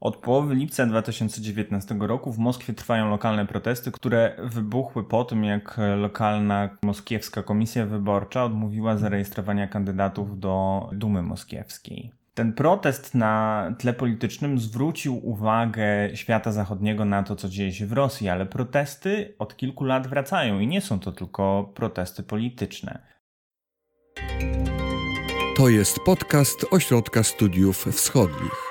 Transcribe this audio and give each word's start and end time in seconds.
Od 0.00 0.16
połowy 0.16 0.54
lipca 0.54 0.86
2019 0.86 1.96
roku 2.00 2.32
w 2.32 2.38
Moskwie 2.38 2.72
trwają 2.72 3.10
lokalne 3.10 3.46
protesty, 3.46 3.92
które 3.92 4.36
wybuchły 4.44 5.04
po 5.04 5.24
tym, 5.24 5.44
jak 5.44 5.80
lokalna 5.96 6.68
moskiewska 6.82 7.42
komisja 7.42 7.86
wyborcza 7.86 8.44
odmówiła 8.44 8.96
zarejestrowania 8.96 9.66
kandydatów 9.66 10.40
do 10.40 10.88
Dumy 10.92 11.22
Moskiewskiej. 11.22 12.12
Ten 12.34 12.52
protest 12.52 13.14
na 13.14 13.64
tle 13.78 13.92
politycznym 13.92 14.58
zwrócił 14.58 15.28
uwagę 15.28 15.86
świata 16.14 16.52
zachodniego 16.52 17.04
na 17.04 17.22
to, 17.22 17.36
co 17.36 17.48
dzieje 17.48 17.72
się 17.72 17.86
w 17.86 17.92
Rosji, 17.92 18.28
ale 18.28 18.46
protesty 18.46 19.34
od 19.38 19.56
kilku 19.56 19.84
lat 19.84 20.06
wracają 20.06 20.60
i 20.60 20.66
nie 20.66 20.80
są 20.80 21.00
to 21.00 21.12
tylko 21.12 21.72
protesty 21.74 22.22
polityczne. 22.22 22.98
To 25.56 25.68
jest 25.68 25.98
podcast 26.06 26.66
Ośrodka 26.70 27.22
Studiów 27.22 27.84
Wschodnich. 27.84 28.67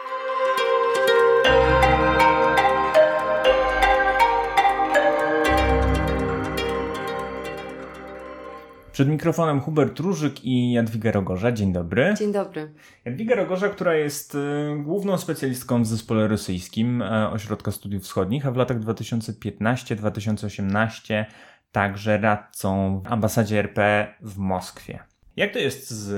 Przed 8.98 9.10
mikrofonem 9.10 9.62
Hubert 9.62 10.00
Różyk 10.00 10.46
i 10.46 10.72
Jadwiga 10.72 11.12
Rogorza. 11.12 11.52
Dzień 11.52 11.74
dobry. 11.74 12.14
Dzień 12.18 12.34
dobry. 12.34 12.74
Jadwiga 13.06 13.36
Rogorza, 13.36 13.70
która 13.70 13.96
jest 13.96 14.36
y, 14.36 14.38
główną 14.84 15.18
specjalistką 15.18 15.84
w 15.84 15.88
zespole 15.88 16.28
rosyjskim 16.28 17.02
e, 17.02 17.30
Ośrodka 17.30 17.72
Studiów 17.72 18.04
Wschodnich, 18.04 18.46
a 18.46 18.52
w 18.52 18.56
latach 18.56 18.80
2015-2018 18.80 21.26
także 21.72 22.18
radcą 22.18 23.02
w 23.06 23.12
ambasadzie 23.12 23.60
RP 23.60 24.08
w 24.22 24.38
Moskwie. 24.38 25.00
Jak 25.36 25.54
to 25.54 25.59
jest 25.59 25.90
z 25.90 26.16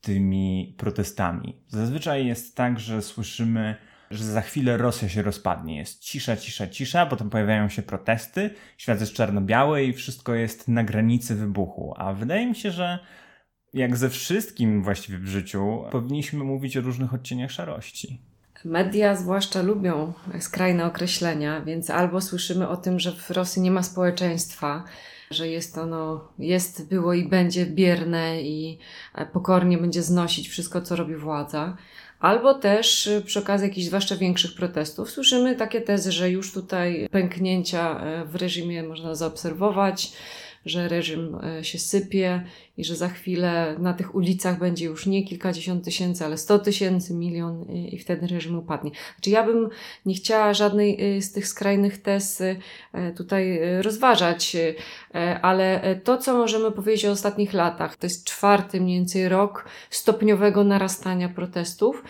tymi 0.00 0.74
protestami? 0.78 1.62
Zazwyczaj 1.66 2.26
jest 2.26 2.56
tak, 2.56 2.80
że 2.80 3.02
słyszymy 3.02 3.76
że 4.10 4.24
za 4.24 4.40
chwilę 4.40 4.76
Rosja 4.76 5.08
się 5.08 5.22
rozpadnie. 5.22 5.76
Jest 5.76 6.00
cisza, 6.00 6.36
cisza, 6.36 6.66
cisza, 6.66 7.06
potem 7.06 7.30
pojawiają 7.30 7.68
się 7.68 7.82
protesty, 7.82 8.50
świat 8.76 9.00
jest 9.00 9.12
czarno-biały 9.12 9.84
i 9.84 9.92
wszystko 9.92 10.34
jest 10.34 10.68
na 10.68 10.84
granicy 10.84 11.34
wybuchu. 11.34 11.94
A 11.96 12.12
wydaje 12.12 12.46
mi 12.46 12.56
się, 12.56 12.70
że 12.70 12.98
jak 13.74 13.96
ze 13.96 14.10
wszystkim 14.10 14.82
właściwie 14.82 15.18
w 15.18 15.26
życiu, 15.26 15.84
powinniśmy 15.90 16.44
mówić 16.44 16.76
o 16.76 16.80
różnych 16.80 17.14
odcieniach 17.14 17.50
szarości. 17.50 18.20
Media 18.64 19.16
zwłaszcza 19.16 19.62
lubią 19.62 20.12
skrajne 20.40 20.84
określenia, 20.84 21.60
więc 21.60 21.90
albo 21.90 22.20
słyszymy 22.20 22.68
o 22.68 22.76
tym, 22.76 23.00
że 23.00 23.12
w 23.12 23.30
Rosji 23.30 23.62
nie 23.62 23.70
ma 23.70 23.82
społeczeństwa, 23.82 24.84
że 25.30 25.48
jest 25.48 25.78
ono, 25.78 26.28
jest, 26.38 26.88
było 26.88 27.14
i 27.14 27.28
będzie 27.28 27.66
bierne 27.66 28.42
i 28.42 28.78
pokornie 29.32 29.78
będzie 29.78 30.02
znosić 30.02 30.48
wszystko, 30.48 30.80
co 30.80 30.96
robi 30.96 31.16
władza 31.16 31.76
albo 32.20 32.54
też 32.54 33.06
y, 33.06 33.22
przy 33.26 33.38
okazji 33.38 33.68
jakichś 33.68 33.86
zwłaszcza 33.86 34.16
większych 34.16 34.54
protestów 34.54 35.10
słyszymy 35.10 35.56
takie 35.56 35.80
tezy, 35.80 36.12
że 36.12 36.30
już 36.30 36.52
tutaj 36.52 37.08
pęknięcia 37.10 38.00
e, 38.00 38.24
w 38.24 38.34
reżimie 38.34 38.82
można 38.82 39.14
zaobserwować, 39.14 40.12
że 40.68 40.88
reżim 40.88 41.38
e, 41.58 41.64
się 41.64 41.78
sypie 41.78 42.44
i 42.76 42.84
że 42.84 42.96
za 42.96 43.08
chwilę 43.08 43.76
na 43.78 43.94
tych 43.94 44.14
ulicach 44.14 44.58
będzie 44.58 44.84
już 44.86 45.06
nie 45.06 45.24
kilkadziesiąt 45.24 45.84
tysięcy, 45.84 46.24
ale 46.24 46.38
sto 46.38 46.58
tysięcy, 46.58 47.14
milion 47.14 47.64
i 47.64 47.98
wtedy 47.98 48.26
reżim 48.26 48.58
upadnie. 48.58 48.90
Znaczy 49.14 49.30
ja 49.30 49.46
bym 49.46 49.68
nie 50.06 50.14
chciała 50.14 50.54
żadnej 50.54 51.16
e, 51.16 51.22
z 51.22 51.32
tych 51.32 51.48
skrajnych 51.48 52.02
tez 52.02 52.42
tutaj 53.16 53.60
rozważać, 53.82 54.56
ale 55.42 55.96
to, 56.04 56.18
co 56.18 56.34
możemy 56.34 56.72
powiedzieć 56.72 57.04
o 57.04 57.10
ostatnich 57.10 57.52
latach, 57.52 57.96
to 57.96 58.06
jest 58.06 58.24
czwarty 58.24 58.80
mniej 58.80 58.98
więcej 58.98 59.28
rok 59.28 59.64
stopniowego 59.90 60.64
narastania 60.64 61.28
protestów 61.28 62.02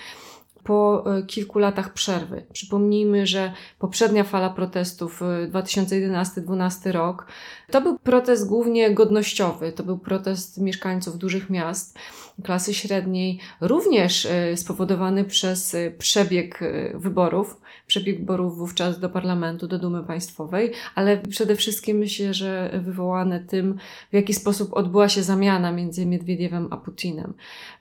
po 0.68 1.04
e, 1.16 1.22
kilku 1.22 1.58
latach 1.58 1.92
przerwy. 1.92 2.46
Przypomnijmy, 2.52 3.26
że 3.26 3.52
poprzednia 3.78 4.24
fala 4.24 4.50
protestów 4.50 5.22
2011-2012 5.52 6.92
rok 6.92 7.26
to 7.70 7.80
był 7.80 7.98
protest 7.98 8.48
głównie 8.48 8.90
godnościowy, 8.90 9.72
to 9.72 9.82
był 9.82 9.98
protest 9.98 10.60
mieszkańców 10.60 11.18
dużych 11.18 11.50
miast, 11.50 11.98
klasy 12.44 12.74
średniej, 12.74 13.38
również 13.60 14.26
e, 14.26 14.56
spowodowany 14.56 15.24
przez 15.24 15.74
e, 15.74 15.90
przebieg 15.90 16.60
wyborów 16.94 17.60
przebieg 17.88 18.18
wyborów 18.18 18.56
wówczas 18.56 19.00
do 19.00 19.08
parlamentu, 19.08 19.68
do 19.68 19.78
Dumy 19.78 20.04
Państwowej, 20.04 20.72
ale 20.94 21.16
przede 21.16 21.56
wszystkim 21.56 21.98
myślę, 21.98 22.34
że 22.34 22.80
wywołane 22.84 23.40
tym, 23.40 23.78
w 24.10 24.14
jaki 24.14 24.34
sposób 24.34 24.72
odbyła 24.72 25.08
się 25.08 25.22
zamiana 25.22 25.72
między 25.72 26.06
Miedwiediewem 26.06 26.68
a 26.70 26.76
Putinem. 26.76 27.34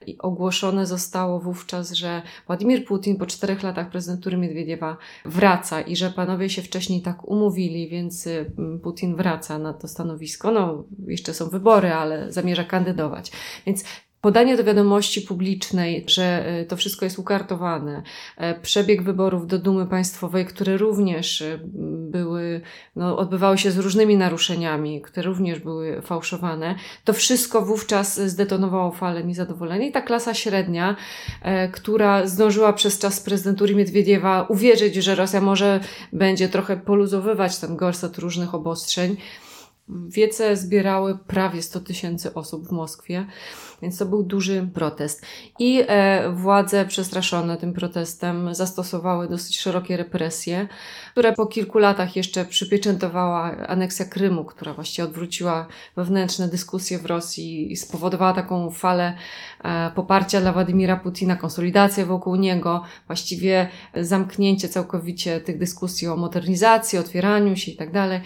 I 0.05 0.17
ogłoszone 0.17 0.85
zostało 0.85 1.39
wówczas, 1.39 1.91
że 1.91 2.21
Władimir 2.47 2.85
Putin 2.85 3.17
po 3.17 3.25
czterech 3.25 3.63
latach 3.63 3.89
prezydentury 3.89 4.37
Miedwiediewa 4.37 4.97
wraca 5.25 5.81
i 5.81 5.95
że 5.95 6.09
panowie 6.09 6.49
się 6.49 6.61
wcześniej 6.61 7.01
tak 7.01 7.27
umówili, 7.27 7.89
więc 7.89 8.29
Putin 8.83 9.15
wraca 9.15 9.59
na 9.59 9.73
to 9.73 9.87
stanowisko. 9.87 10.51
No, 10.51 10.83
jeszcze 11.07 11.33
są 11.33 11.49
wybory, 11.49 11.93
ale 11.93 12.31
zamierza 12.31 12.63
kandydować. 12.63 13.31
Więc 13.65 13.83
podanie 14.21 14.57
do 14.57 14.63
wiadomości 14.63 15.21
publicznej, 15.21 16.05
że 16.07 16.45
e, 16.45 16.65
to 16.65 16.77
wszystko 16.77 17.05
jest 17.05 17.19
ukartowane, 17.19 18.03
e, 18.37 18.59
przebieg 18.59 19.03
wyborów 19.03 19.47
do 19.47 19.59
Dumy 19.59 19.87
Państwowej, 19.87 20.45
które 20.45 20.77
również 20.77 21.41
e, 21.41 21.59
były, 22.11 22.61
no, 22.95 23.17
odbywały 23.17 23.57
się 23.57 23.71
z 23.71 23.77
różnymi 23.77 24.17
naruszeniami, 24.17 25.01
które 25.01 25.27
również 25.27 25.59
były 25.59 26.01
fałszowane, 26.01 26.75
to 27.03 27.13
wszystko 27.13 27.61
wówczas 27.61 28.19
zdetonowało 28.21 28.91
falę 28.91 29.23
niezadowolenia. 29.23 29.87
I 29.87 29.91
ta 29.91 30.01
klasa 30.01 30.33
średnia, 30.33 30.95
która 31.71 32.27
zdążyła 32.27 32.73
przez 32.73 32.99
czas 32.99 33.21
prezydentury 33.21 33.75
Miedwiediewa 33.75 34.45
uwierzyć, 34.49 34.95
że 34.95 35.15
Rosja 35.15 35.41
może 35.41 35.79
będzie 36.13 36.49
trochę 36.49 36.77
poluzowywać 36.77 37.57
ten 37.57 37.75
gorset 37.75 38.17
różnych 38.17 38.55
obostrzeń, 38.55 39.17
wiece 39.89 40.57
zbierały 40.57 41.17
prawie 41.27 41.61
100 41.61 41.79
tysięcy 41.79 42.33
osób 42.33 42.67
w 42.67 42.71
Moskwie. 42.71 43.25
Więc 43.81 43.97
to 43.97 44.05
był 44.05 44.23
duży 44.23 44.69
protest. 44.73 45.25
I 45.59 45.83
e, 45.87 46.31
władze 46.31 46.85
przestraszone 46.85 47.57
tym 47.57 47.73
protestem 47.73 48.55
zastosowały 48.55 49.27
dosyć 49.27 49.59
szerokie 49.59 49.97
represje, 49.97 50.67
które 51.11 51.33
po 51.33 51.45
kilku 51.45 51.79
latach 51.79 52.15
jeszcze 52.15 52.45
przypieczętowała 52.45 53.43
aneksja 53.67 54.05
Krymu, 54.05 54.45
która 54.45 54.73
właściwie 54.73 55.07
odwróciła 55.07 55.67
wewnętrzne 55.95 56.47
dyskusje 56.47 56.99
w 56.99 57.05
Rosji 57.05 57.71
i 57.71 57.77
spowodowała 57.77 58.33
taką 58.33 58.71
falę 58.71 59.17
e, 59.63 59.91
poparcia 59.95 60.41
dla 60.41 60.53
Władimira 60.53 60.95
Putina, 60.95 61.35
konsolidację 61.35 62.05
wokół 62.05 62.35
niego, 62.35 62.83
właściwie 63.07 63.69
zamknięcie 63.95 64.69
całkowicie 64.69 65.41
tych 65.41 65.57
dyskusji 65.57 66.07
o 66.07 66.15
modernizacji, 66.15 66.99
otwieraniu 66.99 67.55
się 67.55 67.71
i 67.71 67.75
tak 67.75 67.91
dalej. 67.91 68.21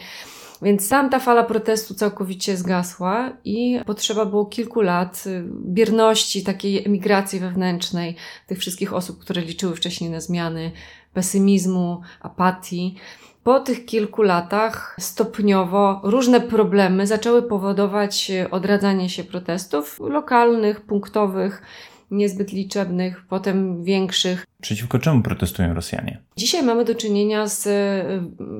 Więc 0.62 0.90
tam 0.90 1.10
ta 1.10 1.20
fala 1.20 1.44
protestu 1.44 1.94
całkowicie 1.94 2.58
zgasła 2.58 3.30
i 3.46 3.80
potrzeba 3.86 4.26
było 4.26 4.46
kilku 4.46 4.82
lat 4.82 5.24
y, 5.28 5.44
bierności, 5.66 6.44
takiej 6.44 6.86
emigracji 6.86 7.40
wewnętrznej 7.40 8.16
tych 8.48 8.60
wszystkich 8.60 8.94
osób, 8.94 9.20
które 9.20 9.42
liczyły 9.42 9.76
wcześniej 9.76 10.10
na 10.10 10.20
zmiany, 10.22 10.72
pesymizmu, 11.14 12.02
apatii. 12.22 12.96
Po 13.44 13.60
tych 13.60 13.86
kilku 13.86 14.22
latach 14.22 14.96
stopniowo 15.00 16.02
różne 16.04 16.42
problemy 16.42 17.08
zaczęły 17.08 17.44
powodować 17.44 18.32
y, 18.32 18.50
odradzanie 18.50 19.10
się 19.10 19.24
protestów 19.24 20.00
lokalnych, 20.00 20.82
punktowych, 20.82 21.62
niezbyt 22.12 22.54
liczebnych, 22.54 23.26
potem 23.30 23.84
większych. 23.84 24.46
Przeciwko 24.62 25.00
czemu 25.00 25.22
protestują 25.22 25.74
Rosjanie? 25.74 26.20
Dzisiaj 26.38 26.64
mamy 26.64 26.86
do 26.86 26.96
czynienia 26.96 27.48
z 27.48 27.68
e, 27.68 28.04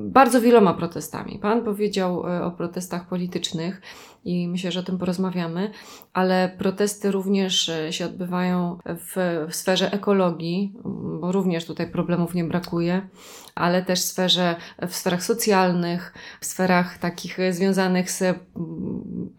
bardzo 0.02 0.40
wieloma 0.40 0.74
protestami. 0.74 1.38
Pan 1.38 1.64
powiedział 1.64 2.26
e, 2.28 2.44
o 2.44 2.50
protestach 2.50 3.08
politycznych 3.08 3.82
i 4.24 4.48
myślę, 4.48 4.72
że 4.72 4.80
o 4.80 4.82
tym 4.82 4.98
porozmawiamy, 4.98 5.70
ale 6.12 6.54
protesty 6.58 7.10
również 7.10 7.68
e, 7.68 7.92
się 7.92 8.06
odbywają 8.06 8.78
w, 8.86 9.46
w 9.50 9.54
sferze 9.54 9.92
ekologii, 9.92 10.74
bo 11.20 11.32
również 11.32 11.64
tutaj 11.64 11.90
problemów 11.90 12.34
nie 12.34 12.44
brakuje, 12.44 13.08
ale 13.54 13.82
też 13.82 14.00
w 14.00 14.04
sferze, 14.04 14.56
w 14.88 14.94
sferach 14.94 15.24
socjalnych, 15.24 16.14
w 16.40 16.46
sferach 16.46 16.98
takich 16.98 17.38
związanych 17.50 18.10
z 18.10 18.38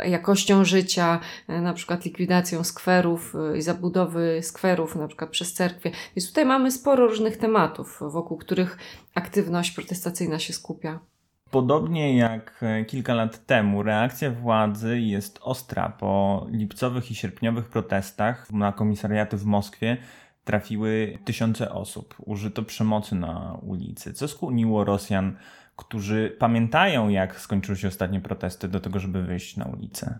jakością 0.05 0.65
życia, 0.65 1.19
na 1.47 1.73
przykład 1.73 2.05
likwidacją 2.05 2.63
skwerów 2.63 3.33
i 3.57 3.61
zabudowy 3.61 4.39
skwerów, 4.41 4.95
na 4.95 5.07
przykład 5.07 5.29
przez 5.29 5.53
cerkwie. 5.53 5.91
Więc 6.15 6.27
tutaj 6.27 6.45
mamy 6.45 6.71
sporo 6.71 7.07
różnych 7.07 7.37
tematów, 7.37 7.99
wokół 8.01 8.37
których 8.37 8.77
aktywność 9.15 9.71
protestacyjna 9.71 10.39
się 10.39 10.53
skupia. 10.53 11.12
Podobnie 11.53 12.17
jak 12.17 12.59
e, 12.61 12.85
kilka 12.85 13.13
lat 13.13 13.45
temu, 13.45 13.83
reakcja 13.83 14.31
władzy 14.31 14.99
jest 14.99 15.39
ostra. 15.41 15.89
Po 15.89 16.45
lipcowych 16.49 17.11
i 17.11 17.15
sierpniowych 17.15 17.69
protestach 17.69 18.51
na 18.51 18.71
komisariaty 18.71 19.37
w 19.37 19.45
Moskwie 19.45 19.97
trafiły 20.43 21.19
tysiące 21.25 21.71
osób. 21.71 22.15
Użyto 22.25 22.63
przemocy 22.63 23.15
na 23.15 23.57
ulicy. 23.61 24.13
Co 24.13 24.27
skłoniło 24.27 24.83
Rosjan, 24.83 25.37
którzy 25.75 26.35
pamiętają, 26.39 27.09
jak 27.09 27.39
skończyły 27.39 27.77
się 27.77 27.87
ostatnie 27.87 28.21
protesty, 28.21 28.67
do 28.67 28.79
tego, 28.79 28.99
żeby 28.99 29.23
wyjść 29.23 29.57
na 29.57 29.65
ulicę? 29.65 30.19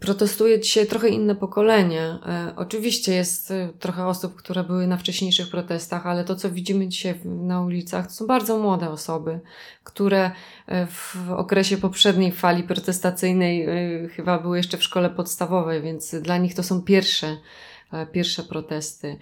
Protestuje 0.00 0.60
dzisiaj 0.60 0.86
trochę 0.86 1.08
inne 1.08 1.34
pokolenie. 1.34 2.02
E, 2.02 2.52
oczywiście 2.56 3.14
jest 3.14 3.50
e, 3.50 3.68
trochę 3.78 4.06
osób, 4.06 4.36
które 4.36 4.64
były 4.64 4.86
na 4.86 4.96
wcześniejszych 4.96 5.50
protestach, 5.50 6.06
ale 6.06 6.24
to, 6.24 6.36
co 6.36 6.50
widzimy 6.50 6.88
dzisiaj 6.88 7.20
na 7.24 7.62
ulicach, 7.62 8.06
to 8.06 8.12
są 8.12 8.26
bardzo 8.26 8.58
młode 8.58 8.90
osoby, 8.90 9.40
które 9.84 10.30
e, 10.66 10.86
w 10.86 11.16
okresie 11.36 11.76
poprzedniej 11.76 12.32
fali 12.32 12.62
protestacyjnej 12.62 13.66
chyba 14.08 14.38
były 14.38 14.56
jeszcze 14.56 14.78
w 14.78 14.82
szkole 14.82 15.10
podstawowej, 15.10 15.82
więc 15.82 16.14
dla 16.14 16.38
nich 16.38 16.54
to 16.54 16.62
są 16.62 16.82
pierwsze 16.82 17.36
pierwsze 18.12 18.42
protesty. 18.42 19.18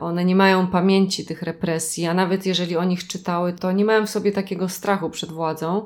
One 0.00 0.24
nie 0.24 0.36
mają 0.36 0.66
pamięci 0.66 1.26
tych 1.26 1.42
represji, 1.42 2.06
a 2.06 2.14
nawet 2.14 2.46
jeżeli 2.46 2.76
o 2.76 2.84
nich 2.84 3.06
czytały, 3.06 3.52
to 3.52 3.72
nie 3.72 3.84
mają 3.84 4.06
w 4.06 4.10
sobie 4.10 4.32
takiego 4.32 4.68
strachu 4.68 5.10
przed 5.10 5.32
władzą. 5.32 5.84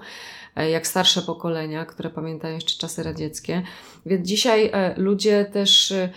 E, 0.58 0.70
jak 0.70 0.86
starsze 0.86 1.22
pokolenia, 1.22 1.84
które 1.84 2.10
pamiętają 2.10 2.54
jeszcze 2.54 2.78
czasy 2.78 3.02
radzieckie. 3.02 3.62
Więc 4.06 4.28
dzisiaj 4.28 4.70
e, 4.72 4.94
ludzie 4.96 5.44
też 5.44 5.92
e, 5.92 6.08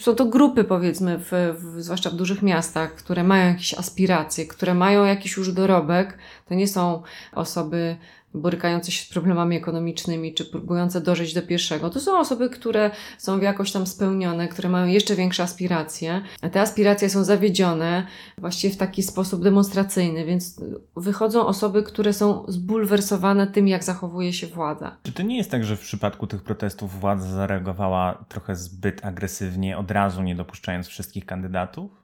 są 0.00 0.14
to 0.14 0.26
grupy, 0.26 0.64
powiedzmy, 0.64 1.18
w, 1.18 1.30
w, 1.58 1.82
zwłaszcza 1.82 2.10
w 2.10 2.14
dużych 2.14 2.42
miastach, 2.42 2.94
które 2.94 3.24
mają 3.24 3.48
jakieś 3.48 3.74
aspiracje, 3.74 4.46
które 4.46 4.74
mają 4.74 5.04
jakiś 5.04 5.36
już 5.36 5.52
dorobek. 5.52 6.18
To 6.48 6.54
nie 6.54 6.68
są 6.68 7.02
osoby 7.32 7.96
borykające 8.34 8.92
się 8.92 9.04
z 9.04 9.08
problemami 9.08 9.56
ekonomicznymi, 9.56 10.34
czy 10.34 10.44
próbujące 10.44 11.00
dożyć 11.00 11.34
do 11.34 11.42
pierwszego. 11.42 11.90
To 11.90 12.00
są 12.00 12.18
osoby, 12.18 12.50
które 12.50 12.90
są 13.18 13.40
jakoś 13.40 13.72
tam 13.72 13.86
spełnione, 13.86 14.48
które 14.48 14.68
mają 14.68 14.86
jeszcze 14.86 15.16
większe 15.16 15.42
aspiracje. 15.42 16.22
Te 16.52 16.60
aspiracje 16.60 17.10
są 17.10 17.24
zawiedzione 17.24 18.06
właściwie 18.38 18.74
w 18.74 18.76
taki 18.76 19.02
sposób 19.02 19.42
demonstracyjny, 19.42 20.24
więc 20.24 20.60
wychodzą 20.96 21.46
osoby, 21.46 21.82
które 21.82 22.12
są 22.12 22.44
zbulwersowane 22.48 23.46
tym, 23.46 23.68
jak 23.68 23.84
zachowuje 23.84 24.32
się 24.32 24.46
władza. 24.46 24.96
Czy 25.02 25.12
to 25.12 25.22
nie 25.22 25.36
jest 25.36 25.50
tak, 25.50 25.64
że 25.64 25.76
w 25.76 25.80
przypadku 25.80 26.26
tych 26.26 26.42
protestów 26.42 27.00
władza 27.00 27.28
zareagowała 27.28 28.24
trochę 28.28 28.56
zbyt 28.56 29.04
agresywnie, 29.04 29.78
od 29.78 29.90
razu 29.90 30.22
nie 30.22 30.34
dopuszczając 30.34 30.86
wszystkich 30.86 31.26
kandydatów? 31.26 32.01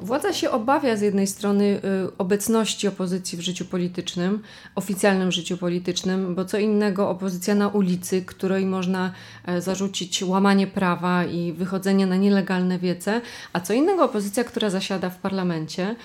Władza 0.00 0.32
się 0.32 0.50
obawia 0.50 0.96
z 0.96 1.00
jednej 1.00 1.26
strony 1.26 1.64
y, 1.64 2.18
obecności 2.18 2.88
opozycji 2.88 3.38
w 3.38 3.40
życiu 3.40 3.64
politycznym, 3.64 4.42
oficjalnym 4.74 5.32
życiu 5.32 5.56
politycznym, 5.56 6.34
bo 6.34 6.44
co 6.44 6.58
innego 6.58 7.10
opozycja 7.10 7.54
na 7.54 7.68
ulicy, 7.68 8.22
której 8.22 8.66
można 8.66 9.12
e, 9.46 9.60
zarzucić 9.60 10.22
łamanie 10.22 10.66
prawa 10.66 11.24
i 11.24 11.52
wychodzenie 11.52 12.06
na 12.06 12.16
nielegalne 12.16 12.78
wiece, 12.78 13.20
a 13.52 13.60
co 13.60 13.72
innego 13.72 14.04
opozycja, 14.04 14.44
która 14.44 14.70
zasiada 14.70 15.10
w 15.10 15.18
parlamencie 15.18 15.96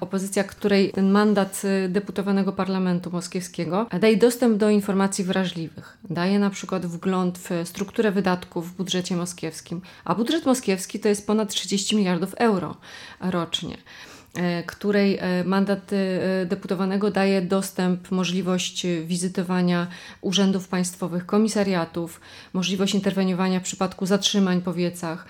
opozycja, 0.00 0.44
której 0.44 0.90
ten 0.90 1.10
mandat 1.10 1.62
y, 1.64 1.88
deputowanego 1.88 2.52
parlamentu 2.52 3.10
moskiewskiego 3.10 3.86
daje 4.00 4.16
dostęp 4.16 4.58
do 4.58 4.70
informacji 4.70 5.24
wrażliwych. 5.24 5.98
Daje 6.10 6.38
na 6.38 6.50
przykład 6.50 6.86
wgląd 6.86 7.38
w 7.38 7.68
strukturę 7.68 8.12
wydatków 8.12 8.72
w 8.72 8.76
budżecie 8.76 9.16
moskiewskim. 9.16 9.80
A 10.04 10.14
budżet 10.14 10.46
moskiewski 10.46 11.00
to 11.00 11.08
jest 11.08 11.26
ponad 11.26 11.48
30 11.48 11.96
miliardów 11.96 12.34
euro 12.34 12.76
rocznie 13.20 13.76
e, 14.34 14.62
której 14.62 15.18
e, 15.20 15.44
mandat 15.44 15.92
e, 15.92 16.46
deputowanego 16.46 17.10
daje 17.10 17.42
dostęp, 17.42 18.10
możliwość 18.10 18.86
wizytowania 19.04 19.86
urzędów 20.20 20.68
państwowych, 20.68 21.26
komisariatów, 21.26 22.20
możliwość 22.52 22.94
interweniowania 22.94 23.60
w 23.60 23.62
przypadku 23.62 24.06
zatrzymań 24.06 24.62
po 24.62 24.74
wiecach 24.74 25.26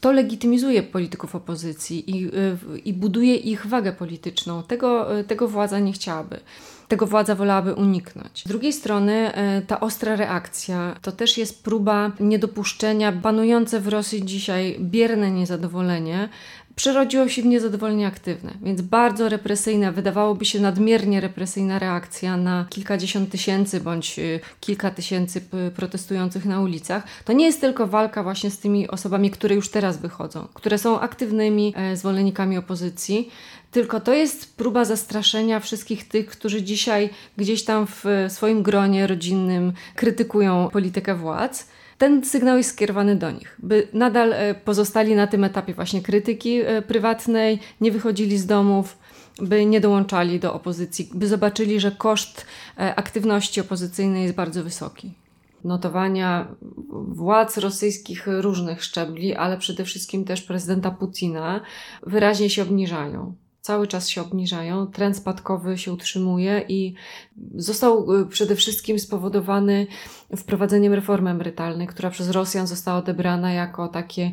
to 0.00 0.12
legitymizuje 0.12 0.82
polityków 0.82 1.34
opozycji 1.34 2.10
i, 2.10 2.26
y, 2.26 2.78
i 2.84 2.92
buduje 2.92 3.36
ich 3.36 3.66
wagę 3.66 3.92
polityczną. 3.92 4.62
Tego, 4.62 5.18
y, 5.18 5.24
tego 5.24 5.48
władza 5.48 5.78
nie 5.78 5.92
chciałaby. 5.92 6.40
Tego 6.88 7.06
władza 7.06 7.34
wolałaby 7.34 7.74
uniknąć. 7.74 8.42
Z 8.44 8.48
drugiej 8.48 8.72
strony, 8.72 9.32
y, 9.58 9.66
ta 9.66 9.80
ostra 9.80 10.16
reakcja 10.16 10.96
to 11.02 11.12
też 11.12 11.38
jest 11.38 11.64
próba 11.64 12.12
niedopuszczenia, 12.20 13.12
panujące 13.12 13.80
w 13.80 13.88
Rosji 13.88 14.24
dzisiaj 14.24 14.76
bierne 14.80 15.30
niezadowolenie 15.30 16.28
przerodziło 16.78 17.28
się 17.28 17.42
w 17.42 17.46
niezadowolenie 17.46 18.06
aktywne, 18.06 18.54
więc 18.62 18.82
bardzo 18.82 19.28
represyjna, 19.28 19.92
wydawałoby 19.92 20.44
się 20.44 20.60
nadmiernie 20.60 21.20
represyjna 21.20 21.78
reakcja 21.78 22.36
na 22.36 22.66
kilkadziesiąt 22.70 23.30
tysięcy 23.30 23.80
bądź 23.80 24.18
y, 24.18 24.40
kilka 24.60 24.90
tysięcy 24.90 25.40
protestujących 25.76 26.44
na 26.44 26.60
ulicach. 26.60 27.02
To 27.24 27.32
nie 27.32 27.46
jest 27.46 27.60
tylko 27.60 27.86
walka 27.86 28.22
właśnie 28.22 28.50
z 28.50 28.58
tymi 28.58 28.88
osobami, 28.88 29.30
które 29.30 29.54
już 29.54 29.70
teraz 29.70 29.98
wychodzą, 29.98 30.48
które 30.54 30.78
są 30.78 31.00
aktywnymi 31.00 31.74
e, 31.76 31.96
zwolennikami 31.96 32.58
opozycji, 32.58 33.30
tylko 33.70 34.00
to 34.00 34.14
jest 34.14 34.56
próba 34.56 34.84
zastraszenia 34.84 35.60
wszystkich 35.60 36.08
tych, 36.08 36.26
którzy 36.26 36.62
dzisiaj 36.62 37.10
gdzieś 37.36 37.64
tam 37.64 37.86
w 37.86 38.04
swoim 38.28 38.62
gronie 38.62 39.06
rodzinnym 39.06 39.72
krytykują 39.94 40.68
politykę 40.72 41.14
władz 41.14 41.68
ten 41.98 42.24
sygnał 42.24 42.56
jest 42.56 42.70
skierowany 42.70 43.16
do 43.16 43.30
nich, 43.30 43.56
by 43.62 43.88
nadal 43.92 44.32
e, 44.32 44.54
pozostali 44.54 45.14
na 45.14 45.26
tym 45.26 45.44
etapie 45.44 45.74
właśnie 45.74 46.02
krytyki 46.02 46.60
e, 46.60 46.82
prywatnej, 46.82 47.58
nie 47.80 47.92
wychodzili 47.92 48.38
z 48.38 48.46
domów, 48.46 48.98
by 49.42 49.66
nie 49.66 49.80
dołączali 49.80 50.40
do 50.40 50.54
opozycji, 50.54 51.10
by 51.14 51.28
zobaczyli, 51.28 51.80
że 51.80 51.90
koszt 51.90 52.46
e, 52.78 52.94
aktywności 52.94 53.60
opozycyjnej 53.60 54.22
jest 54.22 54.34
bardzo 54.34 54.64
wysoki. 54.64 55.14
Notowania 55.64 56.48
władz 57.08 57.58
rosyjskich 57.58 58.26
różnych 58.26 58.84
szczebli, 58.84 59.34
ale 59.34 59.58
przede 59.58 59.84
wszystkim 59.84 60.24
też 60.24 60.42
prezydenta 60.42 60.90
Putina 60.90 61.60
wyraźnie 62.06 62.50
się 62.50 62.62
obniżają 62.62 63.34
cały 63.60 63.86
czas 63.86 64.08
się 64.08 64.22
obniżają, 64.22 64.86
trend 64.86 65.16
spadkowy 65.16 65.78
się 65.78 65.92
utrzymuje 65.92 66.64
i 66.68 66.94
został 67.54 68.14
y, 68.14 68.26
przede 68.26 68.56
wszystkim 68.56 68.98
spowodowany 68.98 69.86
wprowadzeniem 70.36 70.92
reformy 70.92 71.30
emerytalnej, 71.30 71.86
która 71.86 72.10
przez 72.10 72.30
Rosjan 72.30 72.66
została 72.66 72.98
odebrana 72.98 73.52
jako 73.52 73.88
takie 73.88 74.32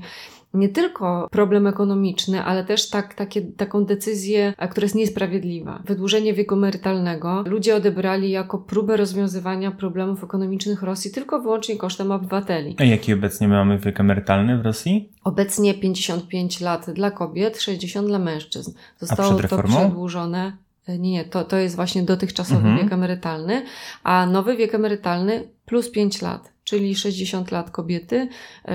nie 0.55 0.69
tylko 0.69 1.27
problem 1.31 1.67
ekonomiczny, 1.67 2.43
ale 2.43 2.63
też 2.63 2.89
tak, 2.89 3.13
takie, 3.13 3.41
taką 3.41 3.85
decyzję, 3.85 4.53
która 4.71 4.85
jest 4.85 4.95
niesprawiedliwa. 4.95 5.81
Wydłużenie 5.85 6.33
wieku 6.33 6.55
emerytalnego 6.55 7.43
ludzie 7.47 7.75
odebrali 7.75 8.31
jako 8.31 8.57
próbę 8.57 8.97
rozwiązywania 8.97 9.71
problemów 9.71 10.23
ekonomicznych 10.23 10.83
Rosji 10.83 11.11
tylko 11.11 11.39
wyłącznie 11.39 11.77
kosztem 11.77 12.11
obywateli. 12.11 12.75
A 12.79 12.83
jaki 12.83 13.13
obecnie 13.13 13.47
mamy 13.47 13.77
wiek 13.77 13.99
emerytalny 13.99 14.57
w 14.57 14.65
Rosji? 14.65 15.09
Obecnie 15.23 15.73
55 15.73 16.61
lat 16.61 16.89
dla 16.89 17.11
kobiet, 17.11 17.61
60 17.61 18.07
dla 18.07 18.19
mężczyzn. 18.19 18.71
Zostało 18.99 19.33
to 19.33 19.63
przedłużone. 19.63 20.57
Nie, 20.87 20.99
nie, 20.99 21.25
to, 21.25 21.43
to 21.43 21.57
jest 21.57 21.75
właśnie 21.75 22.03
dotychczasowy 22.03 22.67
mhm. 22.67 22.77
wiek 22.77 22.93
emerytalny, 22.93 23.63
a 24.03 24.25
nowy 24.25 24.57
wiek 24.57 24.75
emerytalny 24.75 25.43
plus 25.65 25.91
5 25.91 26.21
lat 26.21 26.54
czyli 26.65 26.95
60 26.95 27.51
lat 27.51 27.71
kobiety, 27.71 28.27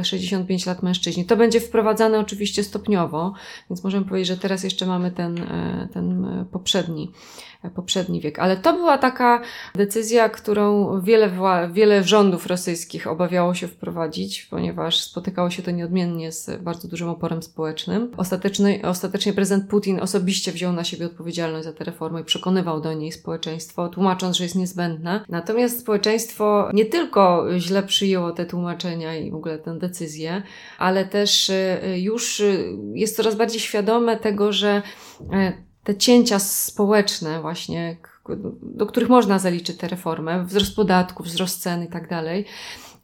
65 0.02 0.66
e, 0.66 0.70
lat 0.70 0.82
mężczyźni. 0.82 1.24
To 1.24 1.36
będzie 1.36 1.60
wprowadzane 1.60 2.18
oczywiście 2.18 2.64
stopniowo, 2.64 3.32
więc 3.70 3.84
możemy 3.84 4.06
powiedzieć, 4.06 4.28
że 4.28 4.36
teraz 4.36 4.64
jeszcze 4.64 4.86
mamy 4.86 5.10
ten, 5.10 5.38
e, 5.38 5.88
ten 5.92 6.24
e, 6.24 6.44
poprzedni 6.52 7.12
poprzedni 7.68 8.20
wiek. 8.20 8.38
Ale 8.38 8.56
to 8.56 8.72
była 8.72 8.98
taka 8.98 9.42
decyzja, 9.74 10.28
którą 10.28 11.00
wiele, 11.00 11.30
wiele 11.72 12.04
rządów 12.04 12.46
rosyjskich 12.46 13.06
obawiało 13.06 13.54
się 13.54 13.68
wprowadzić, 13.68 14.46
ponieważ 14.50 15.00
spotykało 15.00 15.50
się 15.50 15.62
to 15.62 15.70
nieodmiennie 15.70 16.32
z 16.32 16.62
bardzo 16.62 16.88
dużym 16.88 17.08
oporem 17.08 17.42
społecznym. 17.42 18.10
Ostatecznie, 18.16 18.82
ostatecznie 18.82 19.32
prezydent 19.32 19.70
Putin 19.70 20.00
osobiście 20.00 20.52
wziął 20.52 20.72
na 20.72 20.84
siebie 20.84 21.06
odpowiedzialność 21.06 21.64
za 21.64 21.72
tę 21.72 21.84
reformę 21.84 22.20
i 22.20 22.24
przekonywał 22.24 22.80
do 22.80 22.92
niej 22.92 23.12
społeczeństwo, 23.12 23.88
tłumacząc, 23.88 24.36
że 24.36 24.44
jest 24.44 24.56
niezbędna. 24.56 25.24
Natomiast 25.28 25.80
społeczeństwo 25.80 26.70
nie 26.72 26.84
tylko 26.84 27.46
źle 27.58 27.82
przyjęło 27.82 28.32
te 28.32 28.46
tłumaczenia 28.46 29.16
i 29.16 29.30
w 29.30 29.34
ogóle 29.34 29.58
tę 29.58 29.78
decyzję, 29.78 30.42
ale 30.78 31.04
też 31.04 31.50
y, 31.50 31.78
już 31.98 32.40
y, 32.40 32.76
jest 32.94 33.16
coraz 33.16 33.34
bardziej 33.34 33.60
świadome 33.60 34.16
tego, 34.16 34.52
że 34.52 34.82
y, 35.20 35.69
te 35.84 35.96
cięcia 35.96 36.38
społeczne 36.38 37.40
właśnie, 37.40 37.96
do 38.62 38.86
których 38.86 39.08
można 39.08 39.38
zaliczyć 39.38 39.76
tę 39.76 39.88
reformę, 39.88 40.44
wzrost 40.44 40.76
podatków, 40.76 41.26
wzrost 41.26 41.62
cen 41.62 41.84
i 41.84 41.88
tak 41.88 42.08
dalej, 42.08 42.44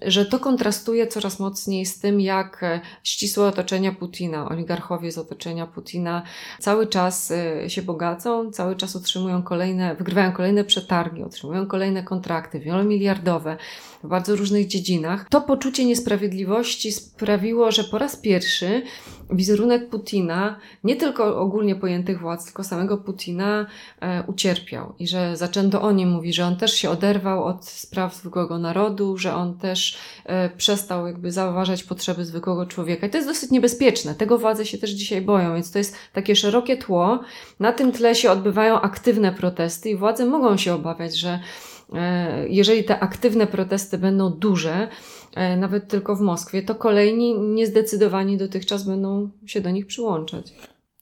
że 0.03 0.27
to 0.27 0.39
kontrastuje 0.39 1.07
coraz 1.07 1.41
mocniej 1.41 1.87
z 1.87 2.01
tym, 2.01 2.21
jak 2.21 2.65
ścisłe 3.03 3.47
otoczenia 3.47 3.93
Putina, 3.93 4.49
oligarchowie 4.49 5.13
z 5.13 5.19
otoczenia 5.19 5.67
Putina 5.67 6.23
cały 6.61 6.87
czas 6.87 7.31
e, 7.31 7.71
się 7.71 7.83
bogacą, 7.83 8.51
cały 8.53 8.77
czas 8.77 8.97
otrzymują 8.97 9.43
kolejne, 9.43 9.95
wygrywają 9.95 10.33
kolejne 10.33 10.65
przetargi, 10.65 11.23
otrzymują 11.23 11.67
kolejne 11.67 12.03
kontrakty 12.03 12.61
wielomiliardowe 12.61 13.57
w 14.05 14.09
bardzo 14.09 14.37
różnych 14.37 14.67
dziedzinach. 14.67 15.29
To 15.29 15.41
poczucie 15.41 15.85
niesprawiedliwości 15.85 16.93
sprawiło, 16.93 17.73
że 17.73 17.85
po 17.85 17.99
raz 17.99 18.17
pierwszy 18.17 18.83
wizerunek 19.31 19.89
Putina, 19.89 20.59
nie 20.85 20.97
tylko 20.97 21.41
ogólnie 21.41 21.77
pojętych 21.77 22.21
władz, 22.21 22.45
tylko 22.45 22.65
samego 22.65 22.99
Putina 22.99 23.67
e, 24.01 24.23
ucierpiał 24.27 24.95
i 24.99 25.09
że 25.09 25.37
zaczęto 25.37 25.83
o 25.83 25.93
nim 25.93 26.11
mówić, 26.11 26.35
że 26.35 26.45
on 26.45 26.57
też 26.57 26.75
się 26.75 26.91
oderwał 26.91 27.45
od 27.45 27.65
spraw 27.65 28.17
zwykłego 28.17 28.59
narodu, 28.59 29.19
że 29.19 29.35
on 29.35 29.59
też 29.59 29.99
e, 30.25 30.51
przestał 30.51 31.07
jakby 31.07 31.33
zauważać 31.33 31.85
potrzeby 31.85 32.25
zwykłego 32.25 32.67
człowieka. 32.67 33.07
I 33.07 33.11
to 33.11 33.19
jest 33.19 33.29
dosyć 33.29 33.51
niebezpieczne. 33.51 34.15
Tego 34.15 34.39
władze 34.39 34.67
się 34.67 34.79
też 34.79 34.91
dzisiaj 34.91 35.23
boją, 35.23 35.55
więc 35.55 35.73
to 35.73 35.79
jest 35.79 35.97
takie 36.13 36.37
szerokie 36.37 36.77
tło. 36.77 37.21
Na 37.61 37.73
tym 37.73 37.93
tle 37.93 38.15
się 38.15 38.31
odbywają 38.31 38.81
aktywne 38.81 39.33
protesty 39.33 39.91
i 39.91 39.97
władze 39.97 40.27
mogą 40.27 40.57
się 40.57 40.75
obawiać, 40.75 41.17
że 41.17 41.41
e, 41.95 42.49
jeżeli 42.49 42.85
te 42.85 43.01
aktywne 43.01 43.47
protesty 43.47 43.99
będą 43.99 44.31
duże, 44.31 44.89
nawet 45.57 45.89
tylko 45.89 46.17
w 46.17 46.21
Moskwie, 46.21 46.63
to 46.63 46.75
kolejni 46.75 47.39
niezdecydowani 47.39 48.37
dotychczas 48.37 48.85
będą 48.85 49.31
się 49.47 49.61
do 49.61 49.71
nich 49.71 49.87
przyłączać. 49.87 50.55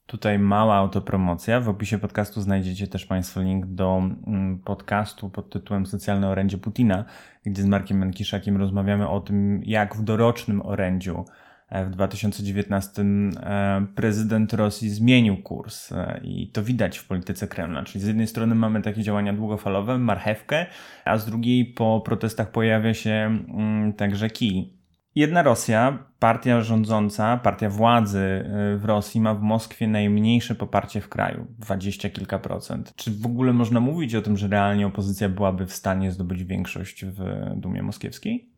Tutaj 0.07 0.39
mała 0.39 0.75
autopromocja. 0.75 1.61
W 1.61 1.69
opisie 1.69 1.99
podcastu 1.99 2.41
znajdziecie 2.41 2.87
też 2.87 3.07
Państwo 3.07 3.41
link 3.41 3.67
do 3.67 4.03
mm, 4.27 4.59
podcastu 4.59 5.31
pod 5.31 5.51
tytułem 5.51 5.87
Socjalne 5.87 6.29
orędzie 6.29 6.59
Putina, 6.59 7.05
gdzie 7.47 7.63
z 7.63 7.67
Markiem 7.67 7.99
Menkiszakiem 7.99 8.57
rozmawiamy 8.57 9.09
o 9.09 9.21
tym, 9.21 9.63
jak 9.65 9.97
w 9.97 10.03
dorocznym 10.03 10.63
orędziu 10.63 11.19
e, 11.19 11.44
w 11.83 11.91
2019 11.91 13.03
e, 13.03 13.87
prezydent 13.95 14.53
Rosji 14.53 14.91
zmienił 14.91 15.37
kurs 15.37 15.93
e, 15.93 16.21
i 16.25 16.49
to 16.49 16.63
widać 16.63 16.99
w 16.99 17.07
polityce 17.07 17.49
Kremla. 17.49 17.83
Czyli 17.83 18.05
z 18.05 18.07
jednej 18.07 18.27
strony 18.27 18.55
mamy 18.55 18.83
takie 18.83 19.03
działania 19.03 19.33
długofalowe, 19.33 19.99
marchewkę, 19.99 20.67
a 21.05 21.19
z 21.19 21.27
drugiej 21.27 21.65
po 21.65 22.03
protestach 22.05 22.51
pojawia 22.51 22.95
się 22.95 23.11
mm, 23.11 23.93
także 23.93 24.31
kij. 24.31 24.75
Jedna 25.15 25.43
Rosja, 25.43 25.99
partia 26.19 26.61
rządząca, 26.61 27.37
partia 27.37 27.71
władzy 27.71 28.45
w 28.77 28.85
Rosji 28.85 29.21
ma 29.21 29.35
w 29.35 29.43
Moskwie 29.43 29.89
najmniejsze 29.89 30.55
poparcie 30.55 31.01
w 31.01 31.09
kraju, 31.09 31.47
dwadzieścia 31.59 32.11
kilka 32.11 32.39
procent. 32.39 32.93
Czy 32.97 33.11
w 33.11 33.27
ogóle 33.27 33.53
można 33.53 33.81
mówić 33.81 34.15
o 34.15 34.23
tym, 34.23 34.37
że 34.37 34.49
realnie 34.49 34.87
opozycja 34.87 35.29
byłaby 35.29 35.67
w 35.67 35.73
stanie 35.73 36.13
zdobyć 36.13 36.45
większość 36.45 37.05
w 37.05 37.25
Dumie 37.57 37.83
Moskiewskiej? 37.83 38.54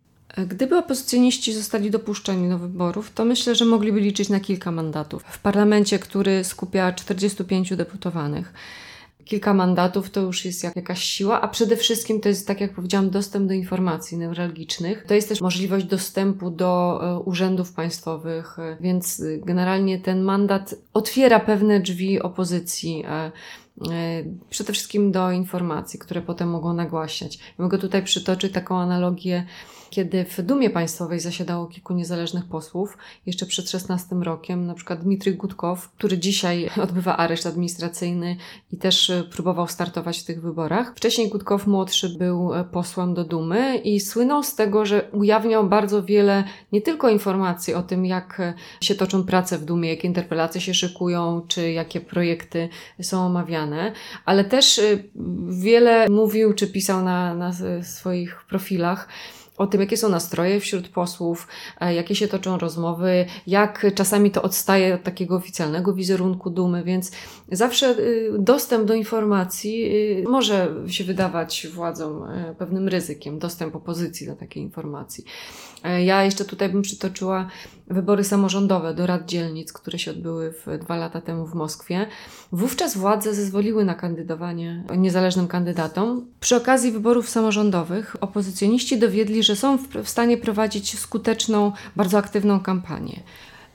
Gdyby 0.48 0.78
opozycjoniści 0.78 1.52
zostali 1.52 1.90
dopuszczeni 1.90 2.48
do 2.48 2.58
wyborów, 2.58 3.10
to 3.14 3.24
myślę, 3.24 3.54
że 3.54 3.64
mogliby 3.64 4.00
liczyć 4.00 4.28
na 4.28 4.40
kilka 4.40 4.70
mandatów. 4.70 5.22
W 5.22 5.38
parlamencie, 5.38 5.98
który 5.98 6.44
skupia 6.44 6.92
45 6.92 7.76
deputowanych 7.76 8.52
kilka 9.26 9.54
mandatów 9.54 10.10
to 10.10 10.20
już 10.20 10.44
jest 10.44 10.64
jakaś 10.64 11.02
siła, 11.02 11.40
a 11.40 11.48
przede 11.48 11.76
wszystkim 11.76 12.20
to 12.20 12.28
jest, 12.28 12.46
tak 12.46 12.60
jak 12.60 12.74
powiedziałam, 12.74 13.10
dostęp 13.10 13.48
do 13.48 13.54
informacji 13.54 14.18
newralgicznych. 14.18 15.04
To 15.06 15.14
jest 15.14 15.28
też 15.28 15.40
możliwość 15.40 15.86
dostępu 15.86 16.50
do 16.50 17.00
e, 17.02 17.20
urzędów 17.20 17.72
państwowych, 17.72 18.58
e, 18.58 18.76
więc 18.80 19.20
e, 19.20 19.38
generalnie 19.38 19.98
ten 19.98 20.22
mandat 20.22 20.74
otwiera 20.94 21.40
pewne 21.40 21.80
drzwi 21.80 22.22
opozycji 22.22 23.04
przede 24.50 24.72
wszystkim 24.72 25.12
do 25.12 25.30
informacji, 25.30 25.98
które 25.98 26.22
potem 26.22 26.50
mogą 26.50 26.72
nagłaśniać. 26.72 27.38
Mogę 27.58 27.78
tutaj 27.78 28.02
przytoczyć 28.02 28.52
taką 28.52 28.78
analogię 28.78 29.46
kiedy 29.96 30.24
w 30.24 30.42
Dumie 30.42 30.70
Państwowej 30.70 31.20
zasiadało 31.20 31.66
kilku 31.66 31.94
niezależnych 31.94 32.44
posłów, 32.44 32.98
jeszcze 33.26 33.46
przed 33.46 33.70
16 33.70 34.16
rokiem, 34.22 34.66
na 34.66 34.74
przykład 34.74 35.02
Dmitry 35.02 35.32
Gudkow, 35.32 35.88
który 35.88 36.18
dzisiaj 36.18 36.70
odbywa 36.82 37.16
areszt 37.16 37.46
administracyjny 37.46 38.36
i 38.72 38.76
też 38.76 39.10
e, 39.10 39.24
próbował 39.24 39.68
startować 39.68 40.18
w 40.18 40.24
tych 40.24 40.42
wyborach. 40.42 40.92
Wcześniej 40.96 41.28
Gudkow 41.28 41.66
młodszy 41.66 42.08
był 42.08 42.54
e, 42.54 42.64
posłem 42.64 43.14
do 43.14 43.24
Dumy 43.24 43.76
i 43.76 44.00
słynął 44.00 44.42
z 44.42 44.54
tego, 44.54 44.86
że 44.86 45.10
ujawniał 45.12 45.68
bardzo 45.68 46.02
wiele 46.02 46.44
nie 46.72 46.82
tylko 46.82 47.08
informacji 47.08 47.74
o 47.74 47.82
tym, 47.82 48.06
jak 48.06 48.40
e, 48.40 48.54
się 48.80 48.94
toczą 48.94 49.24
prace 49.24 49.58
w 49.58 49.64
Dumie, 49.64 49.88
jakie 49.90 50.08
interpelacje 50.08 50.60
się 50.60 50.74
szykują, 50.74 51.42
czy 51.48 51.72
jakie 51.72 52.00
projekty 52.00 52.68
są 53.02 53.26
omawiane, 53.26 53.92
ale 54.24 54.44
też 54.44 54.80
wiele 55.48 56.08
mówił 56.08 56.52
czy 56.54 56.66
pisał 56.66 57.04
na, 57.04 57.34
na 57.34 57.52
swoich 57.82 58.44
profilach 58.48 59.08
o 59.56 59.66
tym, 59.66 59.80
jakie 59.80 59.96
są 59.96 60.08
nastroje 60.08 60.60
wśród 60.60 60.88
posłów, 60.88 61.48
e, 61.80 61.94
jakie 61.94 62.14
się 62.14 62.28
toczą 62.28 62.58
rozmowy, 62.58 63.26
jak 63.46 63.86
czasami 63.94 64.30
to 64.30 64.42
odstaje 64.42 64.94
od 64.94 65.02
takiego 65.02 65.36
oficjalnego 65.36 65.92
wizerunku 65.92 66.50
dumy, 66.50 66.84
więc 66.84 67.12
zawsze 67.52 67.98
y, 67.98 68.32
dostęp 68.38 68.84
do 68.84 68.94
informacji 68.94 69.84
y, 70.24 70.28
może 70.28 70.74
się 70.86 71.04
wydawać 71.04 71.66
władzom 71.74 72.24
e, 72.24 72.54
pewnym 72.58 72.88
ryzykiem, 72.88 73.38
dostęp 73.38 73.76
opozycji 73.76 74.26
do 74.26 74.36
takiej 74.36 74.62
informacji. 74.62 75.24
E, 75.84 76.04
ja 76.04 76.24
jeszcze 76.24 76.44
tutaj 76.44 76.68
bym 76.68 76.82
przytoczyła 76.82 77.50
wybory 77.88 78.24
samorządowe 78.24 78.94
do 78.94 79.06
rad 79.06 79.26
dzielnic, 79.26 79.72
które 79.72 79.98
się 79.98 80.10
odbyły 80.10 80.52
w, 80.52 80.78
dwa 80.78 80.96
lata 80.96 81.20
temu 81.20 81.46
w 81.46 81.54
Moskwie. 81.54 82.06
Wówczas 82.52 82.96
władze 82.96 83.34
zezwoliły 83.34 83.84
na 83.84 83.94
kandydowanie 83.94 84.84
niezależnym 84.96 85.48
kandydatom. 85.48 86.26
Przy 86.40 86.56
okazji 86.56 86.92
wyborów 86.92 87.28
samorządowych 87.28 88.16
opozycjoniści 88.20 88.98
dowiedli, 88.98 89.42
że 89.42 89.56
są 89.56 89.78
w, 89.78 89.88
w 89.88 90.08
stanie 90.08 90.36
prowadzić 90.36 90.98
skuteczną, 90.98 91.72
bardzo 91.96 92.18
aktywną 92.18 92.60
kampanię. 92.60 93.22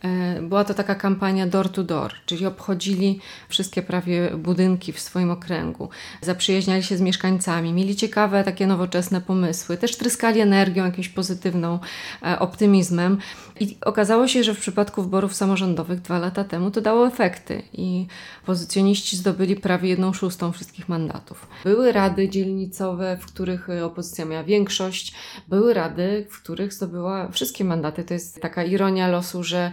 E, 0.03 0.41
była 0.41 0.63
to 0.63 0.73
taka 0.73 0.95
kampania 0.95 1.47
door 1.47 1.69
to 1.69 1.83
door, 1.83 2.13
czyli 2.25 2.45
obchodzili 2.45 3.19
wszystkie 3.49 3.81
prawie 3.81 4.29
budynki 4.37 4.93
w 4.93 4.99
swoim 4.99 5.31
okręgu, 5.31 5.89
zaprzyjaźniali 6.21 6.83
się 6.83 6.97
z 6.97 7.01
mieszkańcami, 7.01 7.73
mieli 7.73 7.95
ciekawe 7.95 8.43
takie 8.43 8.67
nowoczesne 8.67 9.21
pomysły, 9.21 9.77
też 9.77 9.97
tryskali 9.97 10.39
energią, 10.39 10.85
jakimś 10.85 11.09
pozytywną 11.09 11.79
e, 12.23 12.39
optymizmem. 12.39 13.17
I 13.59 13.77
okazało 13.85 14.27
się, 14.27 14.43
że 14.43 14.53
w 14.53 14.59
przypadku 14.59 15.01
wyborów 15.01 15.35
samorządowych 15.35 16.01
dwa 16.01 16.19
lata 16.19 16.43
temu 16.43 16.71
to 16.71 16.81
dało 16.81 17.07
efekty 17.07 17.63
i 17.73 18.07
pozycjoniści 18.45 19.17
zdobyli 19.17 19.55
prawie 19.55 19.89
jedną 19.89 20.13
szóstą 20.13 20.51
wszystkich 20.51 20.89
mandatów. 20.89 21.47
Były 21.63 21.91
rady 21.91 22.29
dzielnicowe, 22.29 23.17
w 23.21 23.25
których 23.25 23.67
opozycja 23.83 24.25
miała 24.25 24.43
większość, 24.43 25.13
były 25.47 25.73
rady, 25.73 26.27
w 26.29 26.41
których 26.41 26.73
zdobyła 26.73 27.31
wszystkie 27.31 27.63
mandaty. 27.63 28.03
To 28.03 28.13
jest 28.13 28.41
taka 28.41 28.63
ironia 28.63 29.07
losu, 29.07 29.43
że 29.43 29.57
e, 29.57 29.71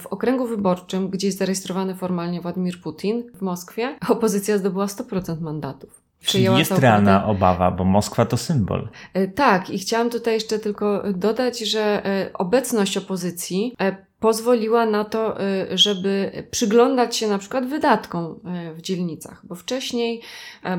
w 0.00 0.06
okręgu 0.06 0.46
wyborczym, 0.46 1.10
gdzie 1.10 1.26
jest 1.26 1.38
zarejestrowany 1.38 1.94
formalnie 1.94 2.40
Władimir 2.40 2.80
Putin 2.80 3.22
w 3.34 3.42
Moskwie, 3.42 3.98
opozycja 4.08 4.58
zdobyła 4.58 4.86
100% 4.86 5.40
mandatów. 5.40 6.00
Czyli 6.22 6.44
jest 6.44 6.78
realna 6.78 7.26
obawa, 7.26 7.70
bo 7.70 7.84
Moskwa 7.84 8.26
to 8.26 8.36
symbol. 8.36 8.88
E, 9.14 9.28
tak, 9.28 9.70
i 9.70 9.78
chciałam 9.78 10.10
tutaj 10.10 10.34
jeszcze 10.34 10.58
tylko 10.58 11.02
dodać, 11.14 11.58
że 11.58 12.06
e, 12.06 12.30
obecność 12.32 12.96
opozycji 12.96 13.74
e, 13.80 13.96
pozwoliła 14.20 14.86
na 14.86 15.04
to, 15.04 15.36
żeby 15.70 16.32
przyglądać 16.50 17.16
się 17.16 17.28
na 17.28 17.38
przykład 17.38 17.66
wydatkom 17.66 18.40
w 18.74 18.80
dzielnicach, 18.80 19.46
bo 19.46 19.54
wcześniej 19.54 20.20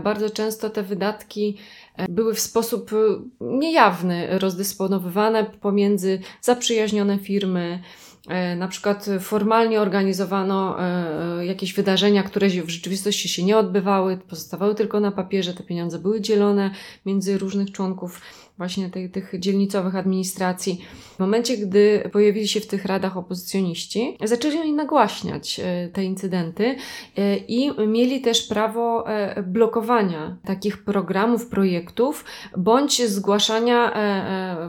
bardzo 0.03 0.29
często 0.29 0.69
te 0.69 0.83
wydatki 0.83 1.57
były 2.09 2.33
w 2.33 2.39
sposób 2.39 2.91
niejawny 3.41 4.39
rozdysponowywane 4.39 5.43
pomiędzy 5.43 6.19
zaprzyjaźnione 6.41 7.19
firmy, 7.19 7.79
E, 7.79 8.10
na 8.57 8.67
przykład 8.67 9.05
formalnie 9.19 9.81
organizowano 9.81 10.79
e, 10.79 11.45
jakieś 11.45 11.73
wydarzenia, 11.73 12.23
które 12.23 12.49
w 12.49 12.69
rzeczywistości 12.69 13.29
się 13.29 13.43
nie 13.43 13.57
odbywały, 13.57 14.17
pozostawały 14.17 14.75
tylko 14.75 14.99
na 14.99 15.11
papierze, 15.11 15.53
te 15.53 15.63
pieniądze 15.63 15.99
były 15.99 16.21
dzielone 16.21 16.71
między 17.05 17.37
różnych 17.37 17.71
członków 17.71 18.21
właśnie 18.57 18.89
tych, 18.89 19.11
tych 19.11 19.39
dzielnicowych 19.39 19.95
administracji. 19.95 20.81
W 21.15 21.19
momencie, 21.19 21.57
gdy 21.57 22.09
pojawili 22.11 22.47
się 22.47 22.59
w 22.59 22.67
tych 22.67 22.85
radach 22.85 23.17
opozycjoniści, 23.17 24.17
zaczęli 24.23 24.57
oni 24.57 24.73
nagłaśniać 24.73 25.59
e, 25.59 25.89
te 25.93 26.03
incydenty 26.03 26.75
i 27.47 27.71
mieli 27.87 28.21
też 28.21 28.41
prawo 28.41 29.05
blokowania 29.43 30.37
takich 30.45 30.83
programów, 30.83 31.47
projektów, 31.47 32.25
bądź 32.57 33.07
zgłaszania 33.07 33.93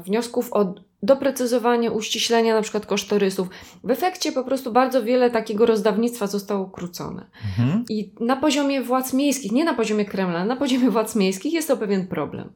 wniosków 0.04 0.52
o 0.52 0.74
doprecyzowanie, 1.02 1.92
uściślenia 1.92 2.54
na 2.54 2.62
przykład 2.62 2.86
kosztorysów. 2.86 3.48
W 3.84 3.90
efekcie 3.90 4.32
po 4.32 4.44
prostu 4.44 4.72
bardzo 4.72 5.02
wiele 5.02 5.30
takiego 5.30 5.66
rozdawnictwa 5.66 6.26
zostało 6.26 6.64
ukrócone. 6.64 7.26
Mhm. 7.58 7.84
I 7.88 8.12
na 8.20 8.36
poziomie 8.36 8.82
władz 8.82 9.12
miejskich, 9.12 9.52
nie 9.52 9.64
na 9.64 9.74
poziomie 9.74 10.04
Kremla, 10.04 10.44
na 10.44 10.56
poziomie 10.56 10.90
władz 10.90 11.16
miejskich 11.16 11.52
jest 11.52 11.68
to 11.68 11.76
pewien 11.76 12.06
problem. 12.06 12.52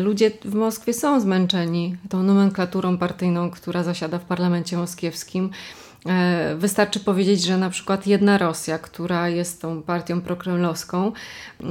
Ludzie 0.00 0.30
w 0.44 0.54
Moskwie 0.54 0.92
są 0.92 1.20
zmęczeni 1.20 1.96
tą 2.08 2.22
nomenklaturą 2.22 2.98
partyjną, 2.98 3.50
która 3.50 3.82
zasiada 3.82 4.18
w 4.18 4.24
parlamencie 4.24 4.76
moskiewskim 4.76 5.50
wystarczy 6.56 7.00
powiedzieć, 7.00 7.42
że 7.42 7.58
na 7.58 7.70
przykład 7.70 8.06
jedna 8.06 8.38
Rosja, 8.38 8.78
która 8.78 9.28
jest 9.28 9.62
tą 9.62 9.82
partią 9.82 10.20
prokremlowską, 10.20 11.12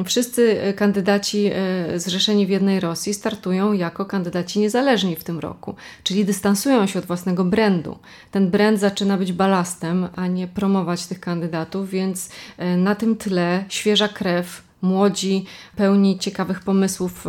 wszyscy 0.05 0.73
kandydaci 0.75 1.51
e, 1.53 1.99
zrzeszeni 1.99 2.45
w 2.45 2.49
jednej 2.49 2.79
Rosji 2.79 3.13
startują 3.13 3.73
jako 3.73 4.05
kandydaci 4.05 4.59
niezależni 4.59 5.15
w 5.15 5.23
tym 5.23 5.39
roku, 5.39 5.75
czyli 6.03 6.25
dystansują 6.25 6.87
się 6.87 6.99
od 6.99 7.05
własnego 7.05 7.45
brandu. 7.45 7.99
Ten 8.31 8.49
brand 8.49 8.79
zaczyna 8.79 9.17
być 9.17 9.33
balastem, 9.33 10.07
a 10.15 10.27
nie 10.27 10.47
promować 10.47 11.05
tych 11.05 11.19
kandydatów, 11.19 11.89
więc 11.89 12.29
e, 12.57 12.77
na 12.77 12.95
tym 12.95 13.15
tle 13.15 13.65
świeża 13.69 14.07
krew 14.07 14.68
młodzi, 14.81 15.45
pełni 15.75 16.19
ciekawych 16.19 16.59
pomysłów 16.59 17.25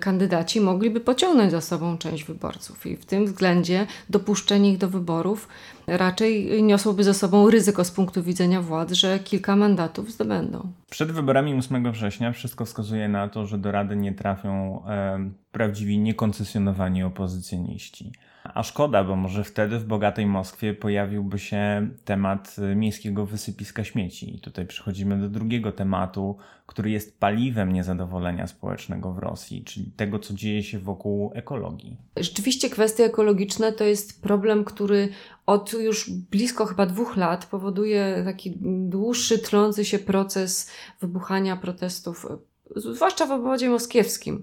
kandydaci 0.00 0.60
mogliby 0.60 1.00
pociągnąć 1.00 1.50
za 1.52 1.60
sobą 1.60 1.98
część 1.98 2.24
wyborców. 2.24 2.86
I 2.86 2.96
w 2.96 3.04
tym 3.04 3.26
względzie 3.26 3.86
dopuszczenie 4.10 4.72
ich 4.72 4.78
do 4.78 4.88
wyborów 4.88 5.48
raczej 5.86 6.62
niosłoby 6.62 7.04
ze 7.04 7.14
sobą 7.14 7.50
ryzyko 7.50 7.84
z 7.84 7.90
punktu 7.90 8.22
widzenia 8.22 8.62
władz, 8.62 8.92
że 8.92 9.18
kilka 9.18 9.56
mandatów 9.56 10.12
zdobędą. 10.12 10.72
Przed 10.90 11.12
wyborami 11.12 11.54
8 11.54 11.92
września 11.92 12.32
wszystko 12.32 12.64
wskazuje 12.64 13.08
na 13.08 13.28
to, 13.28 13.46
że 13.46 13.58
do 13.58 13.72
Rady 13.72 13.96
nie 13.96 14.12
trafią 14.12 14.82
e, 14.86 15.30
prawdziwi 15.52 15.98
niekoncesjonowani 15.98 17.02
opozycjoniści. 17.02 18.12
A 18.54 18.62
szkoda, 18.62 19.04
bo 19.04 19.16
może 19.16 19.44
wtedy 19.44 19.78
w 19.78 19.84
bogatej 19.84 20.26
Moskwie 20.26 20.74
pojawiłby 20.74 21.38
się 21.38 21.88
temat 22.04 22.56
miejskiego 22.76 23.26
wysypiska 23.26 23.84
śmieci. 23.84 24.36
I 24.36 24.40
tutaj 24.40 24.66
przechodzimy 24.66 25.20
do 25.20 25.28
drugiego 25.28 25.72
tematu, 25.72 26.36
który 26.66 26.90
jest 26.90 27.20
paliwem 27.20 27.72
niezadowolenia 27.72 28.46
społecznego 28.46 29.12
w 29.12 29.18
Rosji, 29.18 29.64
czyli 29.64 29.92
tego, 29.96 30.18
co 30.18 30.34
dzieje 30.34 30.62
się 30.62 30.78
wokół 30.78 31.30
ekologii. 31.34 31.96
Rzeczywiście 32.16 32.70
kwestie 32.70 33.04
ekologiczne 33.04 33.72
to 33.72 33.84
jest 33.84 34.22
problem, 34.22 34.64
który 34.64 35.08
od 35.46 35.72
już 35.72 36.10
blisko 36.10 36.66
chyba 36.66 36.86
dwóch 36.86 37.16
lat 37.16 37.46
powoduje 37.46 38.22
taki 38.24 38.58
dłuższy, 38.88 39.38
tlący 39.38 39.84
się 39.84 39.98
proces 39.98 40.70
wybuchania 41.00 41.56
protestów, 41.56 42.26
zwłaszcza 42.76 43.26
w 43.26 43.30
obwodzie 43.30 43.68
moskiewskim 43.68 44.42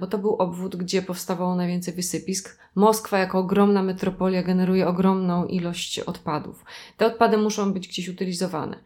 bo 0.00 0.06
to 0.06 0.18
był 0.18 0.34
obwód, 0.34 0.76
gdzie 0.76 1.02
powstawało 1.02 1.56
najwięcej 1.56 1.94
wysypisk. 1.94 2.58
Moskwa 2.74 3.18
jako 3.18 3.38
ogromna 3.38 3.82
metropolia 3.82 4.42
generuje 4.42 4.88
ogromną 4.88 5.46
ilość 5.46 5.98
odpadów. 5.98 6.64
Te 6.96 7.06
odpady 7.06 7.38
muszą 7.38 7.72
być 7.72 7.88
gdzieś 7.88 8.08
utylizowane. 8.08 8.80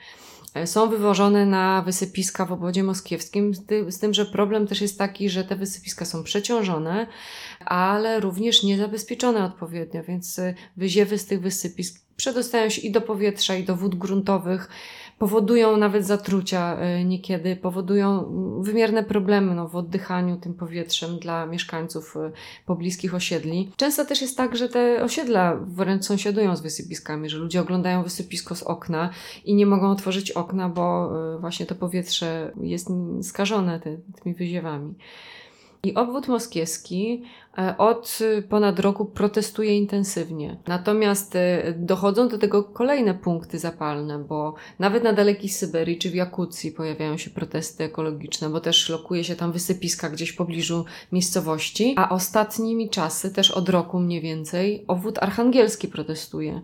E, 0.54 0.66
są 0.66 0.88
wywożone 0.88 1.46
na 1.46 1.82
wysypiska 1.82 2.46
w 2.46 2.52
obwodzie 2.52 2.82
moskiewskim, 2.82 3.52
z 3.88 3.98
tym, 3.98 4.14
że 4.14 4.26
problem 4.26 4.66
też 4.66 4.80
jest 4.80 4.98
taki, 4.98 5.30
że 5.30 5.44
te 5.44 5.56
wysypiska 5.56 6.04
są 6.04 6.24
przeciążone, 6.24 7.06
ale 7.64 8.20
również 8.20 8.62
niezabezpieczone 8.62 9.44
odpowiednio, 9.44 10.02
więc 10.02 10.40
wyziewy 10.76 11.18
z 11.18 11.26
tych 11.26 11.40
wysypisk 11.40 12.00
przedostają 12.16 12.68
się 12.68 12.82
i 12.82 12.90
do 12.90 13.00
powietrza, 13.00 13.54
i 13.54 13.64
do 13.64 13.76
wód 13.76 13.94
gruntowych, 13.94 14.68
powodują 15.20 15.76
nawet 15.76 16.06
zatrucia 16.06 16.76
e, 16.76 17.04
niekiedy, 17.04 17.56
powodują 17.56 18.32
wymierne 18.62 19.02
problemy 19.04 19.54
no, 19.54 19.68
w 19.68 19.76
oddychaniu 19.76 20.36
tym 20.36 20.54
powietrzem 20.54 21.18
dla 21.18 21.46
mieszkańców 21.46 22.16
e, 22.16 22.32
pobliskich 22.66 23.14
osiedli. 23.14 23.70
Często 23.76 24.04
też 24.04 24.22
jest 24.22 24.36
tak, 24.36 24.56
że 24.56 24.68
te 24.68 25.02
osiedla 25.04 25.56
wręcz 25.66 26.04
sąsiadują 26.04 26.56
z 26.56 26.60
wysypiskami, 26.60 27.30
że 27.30 27.38
ludzie 27.38 27.60
oglądają 27.60 28.02
wysypisko 28.02 28.54
z 28.54 28.62
okna 28.62 29.10
i 29.44 29.54
nie 29.54 29.66
mogą 29.66 29.90
otworzyć 29.90 30.30
okna, 30.30 30.68
bo 30.68 31.10
e, 31.34 31.38
właśnie 31.38 31.66
to 31.66 31.74
powietrze 31.74 32.52
jest 32.62 32.88
skażone 33.22 33.80
ty, 33.80 34.00
tymi 34.22 34.34
wyziewami. 34.34 34.94
I 35.82 35.94
obwód 35.94 36.28
moskiewski 36.28 37.22
e, 37.58 37.78
od 37.78 38.18
ponad 38.48 38.78
roku 38.78 39.04
protestuje 39.04 39.78
intensywnie. 39.78 40.56
Natomiast 40.66 41.36
e, 41.36 41.74
dochodzą 41.76 42.28
do 42.28 42.38
tego 42.38 42.64
kolejne 42.64 43.14
punkty 43.14 43.58
zapalne, 43.58 44.18
bo 44.18 44.54
nawet 44.78 45.04
na 45.04 45.12
dalekiej 45.12 45.48
Syberii 45.48 45.98
czy 45.98 46.10
w 46.10 46.14
Jakucji 46.14 46.72
pojawiają 46.72 47.16
się 47.16 47.30
protesty 47.30 47.84
ekologiczne, 47.84 48.48
bo 48.48 48.60
też 48.60 48.88
lokuje 48.88 49.24
się 49.24 49.36
tam 49.36 49.52
wysypiska 49.52 50.10
gdzieś 50.10 50.30
w 50.30 50.36
pobliżu 50.36 50.84
miejscowości. 51.12 51.94
A 51.96 52.08
ostatnimi 52.08 52.90
czasy, 52.90 53.30
też 53.30 53.50
od 53.50 53.68
roku 53.68 54.00
mniej 54.00 54.20
więcej, 54.20 54.84
obwód 54.88 55.18
archangielski 55.18 55.88
protestuje 55.88 56.60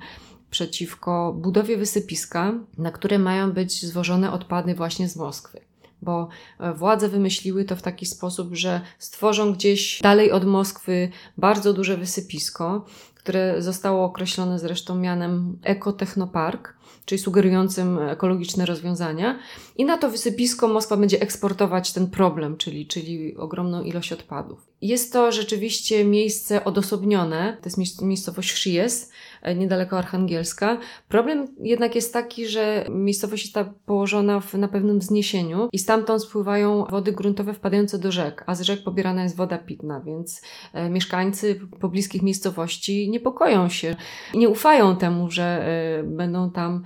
przeciwko 0.51 1.33
budowie 1.33 1.77
wysypiska, 1.77 2.53
na 2.79 2.91
które 2.91 3.19
mają 3.19 3.53
być 3.53 3.87
zwożone 3.87 4.33
odpady 4.33 4.75
właśnie 4.75 5.09
z 5.09 5.17
Moskwy 5.17 5.61
bo 6.07 6.29
e, 6.59 6.73
władze 6.73 7.09
wymyśliły 7.09 7.65
to 7.65 7.77
w 7.77 7.83
taki 7.83 8.07
sposób, 8.07 8.55
że 8.55 8.81
stworzą 8.99 9.53
gdzieś 9.53 10.01
dalej 10.03 10.33
od 10.33 10.45
Moskwy 10.45 11.11
bardzo 11.37 11.73
duże 11.73 11.97
wysypisko, 11.97 12.85
które 13.15 13.63
zostało 13.63 14.05
określone 14.05 14.59
zresztą 14.59 14.95
mianem 14.95 15.59
Ekotechnopark, 15.63 16.77
czyli 17.05 17.19
sugerującym 17.19 17.99
ekologiczne 17.99 18.67
rozwiązania. 18.67 19.39
I 19.77 19.85
na 19.85 19.99
to 19.99 20.11
wysypisko 20.11 20.69
Moskwa 20.69 20.97
będzie 20.97 21.21
eksportować 21.21 21.93
ten 21.93 22.11
problem, 22.11 22.57
czyli, 22.57 22.87
czyli 22.87 23.37
ogromną 23.37 23.83
ilość 23.83 24.13
odpadów. 24.13 24.67
Jest 24.83 25.13
to 25.13 25.33
rzeczywiście 25.33 26.05
miejsce 26.05 26.65
odosobnione, 26.65 27.57
to 27.63 27.69
jest 27.69 28.03
miejscowość 28.03 28.53
Szries, 28.53 29.11
e, 29.43 29.55
niedaleko 29.55 29.99
Archangielska. 29.99 30.79
Problem 31.09 31.47
jednak 31.61 31.95
jest 31.95 32.13
taki, 32.13 32.47
że 32.47 32.87
miejscowość 32.91 33.43
jest 33.43 33.55
ta 33.55 33.75
położona 33.87 34.41
w, 34.41 34.55
na 34.55 34.69
pewnym 34.69 34.99
wzniesieniu 34.99 35.69
i 35.73 35.79
stamtąd 35.79 36.23
spływają 36.23 36.85
wody 36.91 37.13
gruntowe 37.13 37.55
wpadające 37.55 37.99
do 37.99 38.13
rzek, 38.13 38.45
a 38.47 38.55
z 38.55 38.61
rzek 38.61 38.85
pobierana 38.85 39.23
jest 39.23 39.37
woda 39.37 39.59
pitna, 39.59 40.01
więc 40.01 40.43
e, 40.73 40.91
mieszkańcy 40.91 41.61
pobliskich 41.81 42.23
miejscowości 42.23 43.11
niepokoją 43.11 43.69
się 43.69 43.97
i 44.35 44.39
nie 44.39 44.49
ufają 44.49 44.97
temu, 44.97 45.31
że 45.31 45.45
e, 45.45 46.03
będą 46.03 46.51
tam 46.51 46.85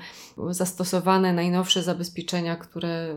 zastosowane 0.51 1.33
najnowsze 1.33 1.83
zabezpieczenia, 1.83 2.57
które, 2.57 3.17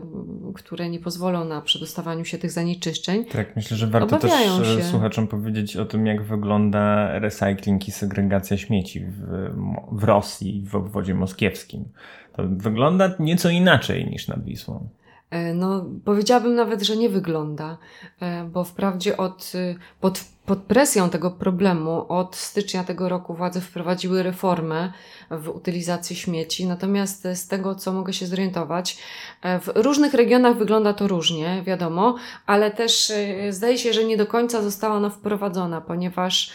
które 0.54 0.90
nie 0.90 0.98
pozwolą 0.98 1.44
na 1.44 1.60
przedostawaniu 1.60 2.24
się 2.24 2.38
tych 2.38 2.50
zanieczyszczeń. 2.50 3.24
Tak, 3.24 3.56
myślę, 3.56 3.76
że 3.76 3.86
warto 3.86 4.18
też 4.18 4.32
się. 4.76 4.84
słuchaczom 4.84 5.26
powiedzieć 5.28 5.76
o 5.76 5.84
tym, 5.84 6.06
jak 6.06 6.22
wygląda 6.22 7.18
recykling 7.18 7.88
i 7.88 7.90
segregacja 7.90 8.56
śmieci 8.56 9.00
w, 9.00 9.50
w 9.92 10.04
Rosji, 10.04 10.64
w 10.66 10.74
obwodzie 10.74 11.14
moskiewskim. 11.14 11.84
To 12.32 12.42
wygląda 12.48 13.14
nieco 13.18 13.50
inaczej 13.50 14.10
niż 14.10 14.28
nad 14.28 14.44
Wisłą. 14.44 14.88
E, 15.30 15.54
no, 15.54 15.84
powiedziałabym 16.04 16.54
nawet, 16.54 16.82
że 16.82 16.96
nie 16.96 17.08
wygląda, 17.08 17.78
e, 18.20 18.44
bo 18.44 18.64
wprawdzie 18.64 19.16
od, 19.16 19.52
y, 19.54 19.76
pod, 20.00 20.20
pod 20.46 20.58
presją 20.58 21.10
tego 21.10 21.30
problemu 21.30 22.06
od 22.08 22.36
stycznia 22.36 22.84
tego 22.84 23.08
roku 23.08 23.34
władze 23.34 23.60
wprowadziły 23.60 24.22
reformę 24.22 24.92
w 25.30 25.48
utylizacji 25.48 26.16
śmieci, 26.16 26.66
natomiast 26.66 27.28
z 27.34 27.48
tego, 27.48 27.74
co 27.74 27.92
mogę 27.92 28.12
się 28.12 28.26
zorientować, 28.26 28.98
e, 29.42 29.60
w 29.60 29.68
różnych 29.74 30.14
regionach 30.14 30.56
wygląda 30.56 30.92
to 30.92 31.08
różnie, 31.08 31.62
wiadomo, 31.66 32.16
ale 32.46 32.70
też 32.70 33.12
zdaje 33.50 33.78
się, 33.78 33.92
że 33.92 34.04
nie 34.04 34.16
do 34.16 34.26
końca 34.26 34.62
została 34.62 34.94
ona 34.94 35.10
wprowadzona, 35.10 35.80
ponieważ 35.80 36.52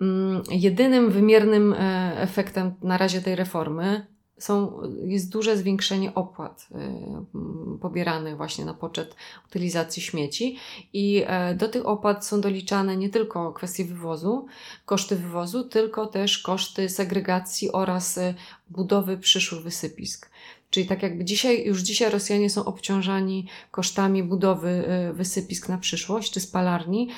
mm, 0.00 0.42
jedynym 0.50 1.10
wymiernym 1.10 1.74
efektem 2.16 2.74
na 2.82 2.98
razie 2.98 3.20
tej 3.20 3.36
reformy 3.36 4.12
są, 4.42 4.80
jest 5.04 5.30
duże 5.30 5.56
zwiększenie 5.56 6.14
opłat 6.14 6.68
y, 6.72 7.78
pobieranych 7.78 8.36
właśnie 8.36 8.64
na 8.64 8.74
poczet 8.74 9.16
utylizacji 9.46 10.02
śmieci 10.02 10.58
i 10.92 11.24
e, 11.26 11.54
do 11.54 11.68
tych 11.68 11.86
opłat 11.86 12.26
są 12.26 12.40
doliczane 12.40 12.96
nie 12.96 13.08
tylko 13.08 13.52
kwestie 13.52 13.84
wywozu, 13.84 14.46
koszty 14.86 15.16
wywozu, 15.16 15.64
tylko 15.64 16.06
też 16.06 16.38
koszty 16.38 16.88
segregacji 16.88 17.72
oraz 17.72 18.18
y, 18.18 18.34
budowy 18.70 19.18
przyszłych 19.18 19.62
wysypisk. 19.62 20.30
Czyli 20.70 20.86
tak 20.86 21.02
jakby 21.02 21.24
dzisiaj, 21.24 21.64
już 21.64 21.80
dzisiaj 21.80 22.10
Rosjanie 22.10 22.50
są 22.50 22.64
obciążani 22.64 23.46
kosztami 23.70 24.22
budowy 24.22 24.84
y, 25.10 25.12
wysypisk 25.12 25.68
na 25.68 25.78
przyszłość 25.78 26.32
czy 26.32 26.40
spalarni, 26.40 27.08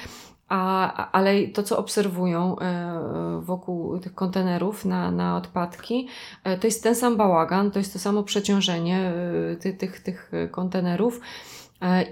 a, 0.54 1.10
ale 1.12 1.48
to, 1.48 1.62
co 1.62 1.78
obserwują 1.78 2.58
e, 2.58 3.40
wokół 3.42 3.98
tych 3.98 4.14
kontenerów 4.14 4.84
na, 4.84 5.10
na 5.10 5.36
odpadki, 5.36 6.08
e, 6.44 6.58
to 6.58 6.66
jest 6.66 6.82
ten 6.82 6.94
sam 6.94 7.16
bałagan, 7.16 7.70
to 7.70 7.78
jest 7.78 7.92
to 7.92 7.98
samo 7.98 8.22
przeciążenie 8.22 9.12
e, 9.52 9.56
tych, 9.56 9.76
tych, 9.78 10.00
tych 10.00 10.30
kontenerów 10.50 11.20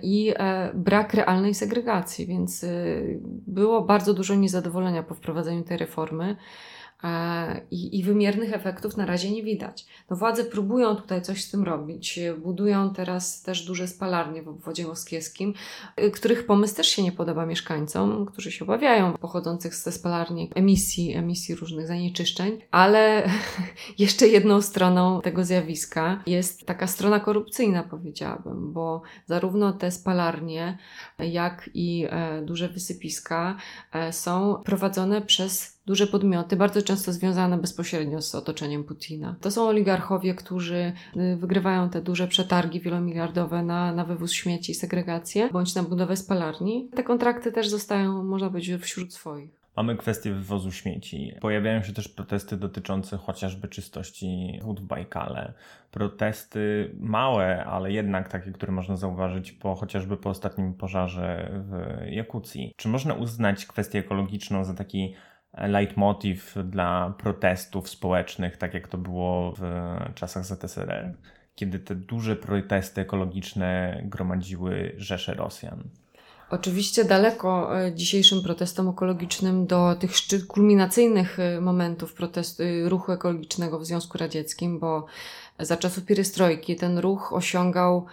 i 0.03 0.35
brak 0.75 1.15
realnej 1.15 1.55
segregacji, 1.55 2.27
więc 2.27 2.67
było 3.47 3.83
bardzo 3.83 4.15
dużo 4.15 4.35
niezadowolenia 4.35 5.03
po 5.03 5.15
wprowadzeniu 5.15 5.63
tej 5.63 5.77
reformy. 5.77 6.37
I, 7.71 7.99
I, 7.99 8.03
wymiernych 8.03 8.53
efektów 8.53 8.97
na 8.97 9.07
razie 9.07 9.31
nie 9.31 9.43
widać. 9.43 9.87
No 10.11 10.17
władze 10.17 10.45
próbują 10.45 10.97
tutaj 10.97 11.23
coś 11.23 11.45
z 11.45 11.51
tym 11.51 11.63
robić. 11.63 12.21
Budują 12.39 12.95
teraz 12.95 13.43
też 13.43 13.65
duże 13.65 13.89
spalarnie 13.89 14.43
w 14.43 14.49
obwodzie 14.49 14.87
moskiewskim, 14.87 15.55
y, 16.01 16.11
których 16.11 16.47
pomysł 16.47 16.77
też 16.77 16.89
się 16.89 17.03
nie 17.03 17.13
podoba 17.13 17.47
mieszkańcom, 17.47 18.27
którzy 18.27 18.53
się 18.53 18.65
obawiają 18.65 19.13
pochodzących 19.13 19.75
ze 19.75 19.93
spalarni 19.93 20.51
emisji, 20.55 21.15
emisji 21.15 21.55
różnych 21.55 21.87
zanieczyszczeń. 21.87 22.59
Ale 22.71 23.31
jeszcze 23.99 24.29
jedną 24.29 24.63
stroną 24.63 25.21
tego 25.21 25.45
zjawiska 25.45 26.23
jest 26.27 26.67
taka 26.67 26.87
strona 26.87 27.21
korupcyjna, 27.21 27.83
powiedziałabym, 27.83 28.73
bo 28.73 29.03
zarówno 29.27 29.73
te 29.73 29.91
spalarnie, 29.91 30.79
jak 31.19 31.71
i 31.75 32.07
e, 32.11 32.43
duże 32.43 32.69
wysypiska 32.69 33.57
e, 33.93 34.13
są 34.13 34.63
prowadzone 34.65 35.23
przez 35.23 35.82
duże 35.87 36.07
podmioty, 36.07 36.57
bardzo 36.57 36.83
często 36.83 37.13
związane 37.13 37.59
bezpośrednio 37.59 38.23
z 38.23 38.35
otoczeniem 38.35 38.85
Putina. 38.85 39.37
To 39.41 39.51
są 39.51 39.69
oligarchowie, 39.69 40.35
którzy 40.35 40.93
y, 41.17 41.37
wygrywają 41.37 41.91
te 41.91 42.03
duże 42.03 42.29
przetargi 42.29 42.81
wielomiliardowe 42.81 43.63
na, 43.63 43.93
na 43.93 44.05
wywóz 44.05 44.33
śmieci 44.33 44.73
i 44.73 44.75
segregację, 44.75 45.49
bądź 45.53 45.75
na 45.75 45.83
budowę 45.83 46.17
spalarni. 46.17 46.89
Te 46.95 47.03
kontrakty 47.03 47.53
też 47.53 47.69
zostają, 47.69 48.25
można 48.25 48.49
powiedzieć, 48.49 48.83
wśród 48.83 49.15
swoich. 49.15 49.63
Mamy 49.77 49.97
kwestię 49.97 50.33
wywozu 50.33 50.73
śmieci. 50.73 51.35
Pojawiają 51.41 51.83
się 51.83 51.93
też 51.93 52.09
protesty 52.09 52.57
dotyczące 52.57 53.17
chociażby 53.17 53.69
czystości 53.69 54.61
wód 54.63 54.81
w 54.81 54.85
Bajkale. 54.85 55.53
Protesty 55.91 56.91
małe, 57.01 57.65
ale 57.65 57.93
jednak 57.93 58.29
takie, 58.29 58.53
które 58.53 58.73
można 58.73 58.97
zauważyć 58.97 59.53
po 59.53 59.75
chociażby 59.75 60.17
po 60.17 60.31
ostatnim 60.31 60.75
pożarze 60.75 61.51
w 61.53 62.03
Jakucji. 62.11 62.73
Czy 62.77 62.89
można 62.89 63.15
uznać 63.15 63.67
kwestię 63.67 63.99
ekologiczną 63.99 64.65
za 64.65 64.75
taki 64.75 65.15
leitmotiv 65.59 66.55
dla 66.65 67.15
protestów 67.19 67.89
społecznych, 67.89 68.57
tak 68.57 68.75
jak 68.75 68.89
to 68.89 68.99
było 68.99 69.55
w 69.59 69.63
czasach 70.15 70.45
ZSRR, 70.45 71.15
kiedy 71.55 71.79
te 71.79 71.95
duże 71.95 72.37
protesty 72.37 73.01
ekologiczne 73.01 74.01
gromadziły 74.05 74.95
rzesze 74.97 75.35
Rosjan. 75.35 75.83
Oczywiście 76.53 77.05
daleko 77.05 77.81
e, 77.81 77.95
dzisiejszym 77.95 78.43
protestom 78.43 78.89
ekologicznym 78.89 79.67
do 79.67 79.95
tych 79.95 80.17
szczyt, 80.17 80.47
kulminacyjnych 80.47 81.39
e, 81.39 81.61
momentów 81.61 82.15
protestu, 82.15 82.63
e, 82.63 82.89
ruchu 82.89 83.13
ekologicznego 83.13 83.79
w 83.79 83.87
Związku 83.87 84.19
Radzieckim, 84.19 84.79
bo 84.79 85.07
za 85.59 85.77
czasów 85.77 86.05
pierestrojki 86.05 86.77
ten 86.77 86.99
ruch 86.99 87.33
osiągał 87.33 88.07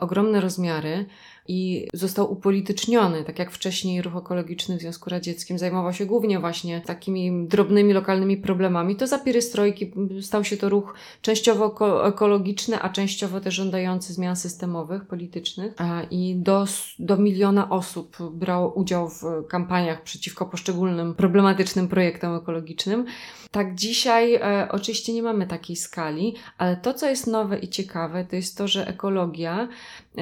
ogromne 0.00 0.40
rozmiary 0.40 1.06
i 1.48 1.88
został 1.92 2.32
upolityczniony, 2.32 3.24
tak 3.24 3.38
jak 3.38 3.50
wcześniej 3.50 4.02
ruch 4.02 4.16
ekologiczny 4.16 4.76
w 4.78 4.80
Związku 4.80 5.10
Radzieckim 5.10 5.58
zajmował 5.58 5.92
się 5.92 6.06
głównie 6.06 6.40
właśnie 6.40 6.80
takimi 6.80 7.46
drobnymi, 7.48 7.92
lokalnymi 7.92 8.36
problemami. 8.36 8.96
To 8.96 9.06
za 9.06 9.18
pierestrojki 9.18 9.92
stał 10.20 10.44
się 10.44 10.56
to 10.56 10.68
ruch 10.68 10.94
częściowo 11.22 12.06
ekologiczny, 12.06 12.82
a 12.82 12.88
częściowo 12.88 13.40
też 13.40 13.54
żądający 13.54 14.12
zmian 14.12 14.36
systemowych, 14.36 15.06
politycznych 15.06 15.74
i 16.10 16.36
do, 16.36 16.64
do 16.98 17.16
miliona 17.16 17.70
osób 17.70 18.16
brało 18.32 18.72
udział 18.72 19.08
w 19.08 19.22
kampaniach 19.48 20.02
przeciwko 20.02 20.46
poszczególnym 20.46 21.14
problematycznym 21.14 21.88
projektom 21.88 22.36
ekologicznym. 22.36 23.06
Tak 23.54 23.74
dzisiaj 23.74 24.34
e, 24.34 24.68
oczywiście 24.70 25.12
nie 25.12 25.22
mamy 25.22 25.46
takiej 25.46 25.76
skali, 25.76 26.34
ale 26.58 26.76
to, 26.76 26.94
co 26.94 27.08
jest 27.08 27.26
nowe 27.26 27.58
i 27.58 27.68
ciekawe, 27.68 28.24
to 28.24 28.36
jest 28.36 28.58
to, 28.58 28.68
że 28.68 28.86
ekologia 28.86 29.68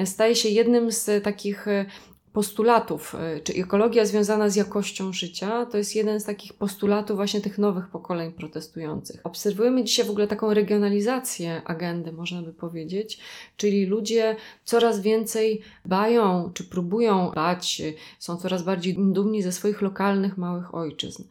staje 0.05 0.35
się 0.35 0.49
jednym 0.49 0.91
z 0.91 1.23
takich 1.23 1.67
e, 1.67 1.85
postulatów, 2.33 3.15
e, 3.15 3.39
czy 3.39 3.53
ekologia 3.53 4.05
związana 4.05 4.49
z 4.49 4.55
jakością 4.55 5.13
życia, 5.13 5.65
to 5.65 5.77
jest 5.77 5.95
jeden 5.95 6.19
z 6.19 6.23
takich 6.23 6.53
postulatów 6.53 7.15
właśnie 7.15 7.41
tych 7.41 7.57
nowych 7.57 7.87
pokoleń 7.87 8.31
protestujących. 8.31 9.21
Obserwujemy 9.23 9.83
dzisiaj 9.83 10.05
w 10.05 10.09
ogóle 10.09 10.27
taką 10.27 10.53
regionalizację 10.53 11.61
agendy, 11.65 12.11
można 12.11 12.41
by 12.41 12.53
powiedzieć, 12.53 13.19
czyli 13.57 13.85
ludzie 13.85 14.35
coraz 14.63 15.01
więcej 15.01 15.61
bają, 15.85 16.51
czy 16.53 16.63
próbują 16.63 17.31
bać, 17.35 17.81
są 18.19 18.37
coraz 18.37 18.63
bardziej 18.63 18.95
dumni 18.97 19.41
ze 19.41 19.51
swoich 19.51 19.81
lokalnych, 19.81 20.37
małych 20.37 20.75
ojczyzn. 20.75 21.23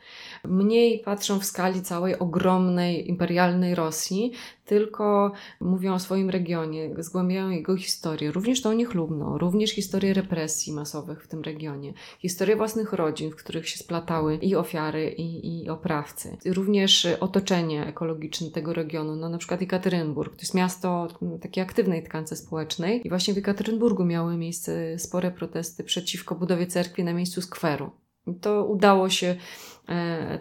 Mniej 0.44 0.98
patrzą 0.98 1.40
w 1.40 1.44
skali 1.44 1.82
całej 1.82 2.18
ogromnej, 2.18 3.08
imperialnej 3.08 3.74
Rosji, 3.74 4.32
tylko 4.64 5.32
mówią 5.60 5.94
o 5.94 5.98
swoim 5.98 6.30
regionie, 6.30 6.90
zgłębiają 6.98 7.50
jego 7.50 7.76
historię, 7.76 8.30
również 8.30 8.62
tą 8.62 8.72
niechlubną, 8.72 9.38
również 9.38 9.70
historię 9.70 10.14
represji 10.14 10.72
masowych 10.72 11.24
w 11.24 11.28
tym 11.28 11.42
regionie, 11.42 11.92
historię 12.18 12.56
własnych 12.56 12.92
rodzin, 12.92 13.30
w 13.30 13.36
których 13.36 13.68
się 13.68 13.78
splatały 13.78 14.36
i 14.36 14.56
ofiary, 14.56 15.10
i, 15.10 15.62
i 15.62 15.68
oprawcy, 15.68 16.36
również 16.46 17.06
otoczenie 17.20 17.86
ekologiczne 17.86 18.50
tego 18.50 18.72
regionu, 18.72 19.16
no 19.16 19.28
na 19.28 19.38
przykład 19.38 19.60
Jekaterynburg, 19.60 20.34
to 20.34 20.42
jest 20.42 20.54
miasto 20.54 21.08
takiej 21.40 21.62
aktywnej 21.62 22.02
tkance 22.02 22.36
społecznej 22.36 23.06
i 23.06 23.08
właśnie 23.08 23.34
w 23.34 23.36
Jekaterynburgu 23.36 24.04
miały 24.04 24.36
miejsce 24.36 24.98
spore 24.98 25.30
protesty 25.30 25.84
przeciwko 25.84 26.34
budowie 26.34 26.66
cerkwi 26.66 27.04
na 27.04 27.12
miejscu 27.12 27.42
skweru. 27.42 27.90
To 28.40 28.64
udało 28.64 29.08
się 29.08 29.36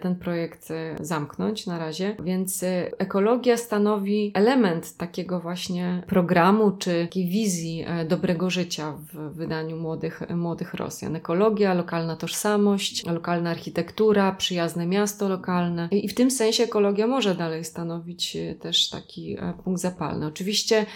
ten 0.02 0.16
projekt 0.16 0.70
e, 0.70 0.96
zamknąć 1.00 1.66
na 1.66 1.78
razie. 1.78 2.16
Więc 2.24 2.62
e, 2.62 2.90
ekologia 2.98 3.56
stanowi 3.56 4.30
element 4.34 4.96
takiego 4.96 5.40
właśnie 5.40 6.02
programu 6.06 6.70
czy 6.70 7.04
takiej 7.04 7.28
wizji 7.28 7.84
dobrego 8.08 8.50
życia 8.50 8.92
w 9.12 9.34
wydaniu 9.36 9.76
młodych, 9.76 10.22
młodych 10.30 10.74
Rosjan. 10.74 11.16
Ekologia, 11.16 11.74
lokalna 11.74 12.16
tożsamość, 12.16 13.06
lokalna 13.06 13.50
architektura, 13.50 14.32
przyjazne 14.32 14.86
miasto 14.86 15.28
lokalne. 15.28 15.88
I 15.90 16.08
w 16.08 16.14
tym 16.14 16.30
sensie 16.30 16.64
ekologia 16.64 17.06
może 17.06 17.34
dalej 17.34 17.64
stanowić 17.64 18.36
też 18.60 18.90
taki 18.90 19.36
punkt 19.64 19.80
zapalny. 19.80 20.26
Oczywiście 20.26 20.86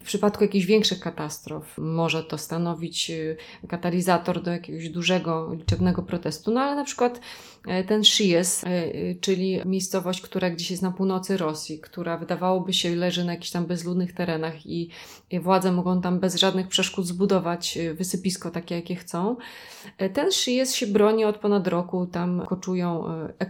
w 0.00 0.04
przypadku 0.06 0.44
jakichś 0.44 0.66
większych 0.66 1.00
katastrof 1.00 1.78
może 1.78 2.24
to 2.24 2.38
stanowić 2.38 3.12
katalizator 3.68 4.42
do 4.42 4.50
jakiegoś 4.50 4.88
dużego, 4.88 5.54
liczebnego 5.54 6.02
protestu, 6.02 6.50
no 6.50 6.60
ale 6.60 6.76
na 6.76 6.84
przykład 6.84 7.20
E, 7.20 7.55
ten 7.86 8.04
Shies, 8.04 8.64
e, 8.64 8.70
czyli 9.20 9.60
miejscowość, 9.64 10.20
która 10.20 10.50
gdzieś 10.50 10.70
jest 10.70 10.82
na 10.82 10.90
północy 10.90 11.36
Rosji, 11.36 11.78
która 11.78 12.18
wydawałoby 12.18 12.72
się 12.72 12.96
leży 12.96 13.24
na 13.24 13.32
jakichś 13.32 13.50
tam 13.50 13.66
bezludnych 13.66 14.12
terenach 14.12 14.66
i 14.66 14.90
władze 15.40 15.72
mogą 15.72 16.00
tam 16.00 16.20
bez 16.20 16.34
żadnych 16.34 16.68
przeszkód 16.68 17.06
zbudować 17.06 17.76
e, 17.76 17.94
wysypisko 17.94 18.50
takie, 18.50 18.74
jakie 18.74 18.96
chcą. 18.96 19.36
Ten 20.12 20.32
Shies 20.32 20.74
się 20.74 20.86
broni 20.86 21.24
od 21.24 21.38
ponad 21.38 21.66
roku, 21.66 22.06
tam 22.06 22.46
koczują 22.46 23.04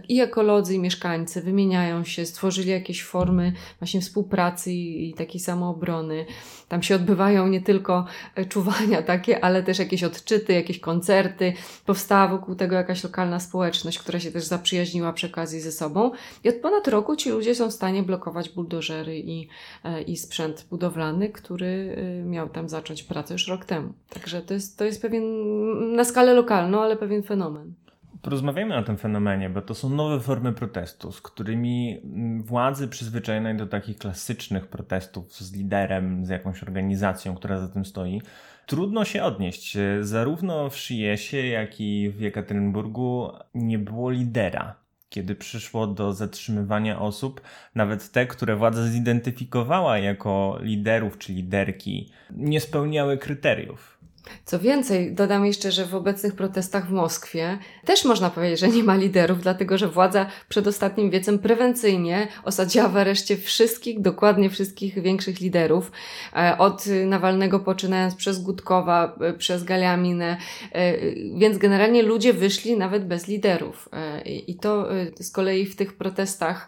i 0.09 0.21
ekolodzy, 0.21 0.75
i 0.75 0.79
mieszkańcy, 0.79 1.41
wymieniają 1.41 2.03
się, 2.03 2.25
stworzyli 2.25 2.69
jakieś 2.69 3.03
formy 3.03 3.53
właśnie 3.79 4.01
współpracy 4.01 4.73
i 4.73 5.13
takiej 5.13 5.41
samoobrony. 5.41 6.25
Tam 6.67 6.83
się 6.83 6.95
odbywają 6.95 7.47
nie 7.47 7.61
tylko 7.61 8.05
czuwania 8.49 9.01
takie, 9.01 9.43
ale 9.43 9.63
też 9.63 9.79
jakieś 9.79 10.03
odczyty, 10.03 10.53
jakieś 10.53 10.79
koncerty. 10.79 11.53
Powstała 11.85 12.27
wokół 12.27 12.55
tego 12.55 12.75
jakaś 12.75 13.03
lokalna 13.03 13.39
społeczność, 13.39 13.99
która 14.07 14.19
się 14.19 14.31
też 14.31 14.43
zaprzyjaźniła 14.43 15.13
przy 15.13 15.27
okazji 15.27 15.59
ze 15.59 15.71
sobą. 15.71 16.11
I 16.43 16.49
od 16.49 16.55
ponad 16.55 16.87
roku 16.87 17.15
ci 17.15 17.29
ludzie 17.29 17.55
są 17.55 17.69
w 17.69 17.73
stanie 17.73 18.03
blokować 18.03 18.49
buldożery 18.49 19.19
i, 19.19 19.47
e, 19.83 20.01
i 20.01 20.17
sprzęt 20.17 20.67
budowlany, 20.69 21.29
który 21.29 21.95
e, 21.97 22.23
miał 22.23 22.49
tam 22.49 22.69
zacząć 22.69 23.03
pracę 23.03 23.33
już 23.33 23.47
rok 23.47 23.65
temu. 23.65 23.93
Także 24.09 24.41
to 24.41 24.53
jest, 24.53 24.77
to 24.77 24.85
jest 24.85 25.01
pewien, 25.01 25.23
na 25.95 26.03
skalę 26.03 26.33
lokalną, 26.33 26.81
ale 26.81 26.97
pewien 26.97 27.23
fenomen. 27.23 27.73
Porozmawiajmy 28.21 28.77
o 28.77 28.83
tym 28.83 28.97
fenomenie, 28.97 29.49
bo 29.49 29.61
to 29.61 29.73
są 29.73 29.89
nowe 29.89 30.19
formy 30.19 30.53
protestu, 30.53 31.11
z 31.11 31.21
którymi 31.21 32.01
mm, 32.03 32.43
władzy 32.43 32.87
przyzwyczajonej 32.87 33.57
do 33.57 33.67
takich 33.67 33.97
klasycznych 33.97 34.67
protestów 34.67 35.33
z 35.33 35.53
liderem, 35.53 36.25
z 36.25 36.29
jakąś 36.29 36.63
organizacją, 36.63 37.35
która 37.35 37.59
za 37.59 37.67
tym 37.67 37.85
stoi, 37.85 38.21
trudno 38.67 39.05
się 39.05 39.23
odnieść. 39.23 39.77
Zarówno 40.01 40.69
w 40.69 40.77
Sziesie, 40.77 41.37
jak 41.37 41.81
i 41.81 42.09
w 42.09 42.21
Jekaterynburgu 42.21 43.31
nie 43.53 43.79
było 43.79 44.11
lidera. 44.11 44.75
Kiedy 45.09 45.35
przyszło 45.35 45.87
do 45.87 46.13
zatrzymywania 46.13 46.99
osób, 46.99 47.41
nawet 47.75 48.11
te, 48.11 48.27
które 48.27 48.55
władza 48.55 48.87
zidentyfikowała 48.87 49.97
jako 49.97 50.57
liderów 50.61 51.17
czy 51.17 51.33
liderki, 51.33 52.11
nie 52.31 52.59
spełniały 52.59 53.17
kryteriów. 53.17 53.96
Co 54.45 54.59
więcej, 54.59 55.13
dodam 55.13 55.45
jeszcze, 55.45 55.71
że 55.71 55.85
w 55.85 55.95
obecnych 55.95 56.35
protestach 56.35 56.87
w 56.87 56.91
Moskwie 56.91 57.57
też 57.85 58.05
można 58.05 58.29
powiedzieć, 58.29 58.59
że 58.59 58.67
nie 58.67 58.83
ma 58.83 58.95
liderów, 58.95 59.41
dlatego 59.41 59.77
że 59.77 59.87
władza 59.87 60.25
przed 60.49 60.67
ostatnim 60.67 61.09
wiecem 61.09 61.39
prewencyjnie 61.39 62.27
osadziła 62.43 62.87
w 62.87 62.97
areszcie 62.97 63.37
wszystkich, 63.37 64.01
dokładnie 64.01 64.49
wszystkich 64.49 65.01
większych 65.01 65.39
liderów, 65.39 65.91
e, 66.35 66.57
od 66.57 66.85
Nawalnego 67.05 67.59
poczynając 67.59 68.15
przez 68.15 68.43
Gudkowa, 68.43 69.15
e, 69.21 69.33
przez 69.33 69.63
Galiaminę, 69.63 70.37
e, 70.71 70.93
więc 71.37 71.57
generalnie 71.57 72.03
ludzie 72.03 72.33
wyszli 72.33 72.77
nawet 72.77 73.07
bez 73.07 73.27
liderów. 73.27 73.89
I 74.25 74.55
to 74.55 74.89
z 75.19 75.31
kolei 75.31 75.65
w 75.65 75.75
tych 75.75 75.97
protestach 75.97 76.67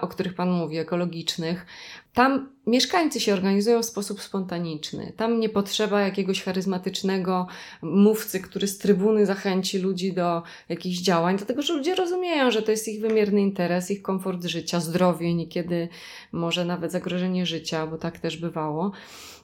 o 0.00 0.08
których 0.08 0.34
Pan 0.34 0.50
mówi, 0.50 0.78
ekologicznych, 0.78 1.66
tam 2.14 2.48
mieszkańcy 2.66 3.20
się 3.20 3.32
organizują 3.32 3.82
w 3.82 3.84
sposób 3.84 4.22
spontaniczny. 4.22 5.12
Tam 5.16 5.40
nie 5.40 5.48
potrzeba 5.48 6.00
jakiegoś 6.00 6.42
charyzmatycznego 6.42 7.46
mówcy, 7.82 8.40
który 8.40 8.66
z 8.66 8.78
trybuny 8.78 9.26
zachęci 9.26 9.78
ludzi 9.78 10.12
do 10.12 10.42
jakichś 10.68 10.98
działań, 10.98 11.36
dlatego 11.36 11.62
że 11.62 11.74
ludzie 11.74 11.94
rozumieją, 11.94 12.50
że 12.50 12.62
to 12.62 12.70
jest 12.70 12.88
ich 12.88 13.00
wymierny 13.00 13.40
interes, 13.40 13.90
ich 13.90 14.02
komfort 14.02 14.44
życia, 14.44 14.80
zdrowie, 14.80 15.34
niekiedy 15.34 15.88
może 16.32 16.64
nawet 16.64 16.92
zagrożenie 16.92 17.46
życia, 17.46 17.86
bo 17.86 17.98
tak 17.98 18.18
też 18.18 18.36
bywało. 18.36 18.92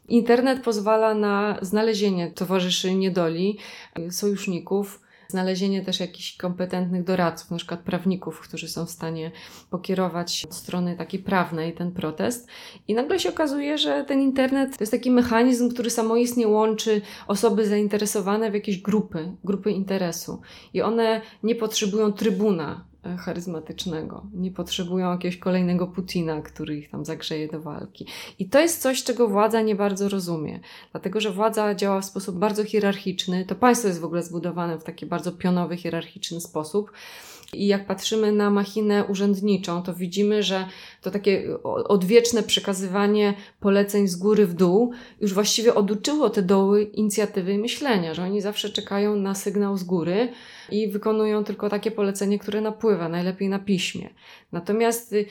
Internet 0.09 0.63
pozwala 0.63 1.15
na 1.15 1.59
znalezienie 1.63 2.31
towarzyszy 2.31 2.95
niedoli, 2.95 3.59
sojuszników, 4.11 5.04
znalezienie 5.29 5.83
też 5.83 6.01
jakichś 6.01 6.37
kompetentnych 6.37 7.05
doradców, 7.05 7.51
na 7.51 7.57
przykład 7.57 7.81
prawników, 7.81 8.41
którzy 8.41 8.69
są 8.69 8.87
w 8.87 8.91
stanie 8.91 9.31
pokierować 9.71 10.45
od 10.45 10.55
strony 10.55 10.97
takiej 10.97 11.21
prawnej 11.21 11.73
ten 11.73 11.93
protest. 11.93 12.49
I 12.89 12.95
nagle 12.95 13.19
się 13.19 13.29
okazuje, 13.29 13.79
że 13.79 14.05
ten 14.05 14.21
internet 14.21 14.79
to 14.79 14.83
jest 14.83 14.93
taki 14.93 15.11
mechanizm, 15.11 15.71
który 15.71 15.91
samoistnie 15.91 16.49
łączy 16.49 17.01
osoby 17.27 17.67
zainteresowane 17.67 18.51
w 18.51 18.55
jakieś 18.55 18.79
grupy, 18.79 19.33
grupy 19.45 19.71
interesu. 19.71 20.41
I 20.75 20.83
one 20.83 21.21
nie 21.43 21.55
potrzebują 21.55 22.13
trybuna, 22.13 22.85
charyzmatycznego. 23.19 24.27
Nie 24.35 24.51
potrzebują 24.51 25.11
jakiegoś 25.11 25.37
kolejnego 25.37 25.87
Putina, 25.87 26.43
który 26.43 26.77
ich 26.79 26.91
tam 26.91 27.05
zagrzeje 27.05 27.49
do 27.49 27.61
walki. 27.61 28.07
I 28.39 28.49
to 28.49 28.61
jest 28.61 28.83
coś, 28.83 29.05
czego 29.05 29.29
władza 29.29 29.63
nie 29.63 29.75
bardzo 29.75 30.09
rozumie. 30.09 30.61
Dlatego, 30.93 31.21
że 31.21 31.31
władza 31.31 31.75
działa 31.75 32.01
w 32.01 32.05
sposób 32.05 32.39
bardzo 32.39 32.65
hierarchiczny. 32.65 33.45
To 33.45 33.55
państwo 33.55 33.89
jest 33.89 34.01
w 34.01 34.05
ogóle 34.05 34.23
zbudowane 34.23 34.79
w 34.79 34.85
taki 34.85 35.07
bardzo 35.07 35.33
pionowy, 35.33 35.77
hierarchiczny 35.77 36.41
sposób. 36.41 36.93
I 37.53 37.67
jak 37.67 37.87
patrzymy 37.87 38.33
na 38.33 38.51
machinę 38.51 39.05
urzędniczą, 39.05 39.83
to 39.83 39.95
widzimy, 39.95 40.43
że 40.43 40.67
to 41.05 41.11
takie 41.11 41.59
odwieczne 41.65 42.43
przekazywanie 42.43 43.35
poleceń 43.61 44.09
z 44.09 44.17
góry 44.17 44.47
w 44.47 44.55
dół 44.55 44.93
już 45.21 45.35
właściwie 45.35 45.75
oduczyło 45.75 46.31
te 46.31 46.43
doły 46.43 46.83
inicjatywy 46.83 47.59
myślenia, 47.59 48.15
że 48.15 48.23
oni 48.23 48.41
zawsze 48.41 48.71
czekają 48.71 49.17
na 49.17 49.35
sygnał 49.35 49.77
z 49.77 49.85
góry 49.85 50.29
i 50.71 50.89
wykonują 50.89 51.45
tylko 51.45 51.69
takie 51.69 51.91
polecenie, 51.91 52.39
które 52.39 52.61
napływa 52.61 53.09
najlepiej 53.09 53.49
na 53.49 53.59
piśmie. 53.59 54.09
Natomiast 54.53 55.13
y, 55.13 55.27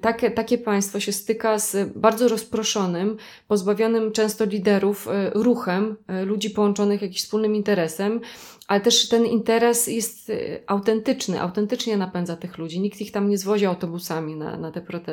takie, 0.00 0.30
takie 0.30 0.58
państwo 0.58 1.00
się 1.00 1.12
styka 1.12 1.58
z 1.58 1.92
bardzo 1.98 2.28
rozproszonym, 2.28 3.16
pozbawionym 3.48 4.12
często 4.12 4.44
liderów 4.44 5.08
y, 5.08 5.10
ruchem 5.34 5.96
y, 6.22 6.24
ludzi 6.24 6.50
połączonych 6.50 7.02
jakimś 7.02 7.22
wspólnym 7.22 7.54
interesem, 7.54 8.20
ale 8.68 8.80
też 8.80 9.08
ten 9.08 9.26
interes 9.26 9.86
jest 9.86 10.32
autentyczny, 10.66 11.40
autentycznie 11.40 11.96
napędza 11.96 12.36
tych 12.36 12.58
ludzi. 12.58 12.80
Nikt 12.80 13.00
ich 13.00 13.12
tam 13.12 13.28
nie 13.28 13.38
zwozi 13.38 13.66
autobusami 13.66 14.36
na, 14.36 14.56
na 14.56 14.70
te 14.70 14.80
protesty. 14.80 15.11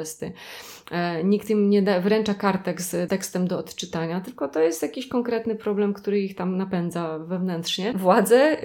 E, 0.91 1.23
nikt 1.23 1.49
im 1.49 1.69
nie 1.69 1.81
da, 1.81 1.99
wręcza 2.01 2.33
kartek 2.33 2.81
z 2.81 3.09
tekstem 3.09 3.47
do 3.47 3.57
odczytania, 3.57 4.21
tylko 4.21 4.47
to 4.47 4.59
jest 4.59 4.81
jakiś 4.81 5.07
konkretny 5.07 5.55
problem, 5.55 5.93
który 5.93 6.19
ich 6.21 6.35
tam 6.35 6.57
napędza 6.57 7.19
wewnętrznie. 7.19 7.93
Władze 7.93 8.57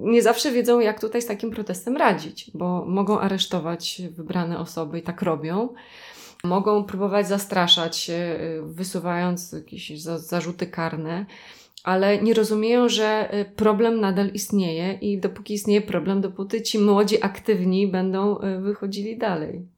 nie 0.00 0.22
zawsze 0.22 0.52
wiedzą, 0.52 0.80
jak 0.80 1.00
tutaj 1.00 1.22
z 1.22 1.26
takim 1.26 1.50
protestem 1.50 1.96
radzić, 1.96 2.50
bo 2.54 2.84
mogą 2.84 3.20
aresztować 3.20 4.02
wybrane 4.10 4.58
osoby 4.58 4.98
i 4.98 5.02
tak 5.02 5.22
robią. 5.22 5.68
Mogą 6.44 6.84
próbować 6.84 7.28
zastraszać, 7.28 8.10
y, 8.10 8.62
wysuwając 8.62 9.52
jakieś 9.52 10.00
zarzuty 10.00 10.66
karne, 10.66 11.26
ale 11.84 12.22
nie 12.22 12.34
rozumieją, 12.34 12.88
że 12.88 13.34
y, 13.34 13.44
problem 13.44 14.00
nadal 14.00 14.28
istnieje 14.28 14.92
i 14.92 15.18
dopóki 15.18 15.54
istnieje 15.54 15.82
problem, 15.82 16.20
dopóty 16.20 16.62
ci 16.62 16.78
młodzi, 16.78 17.22
aktywni 17.22 17.86
będą 17.86 18.38
y, 18.40 18.60
wychodzili 18.60 19.18
dalej. 19.18 19.75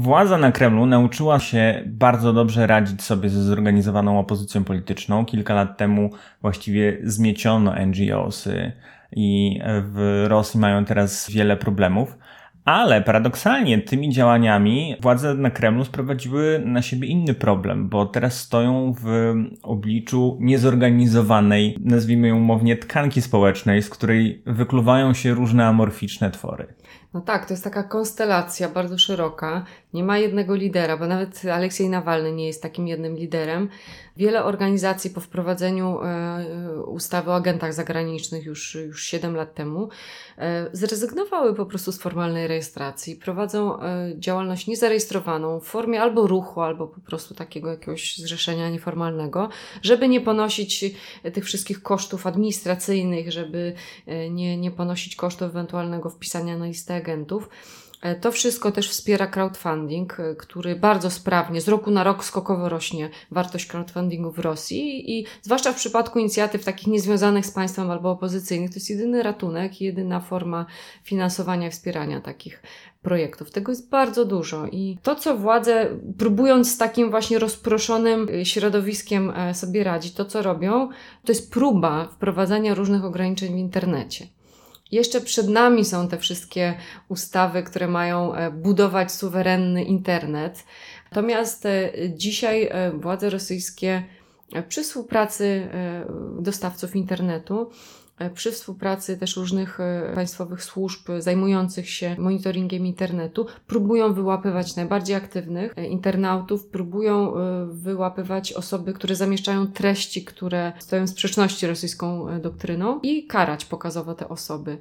Władza 0.00 0.38
na 0.38 0.52
Kremlu 0.52 0.86
nauczyła 0.86 1.38
się 1.38 1.82
bardzo 1.86 2.32
dobrze 2.32 2.66
radzić 2.66 3.02
sobie 3.02 3.28
ze 3.28 3.42
zorganizowaną 3.42 4.18
opozycją 4.18 4.64
polityczną. 4.64 5.24
Kilka 5.24 5.54
lat 5.54 5.78
temu 5.78 6.10
właściwie 6.42 6.98
zmieciono 7.02 7.74
NGOsy 7.86 8.72
i 9.12 9.60
w 9.64 10.24
Rosji 10.28 10.60
mają 10.60 10.84
teraz 10.84 11.30
wiele 11.30 11.56
problemów. 11.56 12.18
Ale 12.64 13.02
paradoksalnie 13.02 13.78
tymi 13.78 14.12
działaniami 14.12 14.96
władze 15.00 15.34
na 15.34 15.50
Kremlu 15.50 15.84
sprowadziły 15.84 16.62
na 16.64 16.82
siebie 16.82 17.08
inny 17.08 17.34
problem, 17.34 17.88
bo 17.88 18.06
teraz 18.06 18.40
stoją 18.40 18.94
w 19.02 19.34
obliczu 19.62 20.38
niezorganizowanej, 20.40 21.76
nazwijmy 21.80 22.28
ją 22.28 22.36
umownie, 22.36 22.76
tkanki 22.76 23.22
społecznej, 23.22 23.82
z 23.82 23.90
której 23.90 24.42
wykluwają 24.46 25.14
się 25.14 25.34
różne 25.34 25.66
amorficzne 25.66 26.30
twory. 26.30 26.66
No 27.14 27.20
tak, 27.20 27.46
to 27.46 27.52
jest 27.52 27.64
taka 27.64 27.82
konstelacja 27.82 28.68
bardzo 28.68 28.98
szeroka. 28.98 29.64
Nie 29.94 30.04
ma 30.04 30.18
jednego 30.18 30.54
lidera, 30.54 30.96
bo 30.96 31.06
nawet 31.06 31.44
Aleksiej 31.44 31.88
Nawalny 31.88 32.32
nie 32.32 32.46
jest 32.46 32.62
takim 32.62 32.88
jednym 32.88 33.16
liderem. 33.16 33.68
Wiele 34.16 34.44
organizacji 34.44 35.10
po 35.10 35.20
wprowadzeniu 35.20 36.00
e, 36.02 36.82
ustawy 36.86 37.30
o 37.30 37.34
agentach 37.34 37.74
zagranicznych 37.74 38.44
już, 38.44 38.74
już 38.74 39.04
7 39.04 39.36
lat 39.36 39.54
temu 39.54 39.88
e, 40.38 40.70
zrezygnowały 40.72 41.54
po 41.54 41.66
prostu 41.66 41.92
z 41.92 41.98
formalnej 41.98 42.48
rejestracji. 42.48 43.16
Prowadzą 43.16 43.82
e, 43.82 44.12
działalność 44.18 44.66
niezarejestrowaną 44.66 45.60
w 45.60 45.64
formie 45.64 46.02
albo 46.02 46.26
ruchu, 46.26 46.60
albo 46.60 46.86
po 46.86 47.00
prostu 47.00 47.34
takiego 47.34 47.70
jakiegoś 47.70 48.18
zrzeszenia 48.18 48.70
nieformalnego, 48.70 49.48
żeby 49.82 50.08
nie 50.08 50.20
ponosić 50.20 50.84
tych 51.32 51.44
wszystkich 51.44 51.82
kosztów 51.82 52.26
administracyjnych, 52.26 53.32
żeby 53.32 53.74
nie, 54.30 54.56
nie 54.56 54.70
ponosić 54.70 55.16
kosztów 55.16 55.48
ewentualnego 55.48 56.10
wpisania 56.10 56.58
na 56.58 56.66
listę 56.66 56.94
agentów. 56.94 57.48
E, 58.02 58.14
to 58.14 58.32
wszystko 58.32 58.72
też 58.72 58.90
wspiera 58.90 59.26
crowdfunding, 59.26 60.20
e, 60.20 60.34
który 60.34 60.76
bardzo 60.76 61.10
sprawnie, 61.10 61.60
z 61.60 61.68
roku 61.68 61.90
na 61.90 62.04
rok 62.04 62.24
skokowo 62.24 62.68
rośnie 62.68 63.10
wartość 63.30 63.66
crowdfundingu 63.66 64.30
w 64.30 64.38
Rosji 64.38 65.18
i 65.18 65.26
zwłaszcza 65.42 65.72
w 65.72 65.76
przypadku 65.76 66.18
inicjatyw 66.18 66.64
takich 66.64 66.86
niezwiązanych 66.86 67.46
z 67.46 67.50
państwem 67.50 67.90
albo 67.90 68.10
opozycyjnych, 68.10 68.70
to 68.70 68.76
jest 68.76 68.90
jedyny 68.90 69.22
ratunek, 69.22 69.80
jedyna 69.80 70.20
forma 70.20 70.66
finansowania 71.02 71.68
i 71.68 71.70
wspierania 71.70 72.20
takich 72.20 72.62
projektów. 73.02 73.50
Tego 73.50 73.72
jest 73.72 73.90
bardzo 73.90 74.24
dużo 74.24 74.66
i 74.66 74.98
to, 75.02 75.14
co 75.14 75.36
władze, 75.36 75.86
próbując 76.18 76.74
z 76.74 76.78
takim 76.78 77.10
właśnie 77.10 77.38
rozproszonym 77.38 78.28
e, 78.28 78.44
środowiskiem 78.44 79.32
sobie 79.52 79.84
radzić, 79.84 80.14
to 80.14 80.24
co 80.24 80.42
robią, 80.42 80.88
to 81.24 81.32
jest 81.32 81.52
próba 81.52 82.08
wprowadzania 82.08 82.74
różnych 82.74 83.04
ograniczeń 83.04 83.54
w 83.54 83.58
internecie. 83.58 84.37
Jeszcze 84.92 85.20
przed 85.20 85.48
nami 85.48 85.84
są 85.84 86.08
te 86.08 86.18
wszystkie 86.18 86.74
ustawy, 87.08 87.62
które 87.62 87.88
mają 87.88 88.34
e, 88.34 88.50
budować 88.50 89.12
suwerenny 89.12 89.84
internet. 89.84 90.64
Natomiast 91.10 91.66
e, 91.66 91.92
dzisiaj 92.16 92.68
e, 92.70 92.90
władze 92.92 93.30
rosyjskie 93.30 94.02
przy 94.68 94.82
współpracy 94.82 95.68
dostawców 96.40 96.96
internetu 96.96 97.70
przy 98.34 98.52
współpracy 98.52 99.16
też 99.16 99.36
różnych 99.36 99.80
e, 99.80 100.12
państwowych 100.14 100.64
służb 100.64 101.08
zajmujących 101.18 101.90
się 101.90 102.16
monitoringiem 102.18 102.86
internetu, 102.86 103.46
próbują 103.66 104.12
wyłapywać 104.12 104.76
najbardziej 104.76 105.16
aktywnych 105.16 105.78
e, 105.78 105.86
internautów, 105.86 106.66
próbują 106.66 107.32
wyłapywać 107.68 108.52
osoby, 108.52 108.92
które 108.92 109.14
zamieszczają 109.14 109.66
treści, 109.66 110.24
które 110.24 110.72
stoją 110.78 111.06
w 111.06 111.10
sprzeczności 111.10 111.66
rosyjską 111.66 112.40
doktryną 112.40 113.00
i 113.02 113.26
karać 113.26 113.64
pokazowo 113.64 114.14
te 114.14 114.28
osoby 114.28 114.78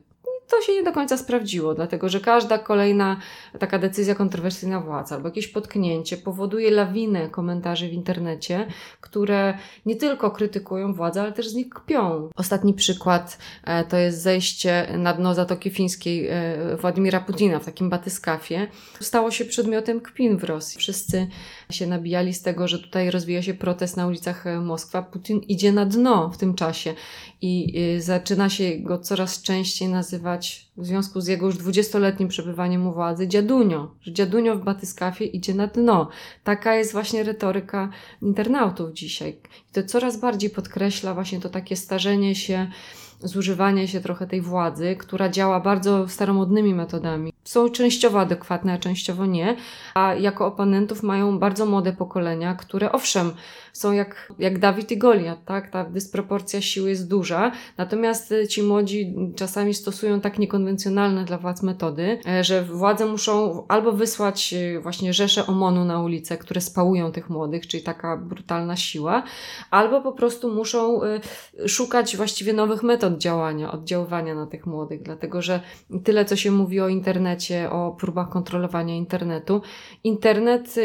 to 0.47 0.61
się 0.61 0.73
nie 0.73 0.83
do 0.83 0.91
końca 0.91 1.17
sprawdziło, 1.17 1.75
dlatego 1.75 2.09
że 2.09 2.19
każda 2.19 2.57
kolejna 2.57 3.17
taka 3.59 3.79
decyzja 3.79 4.15
kontrowersyjna 4.15 4.81
władza 4.81 5.15
albo 5.15 5.27
jakieś 5.27 5.47
potknięcie 5.47 6.17
powoduje 6.17 6.71
lawinę 6.71 7.29
komentarzy 7.29 7.89
w 7.89 7.93
internecie, 7.93 8.67
które 9.01 9.57
nie 9.85 9.95
tylko 9.95 10.31
krytykują 10.31 10.93
władzę, 10.93 11.21
ale 11.21 11.31
też 11.31 11.47
z 11.47 11.55
nich 11.55 11.69
kpią. 11.69 12.29
Ostatni 12.35 12.73
przykład 12.73 13.37
e, 13.63 13.83
to 13.83 13.97
jest 13.97 14.21
zejście 14.21 14.87
na 14.97 15.13
dno 15.13 15.33
Zatoki 15.33 15.69
Fińskiej 15.69 16.27
e, 16.27 16.77
Władimira 16.81 17.19
Putina 17.19 17.59
w 17.59 17.65
takim 17.65 17.89
batyskafie. 17.89 18.67
Stało 18.99 19.31
się 19.31 19.45
przedmiotem 19.45 20.01
kpin 20.01 20.37
w 20.37 20.43
Rosji. 20.43 20.79
Wszyscy 20.79 21.27
się 21.71 21.87
nabijali 21.87 22.33
z 22.33 22.41
tego, 22.41 22.67
że 22.67 22.79
tutaj 22.79 23.11
rozwija 23.11 23.41
się 23.41 23.53
protest 23.53 23.97
na 23.97 24.07
ulicach 24.07 24.47
e, 24.47 24.59
Moskwa. 24.59 25.01
Putin 25.01 25.39
idzie 25.39 25.71
na 25.71 25.85
dno 25.85 26.29
w 26.29 26.37
tym 26.37 26.55
czasie 26.55 26.93
i 27.41 27.73
zaczyna 27.99 28.49
się 28.49 28.77
go 28.77 28.97
coraz 28.97 29.41
częściej 29.41 29.87
nazywać 29.89 30.36
w 30.77 30.85
związku 30.85 31.21
z 31.21 31.27
jego 31.27 31.45
już 31.45 31.57
dwudziestoletnim 31.57 32.29
przebywaniem 32.29 32.87
u 32.87 32.93
władzy 32.93 33.27
dziadunio, 33.27 33.91
że 34.01 34.13
dziadunio 34.13 34.55
w 34.55 34.63
batyskafie 34.63 35.25
idzie 35.25 35.53
na 35.53 35.67
dno. 35.67 36.09
Taka 36.43 36.75
jest 36.75 36.91
właśnie 36.91 37.23
retoryka 37.23 37.89
internautów 38.21 38.93
dzisiaj. 38.93 39.37
I 39.69 39.73
to 39.73 39.83
coraz 39.83 40.19
bardziej 40.19 40.49
podkreśla 40.49 41.13
właśnie 41.13 41.39
to 41.39 41.49
takie 41.49 41.75
starzenie 41.75 42.35
się 42.35 42.71
zużywanie 43.19 43.87
się 43.87 44.01
trochę 44.01 44.27
tej 44.27 44.41
władzy, 44.41 44.95
która 44.99 45.29
działa 45.29 45.59
bardzo 45.59 46.07
staromodnymi 46.07 46.73
metodami. 46.73 47.33
Są 47.47 47.69
częściowo 47.69 48.19
adekwatne, 48.19 48.73
a 48.73 48.77
częściowo 48.77 49.25
nie, 49.25 49.55
a 49.93 50.13
jako 50.13 50.45
oponentów 50.45 51.03
mają 51.03 51.39
bardzo 51.39 51.65
młode 51.65 51.93
pokolenia, 51.93 52.55
które 52.55 52.91
owszem, 52.91 53.31
są 53.73 53.91
jak, 53.91 54.33
jak 54.39 54.59
Dawid 54.59 54.91
i 54.91 54.97
Goliat, 54.97 55.45
tak? 55.45 55.69
Ta 55.69 55.83
dysproporcja 55.83 56.61
siły 56.61 56.89
jest 56.89 57.09
duża, 57.09 57.51
natomiast 57.77 58.33
ci 58.49 58.63
młodzi 58.63 59.15
czasami 59.35 59.73
stosują 59.73 60.21
tak 60.21 60.39
niekonwencjonalne 60.39 61.25
dla 61.25 61.37
władz 61.37 61.63
metody, 61.63 62.19
e, 62.27 62.43
że 62.43 62.63
władze 62.63 63.05
muszą 63.05 63.65
albo 63.67 63.91
wysłać 63.91 64.53
e, 64.53 64.79
właśnie 64.79 65.13
rzesze 65.13 65.47
OMONu 65.47 65.85
na 65.85 66.01
ulicę, 66.01 66.37
które 66.37 66.61
spałują 66.61 67.11
tych 67.11 67.29
młodych, 67.29 67.67
czyli 67.67 67.83
taka 67.83 68.17
brutalna 68.17 68.75
siła, 68.75 69.23
albo 69.71 70.01
po 70.01 70.11
prostu 70.11 70.53
muszą 70.53 71.03
e, 71.03 71.19
szukać 71.67 72.17
właściwie 72.17 72.53
nowych 72.53 72.83
metod 72.83 73.17
działania, 73.17 73.71
oddziaływania 73.71 74.35
na 74.35 74.47
tych 74.47 74.65
młodych, 74.65 75.01
dlatego 75.01 75.41
że 75.41 75.59
tyle, 76.03 76.25
co 76.25 76.35
się 76.35 76.51
mówi 76.51 76.81
o 76.81 76.87
internecie, 76.87 77.36
o 77.69 77.91
próbach 77.99 78.29
kontrolowania 78.29 78.95
internetu, 78.95 79.61
internet 80.03 80.75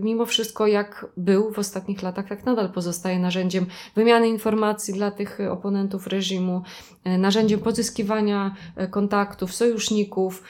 mimo 0.00 0.26
wszystko 0.26 0.66
jak 0.66 1.06
był 1.16 1.52
w 1.52 1.58
ostatnich 1.58 2.02
latach, 2.02 2.28
tak 2.28 2.46
nadal 2.46 2.72
pozostaje 2.72 3.18
narzędziem 3.18 3.66
wymiany 3.94 4.28
informacji 4.28 4.94
dla 4.94 5.10
tych 5.10 5.38
oponentów 5.50 6.06
reżimu, 6.06 6.62
narzędziem 7.04 7.60
pozyskiwania 7.60 8.54
kontaktów, 8.90 9.54
sojuszników, 9.54 10.42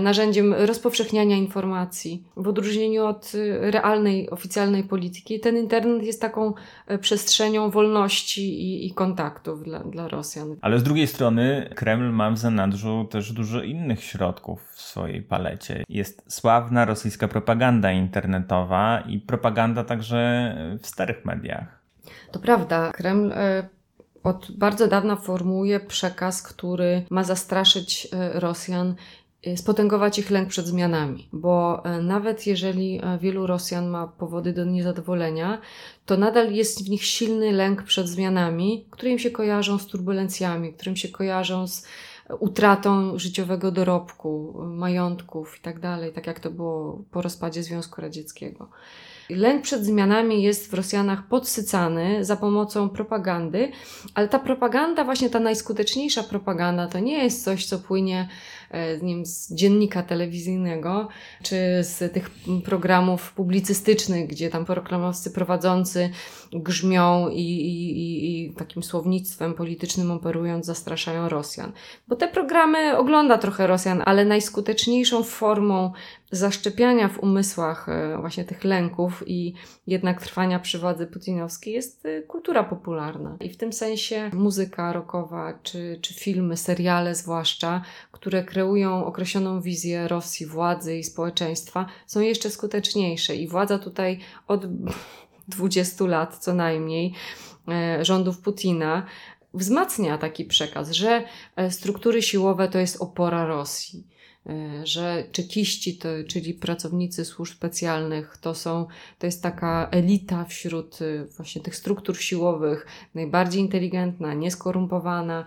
narzędziem 0.00 0.54
rozpowszechniania 0.54 1.36
informacji. 1.36 2.24
W 2.36 2.48
odróżnieniu 2.48 3.06
od 3.06 3.32
realnej, 3.60 4.30
oficjalnej 4.30 4.84
polityki, 4.84 5.40
ten 5.40 5.56
internet 5.56 6.02
jest 6.02 6.20
taką 6.20 6.52
przestrzenią 7.00 7.70
wolności 7.70 8.62
i, 8.62 8.86
i 8.86 8.94
kontaktów 8.94 9.64
dla, 9.64 9.80
dla 9.80 10.08
Rosjan. 10.08 10.56
Ale 10.60 10.78
z 10.78 10.82
drugiej 10.82 11.06
strony 11.06 11.70
Kreml 11.74 12.12
ma 12.12 12.30
w 12.30 12.38
zanadrzu 12.38 13.06
też 13.10 13.32
dużo 13.32 13.62
innych 13.62 14.04
środków 14.04 14.62
w 14.72 14.80
swojej 15.10 15.22
palecie. 15.22 15.84
Jest 15.88 16.22
sławna 16.28 16.84
rosyjska 16.84 17.28
propaganda 17.28 17.92
internetowa 17.92 19.00
i 19.00 19.18
propaganda 19.18 19.84
także 19.84 20.54
w 20.82 20.86
starych 20.86 21.24
mediach. 21.24 21.80
To 22.32 22.38
prawda. 22.38 22.92
Kreml 22.92 23.32
e, 23.32 23.68
od 24.22 24.52
bardzo 24.58 24.86
dawna 24.86 25.16
formułuje 25.16 25.80
przekaz, 25.80 26.42
który 26.42 27.04
ma 27.10 27.24
zastraszyć 27.24 28.08
e, 28.12 28.40
Rosjan 28.40 28.94
e, 29.46 29.56
spotęgować 29.56 30.18
ich 30.18 30.30
lęk 30.30 30.48
przed 30.48 30.66
zmianami, 30.66 31.28
bo 31.32 31.82
nawet 32.02 32.46
jeżeli 32.46 33.00
wielu 33.20 33.46
Rosjan 33.46 33.88
ma 33.88 34.06
powody 34.06 34.52
do 34.52 34.64
niezadowolenia, 34.64 35.60
to 36.06 36.16
nadal 36.16 36.52
jest 36.52 36.86
w 36.86 36.90
nich 36.90 37.04
silny 37.04 37.52
lęk 37.52 37.82
przed 37.82 38.08
zmianami, 38.08 38.86
które 38.90 39.10
im 39.10 39.18
się 39.18 39.30
kojarzą 39.30 39.78
z 39.78 39.86
turbulencjami, 39.86 40.72
którym 40.72 40.96
się 40.96 41.08
kojarzą 41.08 41.66
z 41.66 41.86
utratą 42.38 43.18
życiowego 43.18 43.70
dorobku, 43.70 44.54
majątków 44.66 45.58
i 45.58 45.60
tak 45.60 45.80
tak 46.12 46.26
jak 46.26 46.40
to 46.40 46.50
było 46.50 47.02
po 47.10 47.22
rozpadzie 47.22 47.62
Związku 47.62 48.00
Radzieckiego. 48.00 48.68
Lęk 49.30 49.62
przed 49.62 49.84
zmianami 49.84 50.42
jest 50.42 50.70
w 50.70 50.74
Rosjanach 50.74 51.26
podsycany 51.28 52.24
za 52.24 52.36
pomocą 52.36 52.88
propagandy, 52.88 53.72
ale 54.14 54.28
ta 54.28 54.38
propaganda, 54.38 55.04
właśnie 55.04 55.30
ta 55.30 55.40
najskuteczniejsza 55.40 56.22
propaganda, 56.22 56.86
to 56.86 56.98
nie 56.98 57.24
jest 57.24 57.44
coś, 57.44 57.66
co 57.66 57.78
płynie 57.78 58.28
E, 58.70 58.98
z, 58.98 59.02
nim, 59.02 59.26
z 59.26 59.54
dziennika 59.54 60.02
telewizyjnego, 60.02 61.08
czy 61.42 61.56
z 61.80 62.12
tych 62.12 62.30
programów 62.64 63.32
publicystycznych, 63.32 64.26
gdzie 64.26 64.50
tam 64.50 64.64
proklamowcy 64.64 65.30
prowadzący 65.30 66.10
grzmią 66.52 67.28
i, 67.28 67.40
i, 67.40 68.46
i 68.46 68.54
takim 68.54 68.82
słownictwem 68.82 69.54
politycznym 69.54 70.10
operując 70.10 70.66
zastraszają 70.66 71.28
Rosjan. 71.28 71.72
Bo 72.08 72.16
te 72.16 72.28
programy 72.28 72.96
ogląda 72.96 73.38
trochę 73.38 73.66
Rosjan, 73.66 74.02
ale 74.06 74.24
najskuteczniejszą 74.24 75.22
formą 75.22 75.92
zaszczepiania 76.30 77.08
w 77.08 77.18
umysłach 77.18 77.88
e, 77.88 78.18
właśnie 78.20 78.44
tych 78.44 78.64
lęków 78.64 79.22
i 79.26 79.54
jednak 79.86 80.22
trwania 80.22 80.58
przy 80.58 80.78
władzy 80.78 81.06
putinowskiej 81.06 81.74
jest 81.74 82.06
e, 82.06 82.22
kultura 82.22 82.64
popularna. 82.64 83.36
I 83.40 83.50
w 83.50 83.56
tym 83.56 83.72
sensie 83.72 84.30
muzyka 84.32 84.92
rockowa, 84.92 85.58
czy, 85.62 85.98
czy 86.02 86.14
filmy, 86.14 86.56
seriale 86.56 87.14
zwłaszcza, 87.14 87.82
które 88.12 88.44
kreują 88.44 89.06
określoną 89.06 89.60
wizję 89.60 90.08
Rosji, 90.08 90.46
władzy 90.46 90.96
i 90.96 91.04
społeczeństwa, 91.04 91.86
są 92.06 92.20
jeszcze 92.20 92.50
skuteczniejsze. 92.50 93.36
I 93.36 93.48
władza 93.48 93.78
tutaj 93.78 94.18
od 94.46 94.66
20 95.48 96.04
lat 96.04 96.38
co 96.38 96.54
najmniej 96.54 97.14
e, 97.68 98.04
rządów 98.04 98.38
Putina 98.38 99.06
wzmacnia 99.54 100.18
taki 100.18 100.44
przekaz, 100.44 100.90
że 100.90 101.24
struktury 101.70 102.22
siłowe 102.22 102.68
to 102.68 102.78
jest 102.78 103.02
opora 103.02 103.46
Rosji 103.46 104.06
że 104.84 105.24
czekiści, 105.32 105.98
to, 105.98 106.08
czyli 106.28 106.54
pracownicy 106.54 107.24
służb 107.24 107.54
specjalnych, 107.54 108.38
to 108.40 108.54
są, 108.54 108.86
to 109.18 109.26
jest 109.26 109.42
taka 109.42 109.88
elita 109.90 110.44
wśród 110.44 110.98
e, 111.02 111.24
właśnie 111.24 111.62
tych 111.62 111.76
struktur 111.76 112.16
siłowych, 112.16 112.86
najbardziej 113.14 113.60
inteligentna, 113.60 114.34
nieskorumpowana, 114.34 115.44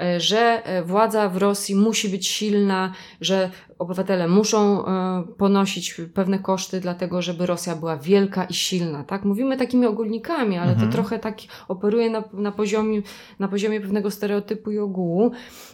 e, 0.00 0.20
że 0.20 0.62
władza 0.84 1.28
w 1.28 1.36
Rosji 1.36 1.74
musi 1.74 2.08
być 2.08 2.28
silna, 2.28 2.92
że 3.20 3.50
obywatele 3.78 4.28
muszą 4.28 4.84
ponosić 5.38 6.00
pewne 6.14 6.38
koszty, 6.38 6.80
dlatego 6.80 7.22
żeby 7.22 7.46
Rosja 7.46 7.76
była 7.76 7.96
wielka 7.96 8.44
i 8.44 8.54
silna. 8.54 9.04
Tak? 9.04 9.24
Mówimy 9.24 9.56
takimi 9.56 9.86
ogólnikami, 9.86 10.58
ale 10.58 10.72
mhm. 10.72 10.88
to 10.88 10.94
trochę 10.94 11.18
tak 11.18 11.36
operuje 11.68 12.10
na, 12.10 12.24
na, 12.32 12.52
poziomie, 12.52 13.02
na 13.38 13.48
poziomie 13.48 13.80
pewnego 13.80 14.10
stereotypu 14.10 14.70
i 14.70 14.78
ogółu. 14.78 15.30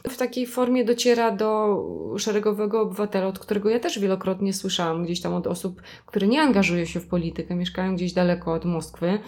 W 0.08 0.16
takiej 0.16 0.46
formie 0.46 0.84
dociera 0.84 1.30
do 1.30 1.78
szeregowego 2.18 2.80
obywatela, 2.80 3.26
od 3.26 3.38
którego 3.38 3.70
ja 3.70 3.80
też 3.80 3.98
wielokrotnie 3.98 4.52
słyszałam 4.52 5.04
gdzieś 5.04 5.20
tam 5.20 5.34
od 5.34 5.46
osób, 5.46 5.82
które 6.06 6.26
nie 6.26 6.42
angażują 6.42 6.84
się 6.84 7.00
w 7.00 7.06
politykę, 7.06 7.54
mieszkają 7.54 7.96
gdzieś 7.96 8.12
daleko 8.12 8.52
od 8.52 8.64
Moskwy, 8.64 9.18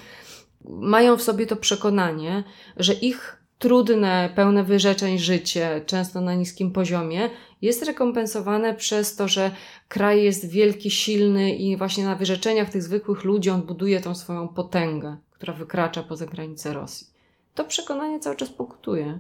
mają 0.69 1.17
w 1.17 1.23
sobie 1.23 1.47
to 1.47 1.57
przekonanie, 1.57 2.45
że 2.77 2.93
ich 2.95 3.45
trudne, 3.59 4.31
pełne 4.35 4.65
wyrzeczeń 4.65 5.19
życie, 5.19 5.83
często 5.87 6.21
na 6.21 6.35
niskim 6.35 6.71
poziomie, 6.71 7.31
jest 7.64 7.87
rekompensowane 7.87 8.74
przez 8.74 9.16
to, 9.16 9.29
że 9.29 9.50
kraj 9.88 10.24
jest 10.24 10.50
wielki, 10.50 10.90
silny 10.90 11.55
i 11.55 11.77
właśnie 11.77 12.05
na 12.05 12.16
wyrzeczeniach 12.16 12.70
tych 12.70 12.83
zwykłych 12.83 13.24
ludzi 13.24 13.50
on 13.50 13.62
buduje 13.62 14.00
tą 14.00 14.14
swoją 14.14 14.48
potęgę, 14.48 15.16
która 15.31 15.53
wykracza 15.53 16.03
poza 16.03 16.27
granice 16.27 16.72
Rosji. 16.72 17.07
To 17.55 17.64
przekonanie 17.64 18.20
cały 18.20 18.37
czas 18.37 18.50
pokutuje. 18.50 19.18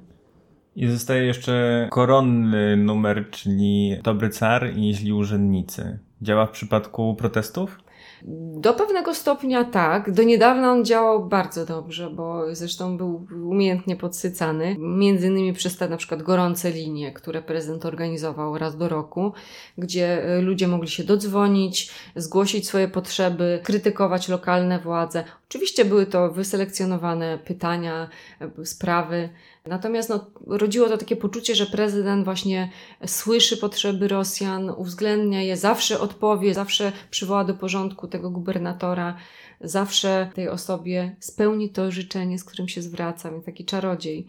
I 0.76 0.86
zostaje 0.86 1.24
jeszcze 1.24 1.88
koronny 1.90 2.76
numer, 2.76 3.30
czyli 3.30 3.96
Dobry 4.02 4.30
Car 4.30 4.76
i 4.76 4.94
Źli 4.94 5.12
Urzędnicy. 5.12 5.98
Działa 6.22 6.46
w 6.46 6.50
przypadku 6.50 7.14
protestów? 7.14 7.83
Do 8.56 8.74
pewnego 8.74 9.14
stopnia 9.14 9.64
tak. 9.64 10.12
Do 10.12 10.22
niedawna 10.22 10.72
on 10.72 10.84
działał 10.84 11.26
bardzo 11.26 11.66
dobrze, 11.66 12.10
bo 12.10 12.54
zresztą 12.54 12.96
był 12.96 13.26
umiejętnie 13.48 13.96
podsycany. 13.96 14.76
Między 14.78 15.26
innymi 15.26 15.52
przez 15.52 15.76
te 15.76 15.88
na 15.88 15.96
przykład 15.96 16.22
gorące 16.22 16.70
linie, 16.70 17.12
które 17.12 17.42
prezydent 17.42 17.86
organizował 17.86 18.58
raz 18.58 18.76
do 18.76 18.88
roku, 18.88 19.32
gdzie 19.78 20.24
e, 20.24 20.40
ludzie 20.40 20.68
mogli 20.68 20.88
się 20.88 21.04
dodzwonić, 21.04 21.90
zgłosić 22.16 22.66
swoje 22.66 22.88
potrzeby, 22.88 23.60
krytykować 23.64 24.28
lokalne 24.28 24.78
władze. 24.78 25.24
Oczywiście 25.54 25.84
były 25.84 26.06
to 26.06 26.30
wyselekcjonowane 26.30 27.38
pytania, 27.38 28.08
e, 28.40 28.66
sprawy, 28.66 29.28
Natomiast 29.66 30.08
no, 30.08 30.30
rodziło 30.46 30.88
to 30.88 30.98
takie 30.98 31.16
poczucie, 31.16 31.54
że 31.54 31.66
prezydent 31.66 32.24
właśnie 32.24 32.70
słyszy 33.06 33.56
potrzeby 33.56 34.08
Rosjan, 34.08 34.70
uwzględnia 34.70 35.42
je, 35.42 35.56
zawsze 35.56 36.00
odpowie, 36.00 36.54
zawsze 36.54 36.92
przywoła 37.10 37.44
do 37.44 37.54
porządku 37.54 38.08
tego 38.08 38.30
gubernatora, 38.30 39.16
zawsze 39.60 40.30
tej 40.34 40.48
osobie 40.48 41.16
spełni 41.20 41.70
to 41.70 41.90
życzenie, 41.90 42.38
z 42.38 42.44
którym 42.44 42.68
się 42.68 42.82
zwraca, 42.82 43.30
więc 43.30 43.44
taki 43.44 43.64
czarodziej. 43.64 44.26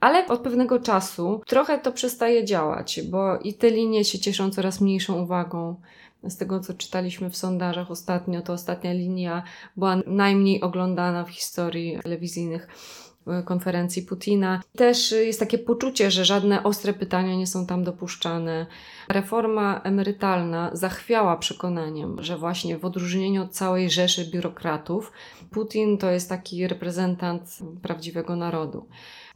Ale 0.00 0.26
od 0.26 0.40
pewnego 0.40 0.78
czasu 0.78 1.40
trochę 1.46 1.78
to 1.78 1.92
przestaje 1.92 2.44
działać, 2.44 3.00
bo 3.10 3.38
i 3.38 3.54
te 3.54 3.70
linie 3.70 4.04
się 4.04 4.18
cieszą 4.18 4.50
coraz 4.50 4.80
mniejszą 4.80 5.22
uwagą. 5.22 5.76
Z 6.28 6.36
tego, 6.36 6.60
co 6.60 6.74
czytaliśmy 6.74 7.30
w 7.30 7.36
sondażach 7.36 7.90
ostatnio, 7.90 8.42
to 8.42 8.52
ostatnia 8.52 8.92
linia 8.92 9.42
była 9.76 9.96
najmniej 10.06 10.60
oglądana 10.60 11.24
w 11.24 11.30
historii 11.30 11.98
telewizyjnych 12.02 12.68
konferencji 13.44 14.02
Putina. 14.02 14.62
Też 14.76 15.12
jest 15.12 15.40
takie 15.40 15.58
poczucie, 15.58 16.10
że 16.10 16.24
żadne 16.24 16.62
ostre 16.62 16.92
pytania 16.92 17.34
nie 17.34 17.46
są 17.46 17.66
tam 17.66 17.84
dopuszczane. 17.84 18.66
Reforma 19.08 19.80
emerytalna 19.84 20.70
zachwiała 20.72 21.36
przekonaniem, 21.36 22.22
że 22.22 22.38
właśnie 22.38 22.78
w 22.78 22.84
odróżnieniu 22.84 23.42
od 23.42 23.52
całej 23.52 23.90
rzeszy 23.90 24.30
biurokratów, 24.30 25.12
Putin 25.50 25.98
to 25.98 26.10
jest 26.10 26.28
taki 26.28 26.68
reprezentant 26.68 27.58
prawdziwego 27.82 28.36
narodu. 28.36 28.86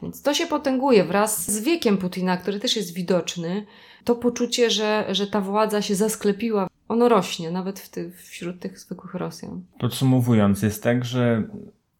Więc 0.02 0.22
to 0.22 0.34
się 0.34 0.46
potęguje 0.46 1.04
wraz 1.04 1.50
z 1.50 1.62
wiekiem 1.62 1.98
Putina, 1.98 2.36
który 2.36 2.60
też 2.60 2.76
jest 2.76 2.94
widoczny. 2.94 3.66
To 4.04 4.14
poczucie, 4.14 4.70
że, 4.70 5.06
że 5.10 5.26
ta 5.26 5.40
władza 5.40 5.82
się 5.82 5.94
zasklepiła, 5.94 6.69
ono 6.90 7.08
rośnie 7.08 7.50
nawet 7.50 7.80
w 7.80 7.88
ty, 7.88 8.10
wśród 8.10 8.60
tych 8.60 8.78
zwykłych 8.78 9.14
Rosjan. 9.14 9.62
Podsumowując, 9.78 10.62
jest 10.62 10.82
tak, 10.82 11.04
że 11.04 11.42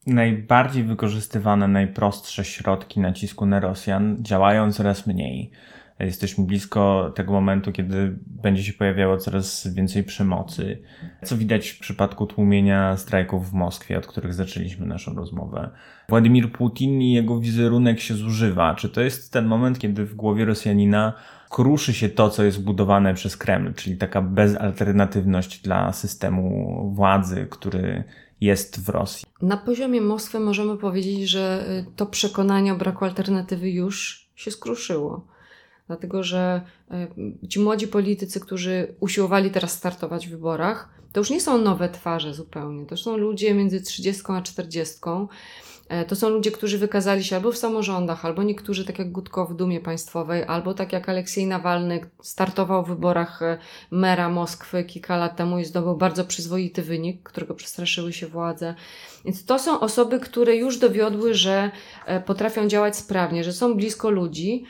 najbardziej 0.06 0.84
wykorzystywane, 0.84 1.68
najprostsze 1.68 2.44
środki 2.44 3.00
nacisku 3.00 3.46
na 3.46 3.60
Rosjan 3.60 4.16
działają 4.20 4.72
coraz 4.72 5.06
mniej. 5.06 5.50
Jesteśmy 6.00 6.44
blisko 6.44 7.12
tego 7.14 7.32
momentu, 7.32 7.72
kiedy 7.72 8.18
będzie 8.26 8.62
się 8.62 8.72
pojawiało 8.72 9.16
coraz 9.16 9.66
więcej 9.66 10.04
przemocy, 10.04 10.82
co 11.24 11.36
widać 11.36 11.68
w 11.68 11.78
przypadku 11.78 12.26
tłumienia 12.26 12.96
strajków 12.96 13.50
w 13.50 13.52
Moskwie, 13.52 13.98
od 13.98 14.06
których 14.06 14.34
zaczęliśmy 14.34 14.86
naszą 14.86 15.14
rozmowę. 15.14 15.70
Władimir 16.08 16.52
Putin 16.52 17.02
i 17.02 17.12
jego 17.12 17.40
wizerunek 17.40 18.00
się 18.00 18.14
zużywa. 18.14 18.74
Czy 18.74 18.88
to 18.88 19.00
jest 19.00 19.32
ten 19.32 19.46
moment, 19.46 19.78
kiedy 19.78 20.06
w 20.06 20.14
głowie 20.14 20.44
Rosjanina 20.44 21.12
kruszy 21.50 21.94
się 21.94 22.08
to, 22.08 22.30
co 22.30 22.44
jest 22.44 22.62
budowane 22.62 23.14
przez 23.14 23.36
Kreml, 23.36 23.74
czyli 23.74 23.96
taka 23.96 24.22
bezalternatywność 24.22 25.62
dla 25.62 25.92
systemu 25.92 26.92
władzy, 26.94 27.46
który 27.50 28.04
jest 28.40 28.84
w 28.84 28.88
Rosji. 28.88 29.26
Na 29.42 29.56
poziomie 29.56 30.00
Moskwy 30.00 30.40
możemy 30.40 30.76
powiedzieć, 30.76 31.30
że 31.30 31.66
y, 31.70 31.96
to 31.96 32.06
przekonanie 32.06 32.72
o 32.72 32.76
braku 32.76 33.04
alternatywy 33.04 33.70
już 33.70 34.28
się 34.34 34.50
skruszyło. 34.50 35.26
Dlatego, 35.86 36.22
że 36.22 36.60
y, 37.42 37.48
ci 37.48 37.60
młodzi 37.60 37.88
politycy, 37.88 38.40
którzy 38.40 38.94
usiłowali 39.00 39.50
teraz 39.50 39.72
startować 39.72 40.28
w 40.28 40.30
wyborach, 40.30 40.88
to 41.12 41.20
już 41.20 41.30
nie 41.30 41.40
są 41.40 41.58
nowe 41.58 41.88
twarze 41.88 42.34
zupełnie. 42.34 42.86
To 42.86 42.96
są 42.96 43.16
ludzie 43.16 43.54
między 43.54 43.80
30 43.80 44.22
a 44.28 44.42
40 44.42 44.94
E, 45.06 45.26
to 46.08 46.16
są 46.16 46.28
ludzie, 46.28 46.50
którzy 46.50 46.78
wykazali 46.78 47.24
się 47.24 47.36
albo 47.36 47.52
w 47.52 47.58
samorządach, 47.58 48.24
albo 48.24 48.42
niektórzy, 48.42 48.84
tak 48.84 48.98
jak 48.98 49.12
Gutko 49.12 49.46
w 49.46 49.54
Dumie 49.54 49.80
Państwowej, 49.80 50.44
albo 50.44 50.74
tak 50.74 50.92
jak 50.92 51.08
Aleksiej 51.08 51.46
Nawalny 51.46 52.00
startował 52.22 52.84
w 52.84 52.88
wyborach 52.88 53.42
e, 53.42 53.58
mera 53.90 54.28
Moskwy 54.28 54.84
kilka 54.84 55.16
lat 55.16 55.36
temu 55.36 55.58
i 55.58 55.64
zdobył 55.64 55.96
bardzo 55.96 56.24
przyzwoity 56.24 56.82
wynik, 56.82 57.22
którego 57.22 57.54
przestraszyły 57.54 58.12
się 58.12 58.26
władze. 58.26 58.74
Więc 59.24 59.44
to 59.44 59.58
są 59.58 59.80
osoby, 59.80 60.20
które 60.20 60.56
już 60.56 60.78
dowiodły, 60.78 61.34
że 61.34 61.70
e, 62.06 62.20
potrafią 62.20 62.68
działać 62.68 62.96
sprawnie, 62.96 63.44
że 63.44 63.52
są 63.52 63.74
blisko 63.74 64.10
ludzi. 64.10 64.64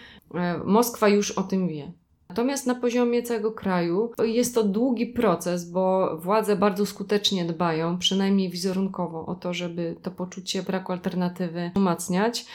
Moskwa 0.65 1.09
już 1.09 1.31
o 1.31 1.43
tym 1.43 1.69
wie. 1.69 1.93
Natomiast 2.31 2.67
na 2.67 2.75
poziomie 2.75 3.23
całego 3.23 3.53
kraju 3.53 4.13
jest 4.25 4.55
to 4.55 4.65
długi 4.65 5.07
proces, 5.07 5.71
bo 5.71 6.17
władze 6.17 6.57
bardzo 6.57 6.87
skutecznie 6.87 7.45
dbają, 7.45 7.99
przynajmniej 7.99 8.51
wizerunkowo, 8.51 9.27
o 9.27 9.35
to, 9.35 9.55
żeby 9.55 9.97
to 10.03 10.11
poczucie 10.11 10.63
braku 10.63 10.93
alternatywy 10.93 11.71
umacniać, 11.77 12.47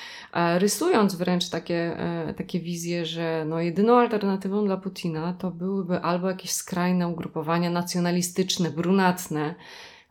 rysując 0.58 1.16
wręcz 1.16 1.50
takie, 1.50 2.00
e, 2.00 2.34
takie 2.34 2.60
wizje, 2.60 3.06
że 3.06 3.46
no 3.48 3.60
jedyną 3.60 4.00
alternatywą 4.00 4.66
dla 4.66 4.78
Putina 4.78 5.34
to 5.34 5.52
byłyby 5.52 6.02
albo 6.02 6.30
jakieś 6.30 6.52
skrajne 6.52 7.08
ugrupowania 7.08 7.70
nacjonalistyczne, 7.70 8.70
brunatne, 8.70 9.56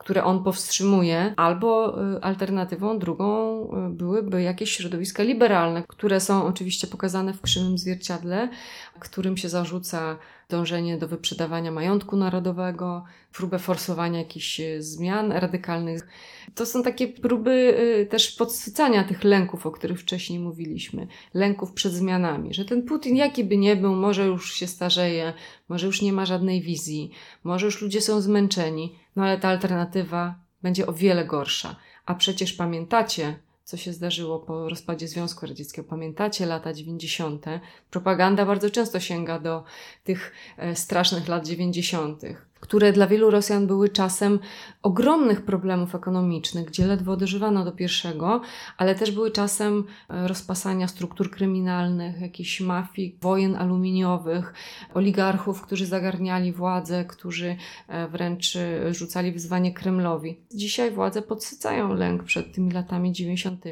które 0.04 0.24
on 0.24 0.44
powstrzymuje, 0.44 1.34
albo 1.36 2.02
y, 2.16 2.20
alternatywą 2.22 2.98
drugą 2.98 3.62
y, 3.64 3.90
byłyby 3.90 4.42
jakieś 4.42 4.70
środowiska 4.70 5.22
liberalne, 5.22 5.82
które 5.88 6.20
są 6.20 6.46
oczywiście 6.46 6.86
pokazane 6.86 7.32
w 7.32 7.40
krzywym 7.40 7.78
zwierciadle, 7.78 8.48
którym 8.98 9.36
się 9.36 9.48
zarzuca 9.48 10.16
dążenie 10.48 10.98
do 10.98 11.08
wyprzedawania 11.08 11.72
majątku 11.72 12.16
narodowego, 12.16 13.04
próbę 13.32 13.58
forsowania 13.58 14.18
jakichś 14.18 14.60
e, 14.60 14.82
zmian 14.82 15.32
radykalnych. 15.32 16.08
To 16.54 16.66
są 16.66 16.82
takie 16.82 17.08
próby 17.08 17.76
też 18.10 18.32
podsycania 18.32 19.04
tych 19.04 19.24
lęków, 19.24 19.66
o 19.66 19.70
których 19.70 20.00
wcześniej 20.00 20.38
mówiliśmy. 20.38 21.06
Lęków 21.34 21.72
przed 21.72 21.92
zmianami, 21.92 22.54
że 22.54 22.64
ten 22.64 22.82
Putin 22.82 23.16
jaki 23.16 23.44
by 23.44 23.56
nie 23.56 23.76
był, 23.76 23.94
może 23.94 24.26
już 24.26 24.54
się 24.54 24.66
starzeje, 24.66 25.32
może 25.68 25.86
już 25.86 26.02
nie 26.02 26.12
ma 26.12 26.26
żadnej 26.26 26.62
wizji, 26.62 27.10
może 27.44 27.66
już 27.66 27.82
ludzie 27.82 28.00
są 28.00 28.20
zmęczeni, 28.20 29.03
no 29.16 29.24
ale 29.24 29.38
ta 29.38 29.48
alternatywa 29.48 30.34
będzie 30.62 30.86
o 30.86 30.92
wiele 30.92 31.24
gorsza. 31.24 31.76
A 32.06 32.14
przecież 32.14 32.52
pamiętacie, 32.52 33.38
co 33.64 33.76
się 33.76 33.92
zdarzyło 33.92 34.38
po 34.38 34.68
rozpadzie 34.68 35.08
Związku 35.08 35.46
Radzieckiego. 35.46 35.88
Pamiętacie 35.88 36.46
lata 36.46 36.72
90. 36.72 37.46
Propaganda 37.90 38.46
bardzo 38.46 38.70
często 38.70 39.00
sięga 39.00 39.38
do 39.38 39.64
tych 40.04 40.32
e, 40.56 40.76
strasznych 40.76 41.28
lat 41.28 41.46
90 41.46 42.22
które 42.64 42.92
dla 42.92 43.06
wielu 43.06 43.30
Rosjan 43.30 43.66
były 43.66 43.88
czasem 43.88 44.38
ogromnych 44.82 45.42
problemów 45.42 45.94
ekonomicznych, 45.94 46.66
gdzie 46.66 46.86
ledwo 46.86 47.16
dożywano 47.16 47.64
do 47.64 47.72
pierwszego, 47.72 48.40
ale 48.78 48.94
też 48.94 49.10
były 49.10 49.30
czasem 49.30 49.84
e, 50.08 50.28
rozpasania 50.28 50.88
struktur 50.88 51.30
kryminalnych, 51.30 52.20
jakichś 52.20 52.60
mafii, 52.60 53.18
wojen 53.20 53.56
aluminiowych, 53.56 54.54
oligarchów, 54.94 55.62
którzy 55.62 55.86
zagarniali 55.86 56.52
władzę, 56.52 57.04
którzy 57.04 57.56
e, 57.88 58.08
wręcz 58.08 58.56
e, 58.56 58.94
rzucali 58.94 59.32
wyzwanie 59.32 59.72
Kremlowi. 59.72 60.40
Dzisiaj 60.54 60.90
władze 60.90 61.22
podsycają 61.22 61.94
lęk 61.94 62.22
przed 62.24 62.54
tymi 62.54 62.70
latami 62.70 63.12
90. 63.12 63.64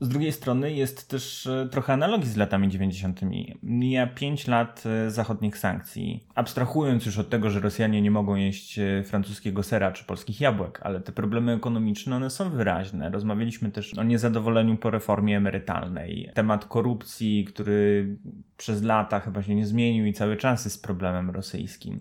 Z 0.00 0.08
drugiej 0.08 0.32
strony 0.32 0.72
jest 0.72 1.08
też 1.08 1.46
e, 1.46 1.68
trochę 1.70 1.92
analogii 1.92 2.30
z 2.30 2.36
latami 2.36 2.68
90. 2.68 3.20
Mija 3.62 4.06
5 4.06 4.46
lat 4.46 4.82
e, 4.86 5.10
zachodnich 5.10 5.58
sankcji. 5.58 6.24
Abstrahując 6.34 7.06
już 7.06 7.18
od 7.18 7.28
tego, 7.30 7.50
że 7.50 7.60
Rosjanie 7.60 8.02
nie 8.02 8.10
mogą 8.10 8.34
jeść 8.34 8.78
e, 8.78 9.04
francuskiego 9.04 9.62
sera 9.62 9.92
czy 9.92 10.04
polskich 10.04 10.40
jabłek, 10.40 10.80
ale 10.82 11.00
te 11.00 11.12
problemy 11.12 11.52
ekonomiczne, 11.52 12.16
one 12.16 12.30
są 12.30 12.50
wyraźne. 12.50 13.10
Rozmawialiśmy 13.10 13.70
też 13.70 13.94
o 13.94 14.02
niezadowoleniu 14.02 14.76
po 14.76 14.90
reformie 14.90 15.36
emerytalnej. 15.36 16.30
Temat 16.34 16.64
korupcji, 16.64 17.44
który 17.44 18.08
przez 18.56 18.82
lata 18.82 19.20
chyba 19.20 19.42
się 19.42 19.54
nie 19.54 19.66
zmienił 19.66 20.06
i 20.06 20.12
cały 20.12 20.36
czas 20.36 20.64
jest 20.64 20.82
problemem 20.82 21.30
rosyjskim. 21.30 22.00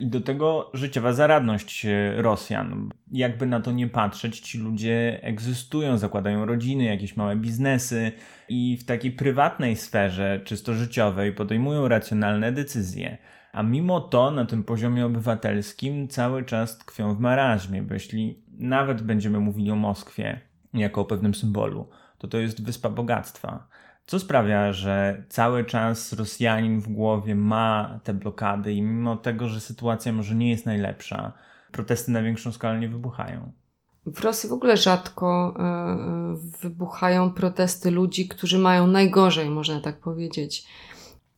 I 0.00 0.06
do 0.06 0.20
tego 0.20 0.70
życiowa 0.74 1.12
zaradność 1.12 1.86
Rosjan. 2.16 2.90
Jakby 3.12 3.46
na 3.46 3.60
to 3.60 3.72
nie 3.72 3.88
patrzeć, 3.88 4.40
ci 4.40 4.58
ludzie 4.58 5.18
egzystują, 5.22 5.98
zakładają 5.98 6.46
rodziny, 6.46 6.84
jakieś 6.84 7.16
małe 7.16 7.36
biznesy 7.36 8.12
i 8.48 8.76
w 8.76 8.84
takiej 8.84 9.12
prywatnej 9.12 9.76
sferze, 9.76 10.40
czysto 10.44 10.74
życiowej, 10.74 11.32
podejmują 11.32 11.88
racjonalne 11.88 12.52
decyzje. 12.52 13.18
A 13.52 13.62
mimo 13.62 14.00
to 14.00 14.30
na 14.30 14.44
tym 14.44 14.64
poziomie 14.64 15.06
obywatelskim 15.06 16.08
cały 16.08 16.44
czas 16.44 16.78
tkwią 16.78 17.14
w 17.14 17.20
marazmie, 17.20 17.82
bo 17.82 17.94
jeśli 17.94 18.42
nawet 18.58 19.02
będziemy 19.02 19.40
mówili 19.40 19.70
o 19.70 19.76
Moskwie 19.76 20.40
jako 20.74 21.00
o 21.00 21.04
pewnym 21.04 21.34
symbolu, 21.34 21.88
to 22.18 22.28
to 22.28 22.38
jest 22.38 22.64
wyspa 22.64 22.90
bogactwa. 22.90 23.68
Co 24.10 24.18
sprawia, 24.18 24.72
że 24.72 25.22
cały 25.28 25.64
czas 25.64 26.12
Rosjanin 26.12 26.80
w 26.80 26.88
głowie 26.88 27.34
ma 27.34 28.00
te 28.04 28.14
blokady 28.14 28.72
i 28.72 28.82
mimo 28.82 29.16
tego, 29.16 29.48
że 29.48 29.60
sytuacja 29.60 30.12
może 30.12 30.34
nie 30.34 30.50
jest 30.50 30.66
najlepsza, 30.66 31.32
protesty 31.72 32.10
na 32.10 32.22
większą 32.22 32.52
skalę 32.52 32.80
nie 32.80 32.88
wybuchają? 32.88 33.52
W 34.06 34.20
Rosji 34.20 34.48
w 34.48 34.52
ogóle 34.52 34.76
rzadko 34.76 35.54
y, 35.56 36.58
wybuchają 36.62 37.30
protesty 37.30 37.90
ludzi, 37.90 38.28
którzy 38.28 38.58
mają 38.58 38.86
najgorzej, 38.86 39.50
można 39.50 39.80
tak 39.80 40.00
powiedzieć. 40.00 40.64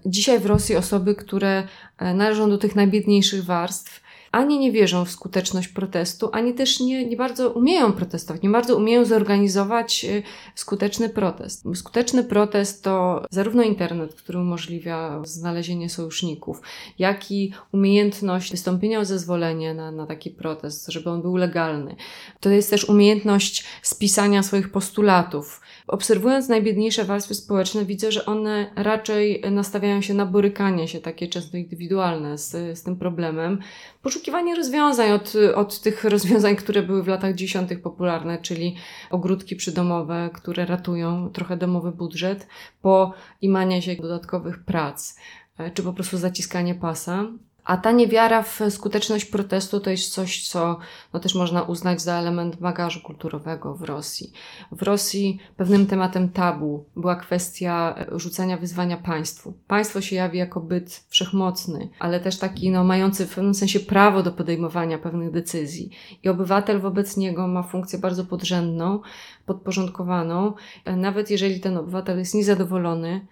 Dzisiaj 0.06 0.40
w 0.40 0.46
Rosji 0.46 0.76
osoby, 0.76 1.14
które 1.14 1.68
e, 1.98 2.14
należą 2.14 2.50
do 2.50 2.58
tych 2.58 2.76
najbiedniejszych 2.76 3.44
warstw, 3.44 4.02
ani 4.32 4.58
nie 4.58 4.72
wierzą 4.72 5.04
w 5.04 5.10
skuteczność 5.10 5.68
protestu, 5.68 6.28
ani 6.32 6.54
też 6.54 6.80
nie, 6.80 7.06
nie 7.06 7.16
bardzo 7.16 7.50
umieją 7.50 7.92
protestować, 7.92 8.42
nie 8.42 8.50
bardzo 8.50 8.76
umieją 8.76 9.04
zorganizować 9.04 10.04
y, 10.04 10.22
skuteczny 10.54 11.08
protest. 11.08 11.64
Skuteczny 11.74 12.24
protest 12.24 12.84
to 12.84 13.24
zarówno 13.30 13.62
internet, 13.62 14.14
który 14.14 14.38
umożliwia 14.38 15.22
znalezienie 15.24 15.90
sojuszników, 15.90 16.60
jak 16.98 17.30
i 17.30 17.52
umiejętność 17.72 18.50
wystąpienia 18.50 19.00
o 19.00 19.04
zezwolenie 19.04 19.74
na, 19.74 19.90
na 19.90 20.06
taki 20.06 20.30
protest, 20.30 20.86
żeby 20.88 21.10
on 21.10 21.22
był 21.22 21.36
legalny. 21.36 21.96
To 22.40 22.50
jest 22.50 22.70
też 22.70 22.84
umiejętność 22.88 23.64
spisania 23.82 24.42
swoich 24.42 24.72
postulatów, 24.72 25.60
Obserwując 25.92 26.48
najbiedniejsze 26.48 27.04
warstwy 27.04 27.34
społeczne, 27.34 27.84
widzę, 27.84 28.12
że 28.12 28.26
one 28.26 28.70
raczej 28.76 29.42
nastawiają 29.50 30.00
się 30.00 30.14
na 30.14 30.26
borykanie 30.26 30.88
się, 30.88 31.00
takie 31.00 31.28
często 31.28 31.56
indywidualne 31.56 32.38
z, 32.38 32.78
z 32.78 32.82
tym 32.82 32.96
problemem. 32.96 33.58
Poszukiwanie 34.02 34.54
rozwiązań 34.54 35.12
od, 35.12 35.32
od 35.54 35.80
tych 35.80 36.04
rozwiązań, 36.04 36.56
które 36.56 36.82
były 36.82 37.02
w 37.02 37.08
latach 37.08 37.34
dziesiątych 37.34 37.82
popularne, 37.82 38.38
czyli 38.38 38.76
ogródki 39.10 39.56
przydomowe, 39.56 40.30
które 40.34 40.66
ratują 40.66 41.30
trochę 41.30 41.56
domowy 41.56 41.92
budżet, 41.92 42.46
po 42.82 43.14
imanie 43.40 43.82
się 43.82 43.96
dodatkowych 43.96 44.64
prac, 44.64 45.18
e, 45.58 45.70
czy 45.70 45.82
po 45.82 45.92
prostu 45.92 46.18
zaciskanie 46.18 46.74
pasa. 46.74 47.26
A 47.64 47.76
ta 47.76 47.92
niewiara 47.92 48.42
w 48.42 48.60
skuteczność 48.70 49.24
protestu 49.24 49.80
to 49.80 49.90
jest 49.90 50.12
coś, 50.12 50.48
co 50.48 50.78
no, 51.12 51.20
też 51.20 51.34
można 51.34 51.62
uznać 51.62 52.02
za 52.02 52.14
element 52.14 52.56
bagażu 52.56 53.00
kulturowego 53.00 53.74
w 53.74 53.82
Rosji. 53.82 54.32
W 54.72 54.82
Rosji 54.82 55.38
pewnym 55.56 55.86
tematem 55.86 56.28
tabu 56.28 56.84
była 56.96 57.16
kwestia 57.16 57.94
e, 57.98 58.18
rzucania 58.18 58.56
wyzwania 58.56 58.96
państwu. 58.96 59.54
Państwo 59.66 60.00
się 60.00 60.16
jawi 60.16 60.38
jako 60.38 60.60
byt 60.60 61.04
wszechmocny, 61.08 61.88
ale 61.98 62.20
też 62.20 62.38
taki 62.38 62.70
no, 62.70 62.84
mający 62.84 63.26
w 63.26 63.34
pewnym 63.34 63.54
sensie 63.54 63.80
prawo 63.80 64.22
do 64.22 64.32
podejmowania 64.32 64.98
pewnych 64.98 65.30
decyzji. 65.30 65.90
I 66.22 66.28
obywatel 66.28 66.80
wobec 66.80 67.16
niego 67.16 67.48
ma 67.48 67.62
funkcję 67.62 67.98
bardzo 67.98 68.24
podrzędną, 68.24 69.00
podporządkowaną. 69.46 70.52
E, 70.84 70.96
nawet 70.96 71.30
jeżeli 71.30 71.60
ten 71.60 71.76
obywatel 71.76 72.18
jest 72.18 72.34
niezadowolony, 72.34 73.26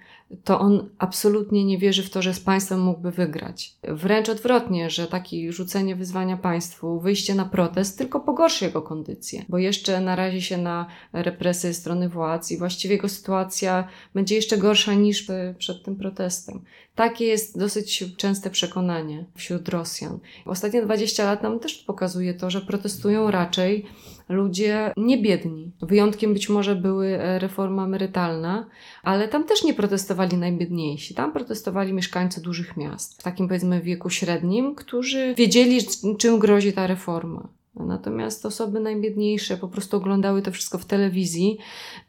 to 0.45 0.61
on 0.61 0.89
absolutnie 0.99 1.65
nie 1.65 1.79
wierzy 1.79 2.03
w 2.03 2.11
to, 2.11 2.23
że 2.23 2.35
z 2.35 2.41
państwem 2.41 2.81
mógłby 2.81 3.11
wygrać. 3.11 3.77
Wręcz 3.89 4.29
odwrotnie, 4.29 4.91
że 4.91 5.07
takie 5.07 5.53
rzucenie 5.53 5.97
wyzwania 5.97 6.37
państwu, 6.37 7.01
wyjście 7.01 7.35
na 7.35 7.45
protest 7.45 7.99
tylko 7.99 8.21
pogorszy 8.21 8.65
jego 8.65 8.83
kondycję, 8.83 9.45
bo 9.49 9.59
jeszcze 9.59 10.01
narazi 10.01 10.43
się 10.43 10.59
na 10.59 10.87
represje 11.13 11.75
strony 11.75 12.09
władz 12.09 12.51
i 12.51 12.59
właściwie 12.59 12.95
jego 12.95 13.09
sytuacja 13.09 13.89
będzie 14.15 14.35
jeszcze 14.35 14.59
gorsza 14.59 14.95
niż 14.95 15.27
przed 15.59 15.83
tym 15.83 15.97
protestem. 15.97 16.61
Takie 16.95 17.25
jest 17.25 17.59
dosyć 17.59 18.05
częste 18.17 18.51
przekonanie 18.51 19.25
wśród 19.35 19.69
Rosjan. 19.69 20.19
Ostatnie 20.47 20.83
20 20.83 21.25
lat 21.25 21.43
nam 21.43 21.61
też 21.61 21.75
pokazuje 21.75 22.35
to, 22.35 22.51
że 22.51 22.61
protestują 22.61 23.31
raczej 23.31 23.87
ludzie 24.31 24.93
niebiedni. 24.97 25.73
Wyjątkiem 25.83 26.33
być 26.33 26.49
może 26.49 26.77
były 26.77 27.07
e, 27.07 27.39
reforma 27.39 27.85
emerytalna, 27.85 28.67
ale 29.03 29.29
tam 29.29 29.45
też 29.45 29.65
nie 29.65 29.75
protestowali 29.75 30.37
najbiedniejsi. 30.37 31.15
Tam 31.15 31.33
protestowali 31.33 31.93
mieszkańcy 31.93 32.43
dużych 32.43 32.77
miast, 32.77 33.21
w 33.21 33.23
takim 33.23 33.49
powiedzmy 33.49 33.81
wieku 33.81 34.11
średnim, 34.11 34.75
którzy 34.75 35.35
wiedzieli, 35.35 35.79
czym 36.19 36.39
grozi 36.39 36.73
ta 36.73 36.87
reforma. 36.87 37.60
Natomiast 37.75 38.47
osoby 38.47 38.81
najbiedniejsze 38.81 39.57
po 39.57 39.69
prostu 39.69 39.97
oglądały 39.97 40.43
to 40.43 40.53
wszystko 40.53 40.79
w 40.79 40.85
telewizji 40.85 41.59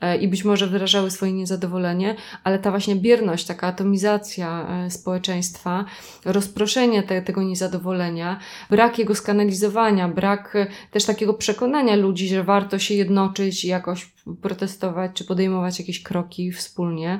e, 0.01 0.17
i 0.17 0.27
być 0.27 0.45
może 0.45 0.67
wyrażały 0.67 1.11
swoje 1.11 1.33
niezadowolenie, 1.33 2.15
ale 2.43 2.59
ta 2.59 2.69
właśnie 2.69 2.95
bierność, 2.95 3.45
taka 3.45 3.67
atomizacja 3.67 4.67
e, 4.85 4.91
społeczeństwa, 4.91 5.85
rozproszenie 6.25 7.03
te, 7.03 7.21
tego 7.21 7.43
niezadowolenia, 7.43 8.39
brak 8.69 8.99
jego 8.99 9.15
skanalizowania, 9.15 10.07
brak 10.07 10.55
e, 10.55 10.67
też 10.91 11.05
takiego 11.05 11.33
przekonania 11.33 11.95
ludzi, 11.95 12.27
że 12.27 12.43
warto 12.43 12.79
się 12.79 12.93
jednoczyć 12.93 13.65
i 13.65 13.67
jakoś 13.67 14.13
protestować 14.41 15.11
czy 15.13 15.25
podejmować 15.25 15.79
jakieś 15.79 16.03
kroki 16.03 16.51
wspólnie, 16.51 17.19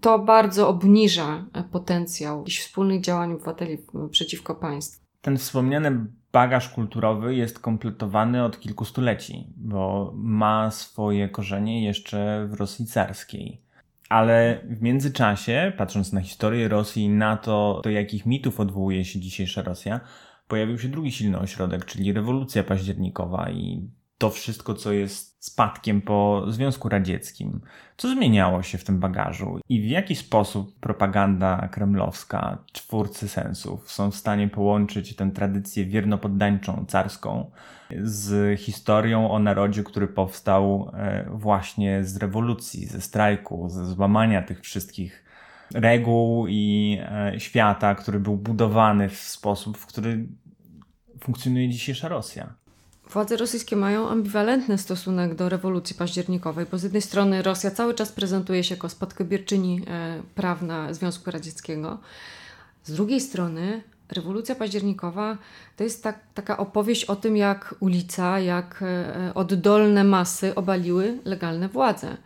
to 0.00 0.18
bardzo 0.18 0.68
obniża 0.68 1.46
potencjał 1.72 2.38
jakichś 2.38 2.60
wspólnych 2.60 3.00
działań 3.00 3.32
obywateli 3.32 3.78
przeciwko 4.10 4.54
państwu. 4.54 5.04
Ten 5.20 5.38
wspomniany 5.38 6.06
bagaż 6.38 6.68
kulturowy 6.68 7.34
jest 7.34 7.58
kompletowany 7.58 8.44
od 8.44 8.60
kilku 8.60 8.84
stuleci, 8.84 9.46
bo 9.56 10.12
ma 10.16 10.70
swoje 10.70 11.28
korzenie 11.28 11.84
jeszcze 11.84 12.48
w 12.50 12.54
Rosji 12.54 12.86
carskiej. 12.86 13.62
Ale 14.08 14.60
w 14.70 14.82
międzyczasie, 14.82 15.72
patrząc 15.76 16.12
na 16.12 16.20
historię 16.20 16.68
Rosji 16.68 17.04
i 17.04 17.08
na 17.08 17.36
to, 17.36 17.80
do 17.84 17.90
jakich 17.90 18.26
mitów 18.26 18.60
odwołuje 18.60 19.04
się 19.04 19.20
dzisiejsza 19.20 19.62
Rosja, 19.62 20.00
pojawił 20.48 20.78
się 20.78 20.88
drugi 20.88 21.12
silny 21.12 21.38
ośrodek, 21.38 21.84
czyli 21.84 22.12
rewolucja 22.12 22.64
październikowa 22.64 23.50
i 23.50 23.90
to 24.18 24.30
wszystko, 24.30 24.74
co 24.74 24.92
jest 24.92 25.44
spadkiem 25.44 26.00
po 26.00 26.44
Związku 26.48 26.88
Radzieckim. 26.88 27.60
Co 27.96 28.10
zmieniało 28.10 28.62
się 28.62 28.78
w 28.78 28.84
tym 28.84 28.98
bagażu 28.98 29.60
i 29.68 29.80
w 29.80 29.84
jaki 29.84 30.16
sposób 30.16 30.80
propaganda 30.80 31.68
kremlowska, 31.72 32.58
twórcy 32.72 33.28
sensów, 33.28 33.92
są 33.92 34.10
w 34.10 34.16
stanie 34.16 34.48
połączyć 34.48 35.16
tę 35.16 35.30
tradycję 35.30 35.84
wiernopoddańczą, 35.84 36.84
carską, 36.88 37.50
z 38.02 38.60
historią 38.60 39.30
o 39.30 39.38
narodzie, 39.38 39.84
który 39.84 40.08
powstał 40.08 40.90
e, 40.94 41.26
właśnie 41.30 42.04
z 42.04 42.16
rewolucji, 42.16 42.86
ze 42.86 43.00
strajku, 43.00 43.68
ze 43.68 43.86
złamania 43.86 44.42
tych 44.42 44.60
wszystkich 44.60 45.24
reguł 45.74 46.46
i 46.48 46.98
e, 47.02 47.40
świata, 47.40 47.94
który 47.94 48.20
był 48.20 48.36
budowany 48.36 49.08
w 49.08 49.16
sposób, 49.16 49.78
w 49.78 49.86
który 49.86 50.26
funkcjonuje 51.20 51.68
dzisiejsza 51.68 52.08
Rosja. 52.08 52.54
Władze 53.12 53.36
rosyjskie 53.36 53.76
mają 53.76 54.08
ambiwalentny 54.08 54.78
stosunek 54.78 55.34
do 55.34 55.48
rewolucji 55.48 55.96
październikowej, 55.96 56.66
bo 56.70 56.78
z 56.78 56.82
jednej 56.82 57.02
strony 57.02 57.42
Rosja 57.42 57.70
cały 57.70 57.94
czas 57.94 58.12
prezentuje 58.12 58.64
się 58.64 58.74
jako 58.74 58.88
spadkobierczyni 58.88 59.82
e, 59.86 60.22
prawna 60.34 60.94
Związku 60.94 61.30
Radzieckiego, 61.30 61.98
z 62.84 62.92
drugiej 62.92 63.20
strony 63.20 63.82
rewolucja 64.08 64.54
październikowa 64.54 65.38
to 65.76 65.84
jest 65.84 66.02
tak, 66.02 66.20
taka 66.34 66.56
opowieść 66.56 67.04
o 67.04 67.16
tym, 67.16 67.36
jak 67.36 67.74
ulica, 67.80 68.40
jak 68.40 68.82
e, 68.82 69.32
oddolne 69.34 70.04
masy 70.04 70.54
obaliły 70.54 71.18
legalne 71.24 71.68
władze. 71.68 72.16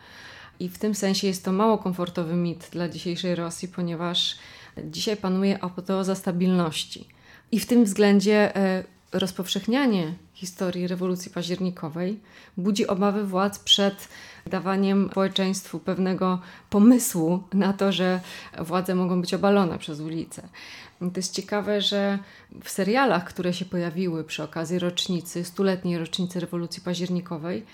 I 0.61 0.69
w 0.69 0.79
tym 0.79 0.95
sensie 0.95 1.27
jest 1.27 1.45
to 1.45 1.53
mało 1.53 1.79
komfortowy 1.79 2.35
mit 2.35 2.69
dla 2.73 2.89
dzisiejszej 2.89 3.35
Rosji, 3.35 3.69
ponieważ 3.69 4.37
dzisiaj 4.85 5.17
panuje 5.17 5.65
apoteoza 5.65 6.15
stabilności. 6.15 7.09
I 7.53 7.61
w 7.61 7.67
tym 7.67 7.85
względzie 7.85 8.57
e, 8.57 8.85
rozpowszechnianie 9.13 10.15
historii 10.35 10.87
rewolucji 10.87 11.31
październikowej 11.31 12.21
budzi 12.57 12.87
obawy 12.87 13.25
władz 13.25 13.59
przed 13.59 14.09
dawaniem 14.47 15.09
społeczeństwu 15.11 15.79
pewnego 15.79 16.41
pomysłu 16.71 17.43
na 17.53 17.73
to, 17.73 17.93
że 17.93 18.21
władze 18.59 18.95
mogą 18.95 19.21
być 19.21 19.35
obalone 19.35 19.79
przez 19.79 20.01
ulicę. 20.01 20.49
To 20.99 21.11
jest 21.17 21.35
ciekawe, 21.35 21.81
że 21.81 22.19
w 22.65 22.71
serialach, 22.71 23.25
które 23.25 23.53
się 23.55 23.65
pojawiły 23.65 24.25
przy 24.25 24.43
okazji 24.43 24.79
rocznicy, 24.79 25.45
stuletniej 25.45 25.99
rocznicy 25.99 26.41
rewolucji 26.41 26.83
październikowej, 26.83 27.65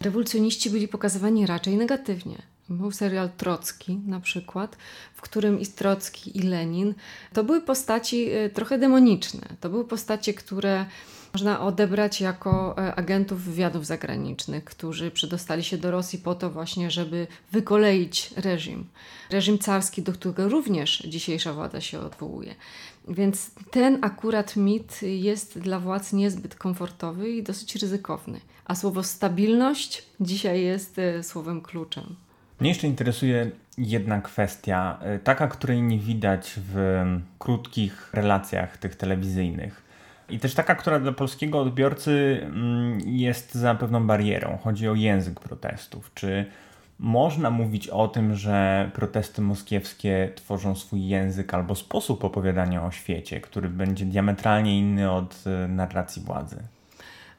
rewolucjoniści 0.00 0.70
byli 0.70 0.88
pokazywani 0.88 1.46
raczej 1.46 1.76
negatywnie. 1.76 2.55
Był 2.68 2.90
serial 2.90 3.30
Trocki 3.36 3.96
na 4.06 4.20
przykład, 4.20 4.76
w 5.14 5.20
którym 5.20 5.60
i 5.60 5.66
Trocki 5.66 6.38
i 6.38 6.42
Lenin 6.42 6.94
to 7.32 7.44
były 7.44 7.60
postaci 7.60 8.32
y, 8.32 8.50
trochę 8.50 8.78
demoniczne. 8.78 9.40
To 9.60 9.70
były 9.70 9.84
postacie, 9.84 10.34
które 10.34 10.86
można 11.36 11.60
odebrać 11.60 12.20
jako 12.20 12.74
e, 12.78 12.94
agentów 12.94 13.42
wywiadów 13.42 13.86
zagranicznych, 13.86 14.64
którzy 14.64 15.10
przydostali 15.10 15.64
się 15.64 15.78
do 15.78 15.90
Rosji 15.90 16.18
po 16.18 16.34
to 16.34 16.50
właśnie, 16.50 16.90
żeby 16.90 17.26
wykoleić 17.52 18.34
reżim. 18.36 18.86
Reżim 19.30 19.58
carski, 19.58 20.02
do 20.02 20.12
którego 20.12 20.48
również 20.48 20.98
dzisiejsza 20.98 21.52
władza 21.52 21.80
się 21.80 22.00
odwołuje. 22.00 22.54
Więc 23.08 23.50
ten 23.70 23.98
akurat 24.02 24.56
mit 24.56 25.02
jest 25.02 25.58
dla 25.58 25.80
władz 25.80 26.12
niezbyt 26.12 26.54
komfortowy 26.54 27.30
i 27.30 27.42
dosyć 27.42 27.76
ryzykowny. 27.76 28.40
A 28.64 28.74
słowo 28.74 29.02
stabilność 29.02 30.02
dzisiaj 30.20 30.62
jest 30.62 30.98
e, 30.98 31.22
słowem 31.22 31.60
kluczem. 31.60 32.16
Mnie 32.60 32.68
jeszcze 32.70 32.86
interesuje 32.86 33.50
jedna 33.78 34.20
kwestia, 34.20 34.98
e, 35.02 35.18
taka, 35.18 35.48
której 35.48 35.82
nie 35.82 35.98
widać 35.98 36.54
w 36.56 37.04
krótkich 37.38 38.10
relacjach 38.14 38.76
tych 38.76 38.96
telewizyjnych. 38.96 39.82
I 40.28 40.38
też 40.38 40.54
taka, 40.54 40.74
która 40.74 41.00
dla 41.00 41.12
polskiego 41.12 41.60
odbiorcy 41.60 42.40
mm, 42.42 42.98
jest 43.04 43.54
za 43.54 43.74
pewną 43.74 44.06
barierą. 44.06 44.58
Chodzi 44.64 44.88
o 44.88 44.94
język 44.94 45.40
protestów. 45.40 46.10
Czy 46.14 46.46
można 46.98 47.50
mówić 47.50 47.88
o 47.88 48.08
tym, 48.08 48.34
że 48.34 48.90
protesty 48.94 49.42
moskiewskie 49.42 50.32
tworzą 50.34 50.74
swój 50.74 51.08
język 51.08 51.54
albo 51.54 51.74
sposób 51.74 52.24
opowiadania 52.24 52.84
o 52.84 52.90
świecie, 52.90 53.40
który 53.40 53.68
będzie 53.68 54.04
diametralnie 54.04 54.78
inny 54.78 55.10
od 55.10 55.44
e, 55.46 55.68
narracji 55.68 56.22
władzy? 56.22 56.62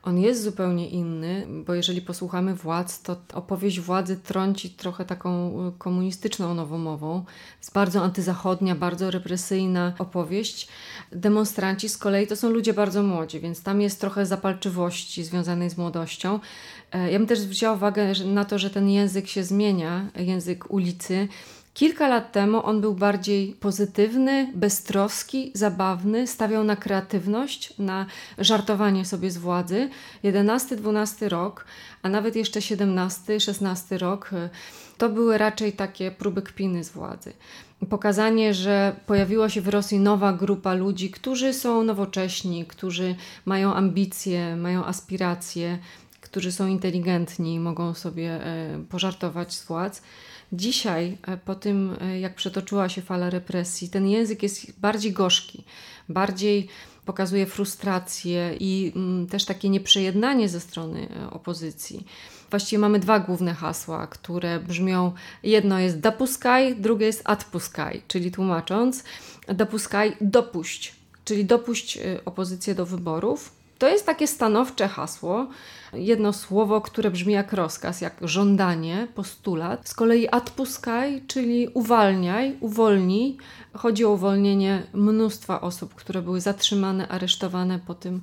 On 0.08 0.20
jest 0.20 0.44
zupełnie 0.44 0.90
inny, 0.90 1.48
bo 1.66 1.74
jeżeli 1.74 2.02
posłuchamy 2.02 2.56
władz, 2.56 3.02
to 3.02 3.16
opowieść 3.34 3.80
władzy 3.80 4.18
trąci 4.18 4.70
trochę 4.70 5.06
taką 5.06 5.50
y, 5.68 5.72
komunistyczną 5.78 6.54
nowomową. 6.54 7.26
Jest 7.60 7.74
bardzo 7.74 8.02
antyzachodnia, 8.02 8.76
bardzo 8.76 9.12
represyjna 9.12 9.94
opowieść. 10.00 10.68
Demonstranci 11.12 11.90
z 11.90 11.98
kolei 11.98 12.28
to 12.28 12.36
są 12.36 12.50
ludzie 12.50 12.74
bardzo 12.74 13.04
młodzi, 13.04 13.40
więc 13.40 13.64
tam 13.64 13.82
jest 13.82 14.02
trochę 14.02 14.26
zapalczywości 14.26 15.24
związanej 15.24 15.70
z 15.70 15.78
młodością. 15.78 16.40
E, 16.92 17.12
ja 17.12 17.20
bym 17.20 17.28
też 17.28 17.40
zwróciła 17.40 17.74
uwagę 17.74 18.14
na 18.26 18.46
to, 18.46 18.60
że 18.60 18.70
ten 18.70 18.90
język 18.90 19.28
się 19.28 19.44
zmienia, 19.44 20.08
język 20.16 20.72
ulicy 20.72 21.28
Kilka 21.78 22.08
lat 22.08 22.32
temu 22.32 22.66
on 22.66 22.82
był 22.82 22.94
bardziej 22.94 23.54
pozytywny, 23.54 24.52
beztroski, 24.56 25.52
zabawny, 25.54 26.28
stawiał 26.28 26.64
na 26.64 26.76
kreatywność, 26.76 27.74
na 27.80 28.06
żartowanie 28.38 29.06
sobie 29.06 29.32
z 29.32 29.38
władzy. 29.38 29.90
11-12 30.24 31.30
rok, 31.30 31.66
a 32.02 32.10
nawet 32.10 32.36
jeszcze 32.36 32.60
17-16 32.60 33.98
rok 33.98 34.34
y, 34.34 34.50
to 34.98 35.10
były 35.10 35.38
raczej 35.38 35.74
takie 35.74 36.12
próby 36.12 36.42
kpiny 36.42 36.84
z 36.84 36.90
władzy. 36.90 37.34
Pokazanie, 37.90 38.54
że 38.54 38.96
pojawiła 39.06 39.50
się 39.50 39.62
w 39.62 39.68
Rosji 39.68 40.00
nowa 40.00 40.34
grupa 40.34 40.74
ludzi, 40.74 41.12
którzy 41.12 41.54
są 41.54 41.84
nowocześni, 41.84 42.66
którzy 42.66 43.16
mają 43.46 43.74
ambicje, 43.74 44.56
mają 44.56 44.86
aspiracje, 44.86 45.80
którzy 46.22 46.52
są 46.52 46.68
inteligentni, 46.68 47.60
mogą 47.60 47.94
sobie 47.94 48.30
e, 48.30 48.80
pożartować 48.90 49.54
z 49.54 49.66
władz. 49.66 50.02
Dzisiaj, 50.52 51.18
e, 51.28 51.38
po 51.38 51.56
tym 51.56 51.98
e, 52.02 52.20
jak 52.20 52.36
przetoczyła 52.36 52.90
się 52.90 53.02
fala 53.02 53.30
represji, 53.30 53.90
ten 53.90 54.08
język 54.08 54.44
jest 54.44 54.80
bardziej 54.80 55.12
gorzki, 55.14 55.64
bardziej 56.10 56.68
pokazuje 57.06 57.46
frustrację 57.46 58.56
i 58.60 58.92
mm, 58.96 59.28
też 59.28 59.46
takie 59.46 59.70
nieprzejednanie 59.70 60.50
ze 60.50 60.60
strony 60.60 61.10
e, 61.10 61.30
opozycji. 61.30 62.06
Właściwie 62.50 62.80
mamy 62.80 63.00
dwa 63.00 63.20
główne 63.20 63.54
hasła, 63.54 64.08
które 64.08 64.60
brzmią: 64.60 65.12
jedno 65.44 65.80
jest 65.80 66.00
dapuskaj, 66.00 66.76
drugie 66.76 67.06
jest 67.06 67.22
atpuskaj, 67.26 68.02
czyli 68.08 68.32
tłumacząc, 68.32 69.04
dapuskaj 69.48 70.18
dopuść, 70.22 70.96
czyli 71.26 71.46
dopuść 71.46 72.00
opozycję 72.26 72.76
do 72.76 72.86
wyborów. 72.86 73.57
To 73.78 73.88
jest 73.88 74.06
takie 74.06 74.28
stanowcze 74.28 74.88
hasło, 74.88 75.48
jedno 75.94 76.34
słowo, 76.34 76.82
które 76.82 77.12
brzmi 77.12 77.34
jak 77.34 77.54
rozkaz, 77.54 78.02
jak 78.02 78.14
żądanie, 78.22 79.08
postulat. 79.16 79.90
Z 79.90 79.94
kolei 79.94 80.28
atpuskaj, 80.32 81.22
czyli 81.28 81.68
uwalniaj, 81.68 82.58
uwolnij. 82.60 83.38
Chodzi 83.74 84.06
o 84.06 84.12
uwolnienie 84.12 84.84
mnóstwa 84.94 85.62
osób, 85.62 85.96
które 85.96 86.22
były 86.22 86.42
zatrzymane, 86.42 87.08
aresztowane 87.08 87.80
po 87.80 87.96
tym 87.96 88.22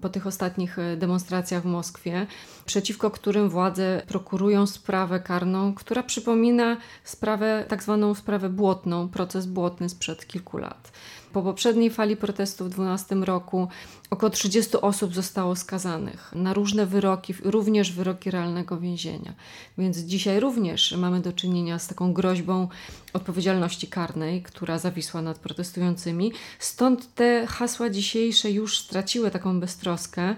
po 0.00 0.08
tych 0.08 0.26
ostatnich 0.26 0.78
e, 0.78 0.96
demonstracjach 0.96 1.62
w 1.62 1.66
Moskwie, 1.66 2.26
przeciwko 2.66 3.10
którym 3.10 3.48
władze 3.48 4.02
prokurują 4.06 4.66
sprawę 4.66 5.20
karną, 5.20 5.74
która 5.74 6.02
przypomina 6.02 6.76
sprawę, 7.04 7.64
tak 7.68 7.82
zwaną 7.82 8.14
sprawę 8.14 8.48
błotną, 8.48 9.08
proces 9.08 9.46
błotny 9.46 9.88
sprzed 9.88 10.26
kilku 10.26 10.58
lat. 10.58 10.92
Po 11.32 11.42
poprzedniej 11.42 11.90
fali 11.90 12.16
protestów 12.16 12.66
w 12.66 12.70
2012 12.70 13.14
roku 13.14 13.68
około 14.10 14.30
30 14.30 14.76
osób 14.80 15.14
zostało 15.14 15.56
skazanych 15.56 16.32
na 16.34 16.54
różne 16.54 16.86
wyroki, 16.86 17.34
również 17.44 17.92
wyroki 17.92 18.30
realnego 18.30 18.76
więzienia. 18.76 19.34
Więc 19.78 19.98
dzisiaj 19.98 20.40
również 20.40 20.92
mamy 20.92 21.20
do 21.20 21.32
czynienia 21.32 21.78
z 21.78 21.86
taką 21.86 22.12
groźbą 22.12 22.68
odpowiedzialności 23.12 23.86
karnej, 23.86 24.42
która 24.42 24.78
zawisła 24.78 25.22
nad 25.22 25.38
protestującymi. 25.38 26.32
Stąd 26.58 27.14
te 27.14 27.46
hasła 27.46 27.90
dzisiejsze 27.90 28.50
już 28.50 28.78
straciły 28.78 29.30
taką 29.30 29.60
beztroskę 29.60 30.36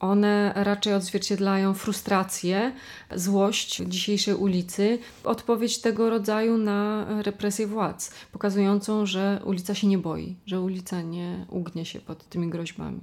one 0.00 0.52
raczej 0.56 0.94
odzwierciedlają 0.94 1.74
frustrację, 1.74 2.72
złość 3.14 3.76
dzisiejszej 3.76 4.34
ulicy, 4.34 4.98
odpowiedź 5.24 5.80
tego 5.80 6.10
rodzaju 6.10 6.58
na 6.58 7.06
represję 7.22 7.66
władz, 7.66 8.14
pokazującą, 8.32 9.06
że 9.06 9.40
ulica 9.44 9.74
się 9.74 9.86
nie 9.86 9.98
boi, 9.98 10.36
że 10.46 10.60
ulica 10.60 11.02
nie 11.02 11.46
ugnie 11.48 11.84
się 11.84 12.00
pod 12.00 12.28
tymi 12.28 12.48
groźbami. 12.48 13.00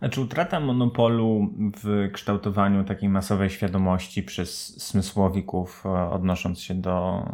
A 0.00 0.08
czy 0.08 0.20
utrata 0.20 0.60
monopolu 0.60 1.50
w 1.82 2.10
kształtowaniu 2.12 2.84
takiej 2.84 3.08
masowej 3.08 3.50
świadomości 3.50 4.22
przez 4.22 4.82
smysłowików, 4.82 5.82
e, 5.86 6.10
odnosząc 6.10 6.60
się 6.60 6.74
do, 6.74 7.26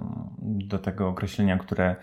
do 0.42 0.78
tego 0.78 1.08
określenia, 1.08 1.58
które 1.58 1.96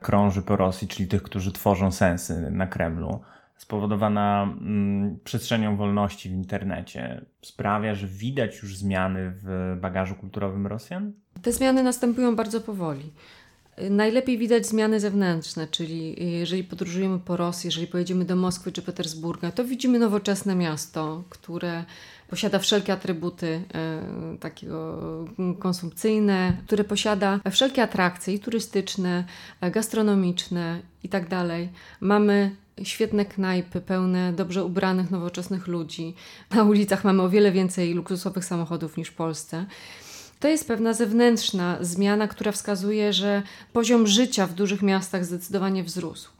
krąży 0.00 0.42
po 0.42 0.56
Rosji, 0.56 0.88
czyli 0.88 1.08
tych, 1.08 1.22
którzy 1.22 1.52
tworzą 1.52 1.92
sensy 1.92 2.50
na 2.50 2.66
Kremlu, 2.66 3.20
spowodowana 3.58 4.42
mm, 4.42 5.18
przestrzenią 5.24 5.76
wolności 5.76 6.28
w 6.28 6.32
internecie 6.32 7.24
sprawia, 7.42 7.94
że 7.94 8.06
widać 8.06 8.62
już 8.62 8.76
zmiany 8.76 9.32
w 9.42 9.76
bagażu 9.80 10.14
kulturowym 10.14 10.66
Rosjan? 10.66 11.12
Te 11.42 11.52
zmiany 11.52 11.82
następują 11.82 12.36
bardzo 12.36 12.60
powoli. 12.60 13.12
Najlepiej 13.90 14.38
widać 14.38 14.66
zmiany 14.66 15.00
zewnętrzne, 15.00 15.66
czyli 15.66 16.30
jeżeli 16.38 16.64
podróżujemy 16.64 17.18
po 17.18 17.36
Rosji, 17.36 17.68
jeżeli 17.68 17.86
pojedziemy 17.86 18.24
do 18.24 18.36
Moskwy 18.36 18.72
czy 18.72 18.82
Petersburga, 18.82 19.50
to 19.52 19.64
widzimy 19.64 19.98
nowoczesne 19.98 20.54
miasto, 20.54 21.24
które 21.28 21.84
posiada 22.28 22.58
wszelkie 22.58 22.92
atrybuty 22.92 23.62
e, 23.74 24.38
takiego 24.40 24.98
konsumpcyjne, 25.58 26.56
które 26.66 26.84
posiada 26.84 27.40
wszelkie 27.50 27.82
atrakcje 27.82 28.34
i 28.34 28.38
turystyczne, 28.38 29.24
e, 29.60 29.70
gastronomiczne 29.70 30.80
i 31.02 31.08
tak 31.08 31.28
dalej. 31.28 31.68
Mamy 32.00 32.56
świetne 32.82 33.24
knajpy 33.24 33.80
pełne 33.80 34.32
dobrze 34.32 34.64
ubranych, 34.64 35.10
nowoczesnych 35.10 35.66
ludzi. 35.66 36.14
Na 36.50 36.64
ulicach 36.64 37.04
mamy 37.04 37.22
o 37.22 37.28
wiele 37.28 37.52
więcej 37.52 37.94
luksusowych 37.94 38.44
samochodów 38.44 38.96
niż 38.96 39.08
w 39.08 39.14
Polsce. 39.14 39.66
To 40.40 40.48
jest 40.48 40.68
pewna 40.68 40.92
zewnętrzna 40.92 41.78
zmiana, 41.80 42.28
która 42.28 42.52
wskazuje, 42.52 43.12
że 43.12 43.42
poziom 43.72 44.06
życia 44.06 44.46
w 44.46 44.54
dużych 44.54 44.82
miastach 44.82 45.24
zdecydowanie 45.24 45.84
wzrósł. 45.84 46.37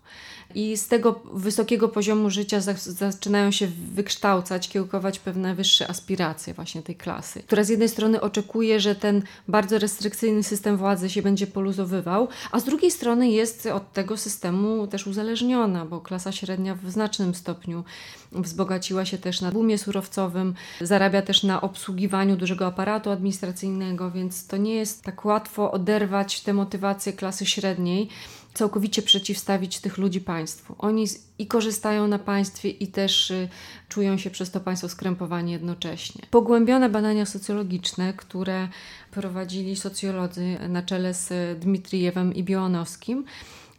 I 0.54 0.76
z 0.76 0.88
tego 0.88 1.20
wysokiego 1.32 1.88
poziomu 1.88 2.30
życia 2.30 2.60
zaczynają 2.78 3.50
się 3.50 3.66
wykształcać, 3.94 4.68
kiełkować 4.68 5.18
pewne 5.18 5.54
wyższe 5.54 5.90
aspiracje 5.90 6.54
właśnie 6.54 6.82
tej 6.82 6.96
klasy, 6.96 7.42
która 7.42 7.64
z 7.64 7.68
jednej 7.68 7.88
strony 7.88 8.20
oczekuje, 8.20 8.80
że 8.80 8.94
ten 8.94 9.22
bardzo 9.48 9.78
restrykcyjny 9.78 10.42
system 10.42 10.76
władzy 10.76 11.10
się 11.10 11.22
będzie 11.22 11.46
poluzowywał, 11.46 12.28
a 12.52 12.60
z 12.60 12.64
drugiej 12.64 12.90
strony 12.90 13.30
jest 13.30 13.66
od 13.66 13.92
tego 13.92 14.16
systemu 14.16 14.86
też 14.86 15.06
uzależniona, 15.06 15.84
bo 15.84 16.00
klasa 16.00 16.32
średnia 16.32 16.74
w 16.74 16.90
znacznym 16.90 17.34
stopniu 17.34 17.84
wzbogaciła 18.32 19.04
się 19.04 19.18
też 19.18 19.40
na 19.40 19.52
boomie 19.52 19.78
surowcowym, 19.78 20.54
zarabia 20.80 21.22
też 21.22 21.42
na 21.42 21.60
obsługiwaniu 21.60 22.36
dużego 22.36 22.66
aparatu 22.66 23.10
administracyjnego, 23.10 24.10
więc 24.10 24.46
to 24.46 24.56
nie 24.56 24.74
jest 24.74 25.02
tak 25.02 25.24
łatwo 25.24 25.72
oderwać 25.72 26.40
te 26.40 26.52
motywacje 26.52 27.12
klasy 27.12 27.46
średniej 27.46 28.08
całkowicie 28.54 29.02
przeciwstawić 29.02 29.80
tych 29.80 29.98
ludzi 29.98 30.20
państwu. 30.20 30.74
Oni 30.78 31.06
i 31.38 31.46
korzystają 31.46 32.08
na 32.08 32.18
państwie, 32.18 32.70
i 32.70 32.88
też 32.88 33.30
y, 33.30 33.48
czują 33.88 34.18
się 34.18 34.30
przez 34.30 34.50
to 34.50 34.60
państwo 34.60 34.88
skrępowani 34.88 35.52
jednocześnie. 35.52 36.22
Pogłębione 36.30 36.88
badania 36.88 37.26
socjologiczne, 37.26 38.12
które 38.12 38.68
prowadzili 39.10 39.76
socjolodzy 39.76 40.56
na 40.68 40.82
czele 40.82 41.14
z 41.14 41.58
Dmitrijewem 41.60 42.34
i 42.34 42.42
Biołanowskim, 42.42 43.24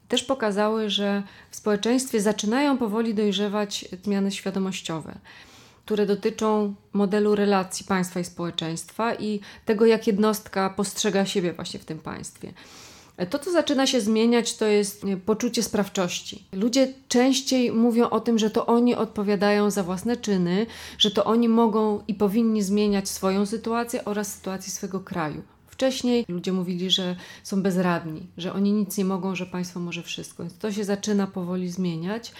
też 0.07 0.23
pokazały, 0.23 0.89
że 0.89 1.23
w 1.51 1.55
społeczeństwie 1.55 2.21
zaczynają 2.21 2.77
powoli 2.77 3.13
dojrzewać 3.13 3.85
zmiany 4.03 4.31
świadomościowe 4.31 5.19
które 5.89 6.05
dotyczą 6.05 6.75
modelu 6.93 7.35
relacji 7.35 7.85
państwa 7.85 8.19
i 8.19 8.23
społeczeństwa 8.23 9.15
i 9.15 9.39
tego, 9.65 9.85
jak 9.85 10.07
jednostka 10.07 10.69
postrzega 10.69 11.25
siebie 11.25 11.53
właśnie 11.53 11.79
w 11.79 11.85
tym 11.85 11.99
państwie. 11.99 12.53
To, 13.29 13.39
co 13.39 13.51
zaczyna 13.51 13.87
się 13.87 14.01
zmieniać, 14.01 14.55
to 14.55 14.65
jest 14.65 15.05
poczucie 15.25 15.63
sprawczości. 15.63 16.43
Ludzie 16.53 16.93
częściej 17.07 17.71
mówią 17.71 18.09
o 18.09 18.19
tym, 18.19 18.39
że 18.39 18.49
to 18.49 18.65
oni 18.65 18.95
odpowiadają 18.95 19.71
za 19.71 19.83
własne 19.83 20.17
czyny, 20.17 20.65
że 20.97 21.11
to 21.11 21.25
oni 21.25 21.49
mogą 21.49 22.03
i 22.07 22.13
powinni 22.13 22.63
zmieniać 22.63 23.09
swoją 23.09 23.45
sytuację 23.45 24.05
oraz 24.05 24.35
sytuację 24.35 24.73
swojego 24.73 24.99
kraju. 24.99 25.41
Wcześniej 25.67 26.25
ludzie 26.27 26.53
mówili, 26.53 26.89
że 26.89 27.15
są 27.43 27.61
bezradni, 27.61 28.27
że 28.37 28.53
oni 28.53 28.71
nic 28.71 28.97
nie 28.97 29.05
mogą, 29.05 29.35
że 29.35 29.45
państwo 29.45 29.79
może 29.79 30.03
wszystko. 30.03 30.43
Więc 30.43 30.57
to 30.57 30.71
się 30.71 30.83
zaczyna 30.83 31.27
powoli 31.27 31.69
zmieniać. 31.69 32.31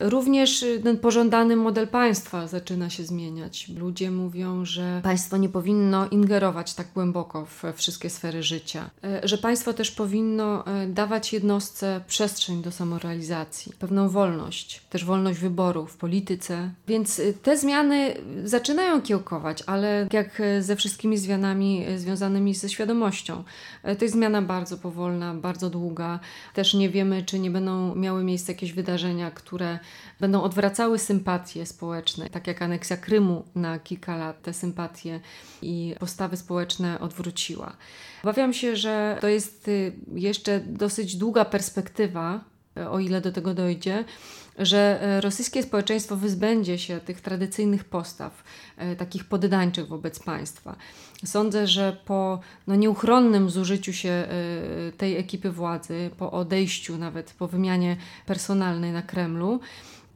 Również 0.00 0.62
y, 0.62 0.80
ten 0.84 0.98
pożądany 0.98 1.56
model 1.56 1.88
państwa 1.88 2.46
zaczyna 2.46 2.90
się 2.90 3.04
zmieniać. 3.04 3.68
Ludzie 3.68 4.10
mówią, 4.10 4.64
że 4.64 5.00
państwo 5.04 5.36
nie 5.36 5.48
powinno 5.48 6.08
ingerować 6.08 6.74
tak 6.74 6.86
głęboko 6.94 7.46
w 7.46 7.62
wszystkie 7.74 8.10
sfery 8.10 8.42
życia, 8.42 8.90
e, 9.04 9.28
że 9.28 9.38
państwo 9.38 9.72
też 9.72 9.90
powinno 9.90 10.66
e, 10.66 10.86
dawać 10.86 11.32
jednostce 11.32 12.00
przestrzeń 12.06 12.62
do 12.62 12.72
samorealizacji, 12.72 13.72
pewną 13.78 14.08
wolność, 14.08 14.82
też 14.90 15.04
wolność 15.04 15.38
wyboru 15.38 15.86
w 15.86 15.96
polityce. 15.96 16.70
Więc 16.88 17.18
y, 17.18 17.34
te 17.42 17.56
zmiany 17.56 18.14
zaczynają 18.44 19.02
kiełkować, 19.02 19.62
ale 19.66 20.08
jak 20.12 20.42
ze 20.60 20.76
wszystkimi 20.76 21.18
zmianami 21.18 21.84
e, 21.86 21.98
związanymi 21.98 22.54
ze 22.54 22.68
świadomością, 22.68 23.44
to 23.82 24.04
jest 24.04 24.14
zmiana 24.14 24.42
bardzo 24.42 24.76
powolna, 24.76 25.34
bardzo 25.34 25.70
długa. 25.70 26.20
Też 26.54 26.74
nie 26.74 26.90
wiemy, 26.90 27.22
czy 27.22 27.38
nie 27.38 27.50
będą 27.50 27.94
miały 27.94 28.24
miejsce 28.24 28.52
jakieś 28.52 28.72
wydarzenia, 28.72 29.30
które 29.30 29.78
będą 30.20 30.42
odwracały 30.42 30.98
sympatie 30.98 31.66
społeczne, 31.66 32.30
tak 32.30 32.46
jak 32.46 32.62
aneksja 32.62 32.96
Krymu 32.96 33.44
na 33.54 33.78
kilka 33.78 34.16
lat 34.16 34.42
te 34.42 34.52
sympatie 34.52 35.20
i 35.62 35.94
postawy 36.00 36.36
społeczne 36.36 37.00
odwróciła. 37.00 37.76
Obawiam 38.22 38.52
się, 38.52 38.76
że 38.76 39.18
to 39.20 39.28
jest 39.28 39.68
y, 39.68 39.92
jeszcze 40.14 40.60
dosyć 40.60 41.16
długa 41.16 41.44
perspektywa, 41.44 42.44
o 42.90 42.98
ile 42.98 43.20
do 43.20 43.32
tego 43.32 43.54
dojdzie, 43.54 44.04
że 44.58 45.02
e, 45.02 45.20
rosyjskie 45.20 45.62
społeczeństwo 45.62 46.16
wyzbędzie 46.16 46.78
się 46.78 47.00
tych 47.00 47.20
tradycyjnych 47.20 47.84
postaw, 47.84 48.44
e, 48.76 48.96
takich 48.96 49.24
poddańczych 49.24 49.88
wobec 49.88 50.18
państwa. 50.18 50.76
Sądzę, 51.24 51.66
że 51.66 51.96
po 52.04 52.40
no, 52.66 52.74
nieuchronnym 52.74 53.50
zużyciu 53.50 53.92
się 53.92 54.08
e, 54.10 54.28
tej 54.96 55.16
ekipy 55.16 55.50
władzy, 55.50 56.10
po 56.18 56.32
odejściu 56.32 56.98
nawet, 56.98 57.34
po 57.38 57.48
wymianie 57.48 57.96
personalnej 58.26 58.92
na 58.92 59.02
Kremlu, 59.02 59.60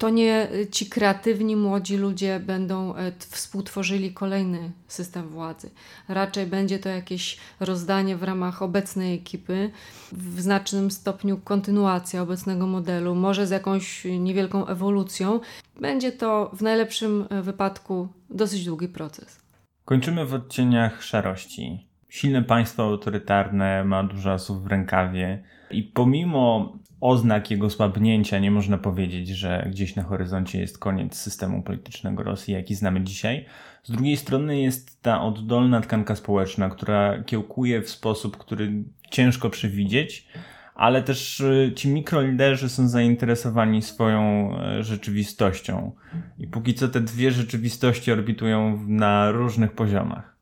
to 0.03 0.11
nie 0.11 0.49
ci 0.71 0.87
kreatywni 0.87 1.57
młodzi 1.57 1.97
ludzie 1.97 2.41
będą 2.41 2.97
e, 2.97 3.13
współtworzyli 3.19 4.15
kolejny 4.15 4.73
system 4.89 5.29
władzy. 5.29 5.71
Raczej 6.09 6.47
będzie 6.47 6.79
to 6.79 6.89
jakieś 6.89 7.39
rozdanie 7.61 8.17
w 8.17 8.23
ramach 8.23 8.63
obecnej 8.63 9.15
ekipy, 9.15 9.71
w 10.13 10.41
znacznym 10.41 10.91
stopniu 10.91 11.39
kontynuacja 11.45 12.23
obecnego 12.23 12.67
modelu, 12.67 13.15
może 13.15 13.47
z 13.47 13.51
jakąś 13.51 14.05
niewielką 14.05 14.67
ewolucją. 14.67 15.41
Będzie 15.81 16.13
to 16.13 16.51
w 16.55 16.63
najlepszym 16.63 17.27
e, 17.31 17.43
wypadku 17.43 18.09
dosyć 18.31 18.65
długi 18.65 18.89
proces. 18.89 19.41
Kończymy 19.85 20.27
w 20.27 20.35
odcieniach 20.35 21.03
szarości. 21.03 21.87
Silne 22.09 22.43
państwo 22.43 22.83
autorytarne 22.83 23.85
ma 23.85 24.05
dużo 24.05 24.33
osób 24.33 24.63
w 24.63 24.67
rękawie 24.67 25.43
i 25.71 25.83
pomimo 25.83 26.73
oznak 27.03 27.51
jego 27.51 27.71
słabnięcia 27.71 28.39
nie 28.39 28.51
można 28.51 28.79
powiedzieć, 28.79 29.29
że 29.29 29.69
gdzieś 29.71 29.97
na 29.97 30.03
horyzoncie 30.03 30.61
jest 30.61 30.79
koniec 30.79 31.17
systemu 31.17 31.63
politycznego 31.63 32.23
Rosji, 32.23 32.55
jaki 32.55 32.75
znamy 32.75 33.01
dzisiaj. 33.01 33.47
Z 33.83 33.91
drugiej 33.91 34.17
strony 34.17 34.61
jest 34.61 35.03
ta 35.03 35.23
oddolna 35.23 35.81
tkanka 35.81 36.17
społeczna, 36.17 36.71
która 36.71 37.23
kiełkuje 37.23 37.83
w 37.83 37.91
sposób, 37.91 38.37
który 38.37 38.85
ciężko 39.11 39.51
przewidzieć, 39.51 40.29
ale 40.75 41.03
też 41.03 41.41
y, 41.41 41.73
ci 41.77 41.89
mikroliderzy 41.89 42.69
są 42.69 42.89
zainteresowani 42.89 43.83
swoją 43.83 44.51
e, 44.59 44.83
rzeczywistością. 44.83 45.93
I 46.39 46.47
póki 46.47 46.75
co 46.75 46.89
te 46.89 47.01
dwie 47.01 47.31
rzeczywistości 47.31 48.13
orbitują 48.13 48.85
na 48.89 49.31
różnych 49.31 49.73
poziomach. 49.73 50.37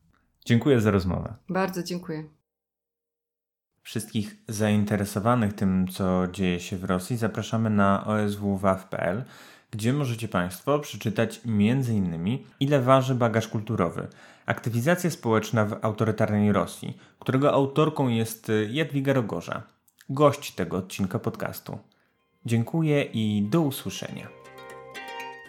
Dziękuję 0.44 0.80
za 0.80 0.90
rozmowę. 0.90 1.34
Bardzo 1.48 1.82
dziękuję. 1.82 2.39
Wszystkich 3.82 4.36
zainteresowanych 4.48 5.52
tym, 5.52 5.88
co 5.88 6.26
dzieje 6.32 6.60
się 6.60 6.76
w 6.76 6.84
Rosji, 6.84 7.16
zapraszamy 7.16 7.70
na 7.70 8.06
oswwaw.pl, 8.06 9.24
gdzie 9.70 9.92
możecie 9.92 10.28
Państwo 10.28 10.78
przeczytać 10.78 11.40
m.in. 11.46 12.38
ile 12.60 12.80
waży 12.80 13.14
bagaż 13.14 13.48
kulturowy, 13.48 14.08
aktywizacja 14.46 15.10
społeczna 15.10 15.64
w 15.64 15.84
autorytarnej 15.84 16.52
Rosji, 16.52 16.98
którego 17.18 17.52
autorką 17.52 18.08
jest 18.08 18.52
Jadwiga 18.70 19.12
Rogorza, 19.12 19.62
gość 20.08 20.52
tego 20.54 20.76
odcinka 20.76 21.18
podcastu. 21.18 21.78
Dziękuję 22.46 23.02
i 23.02 23.42
do 23.50 23.60
usłyszenia. 23.60 24.39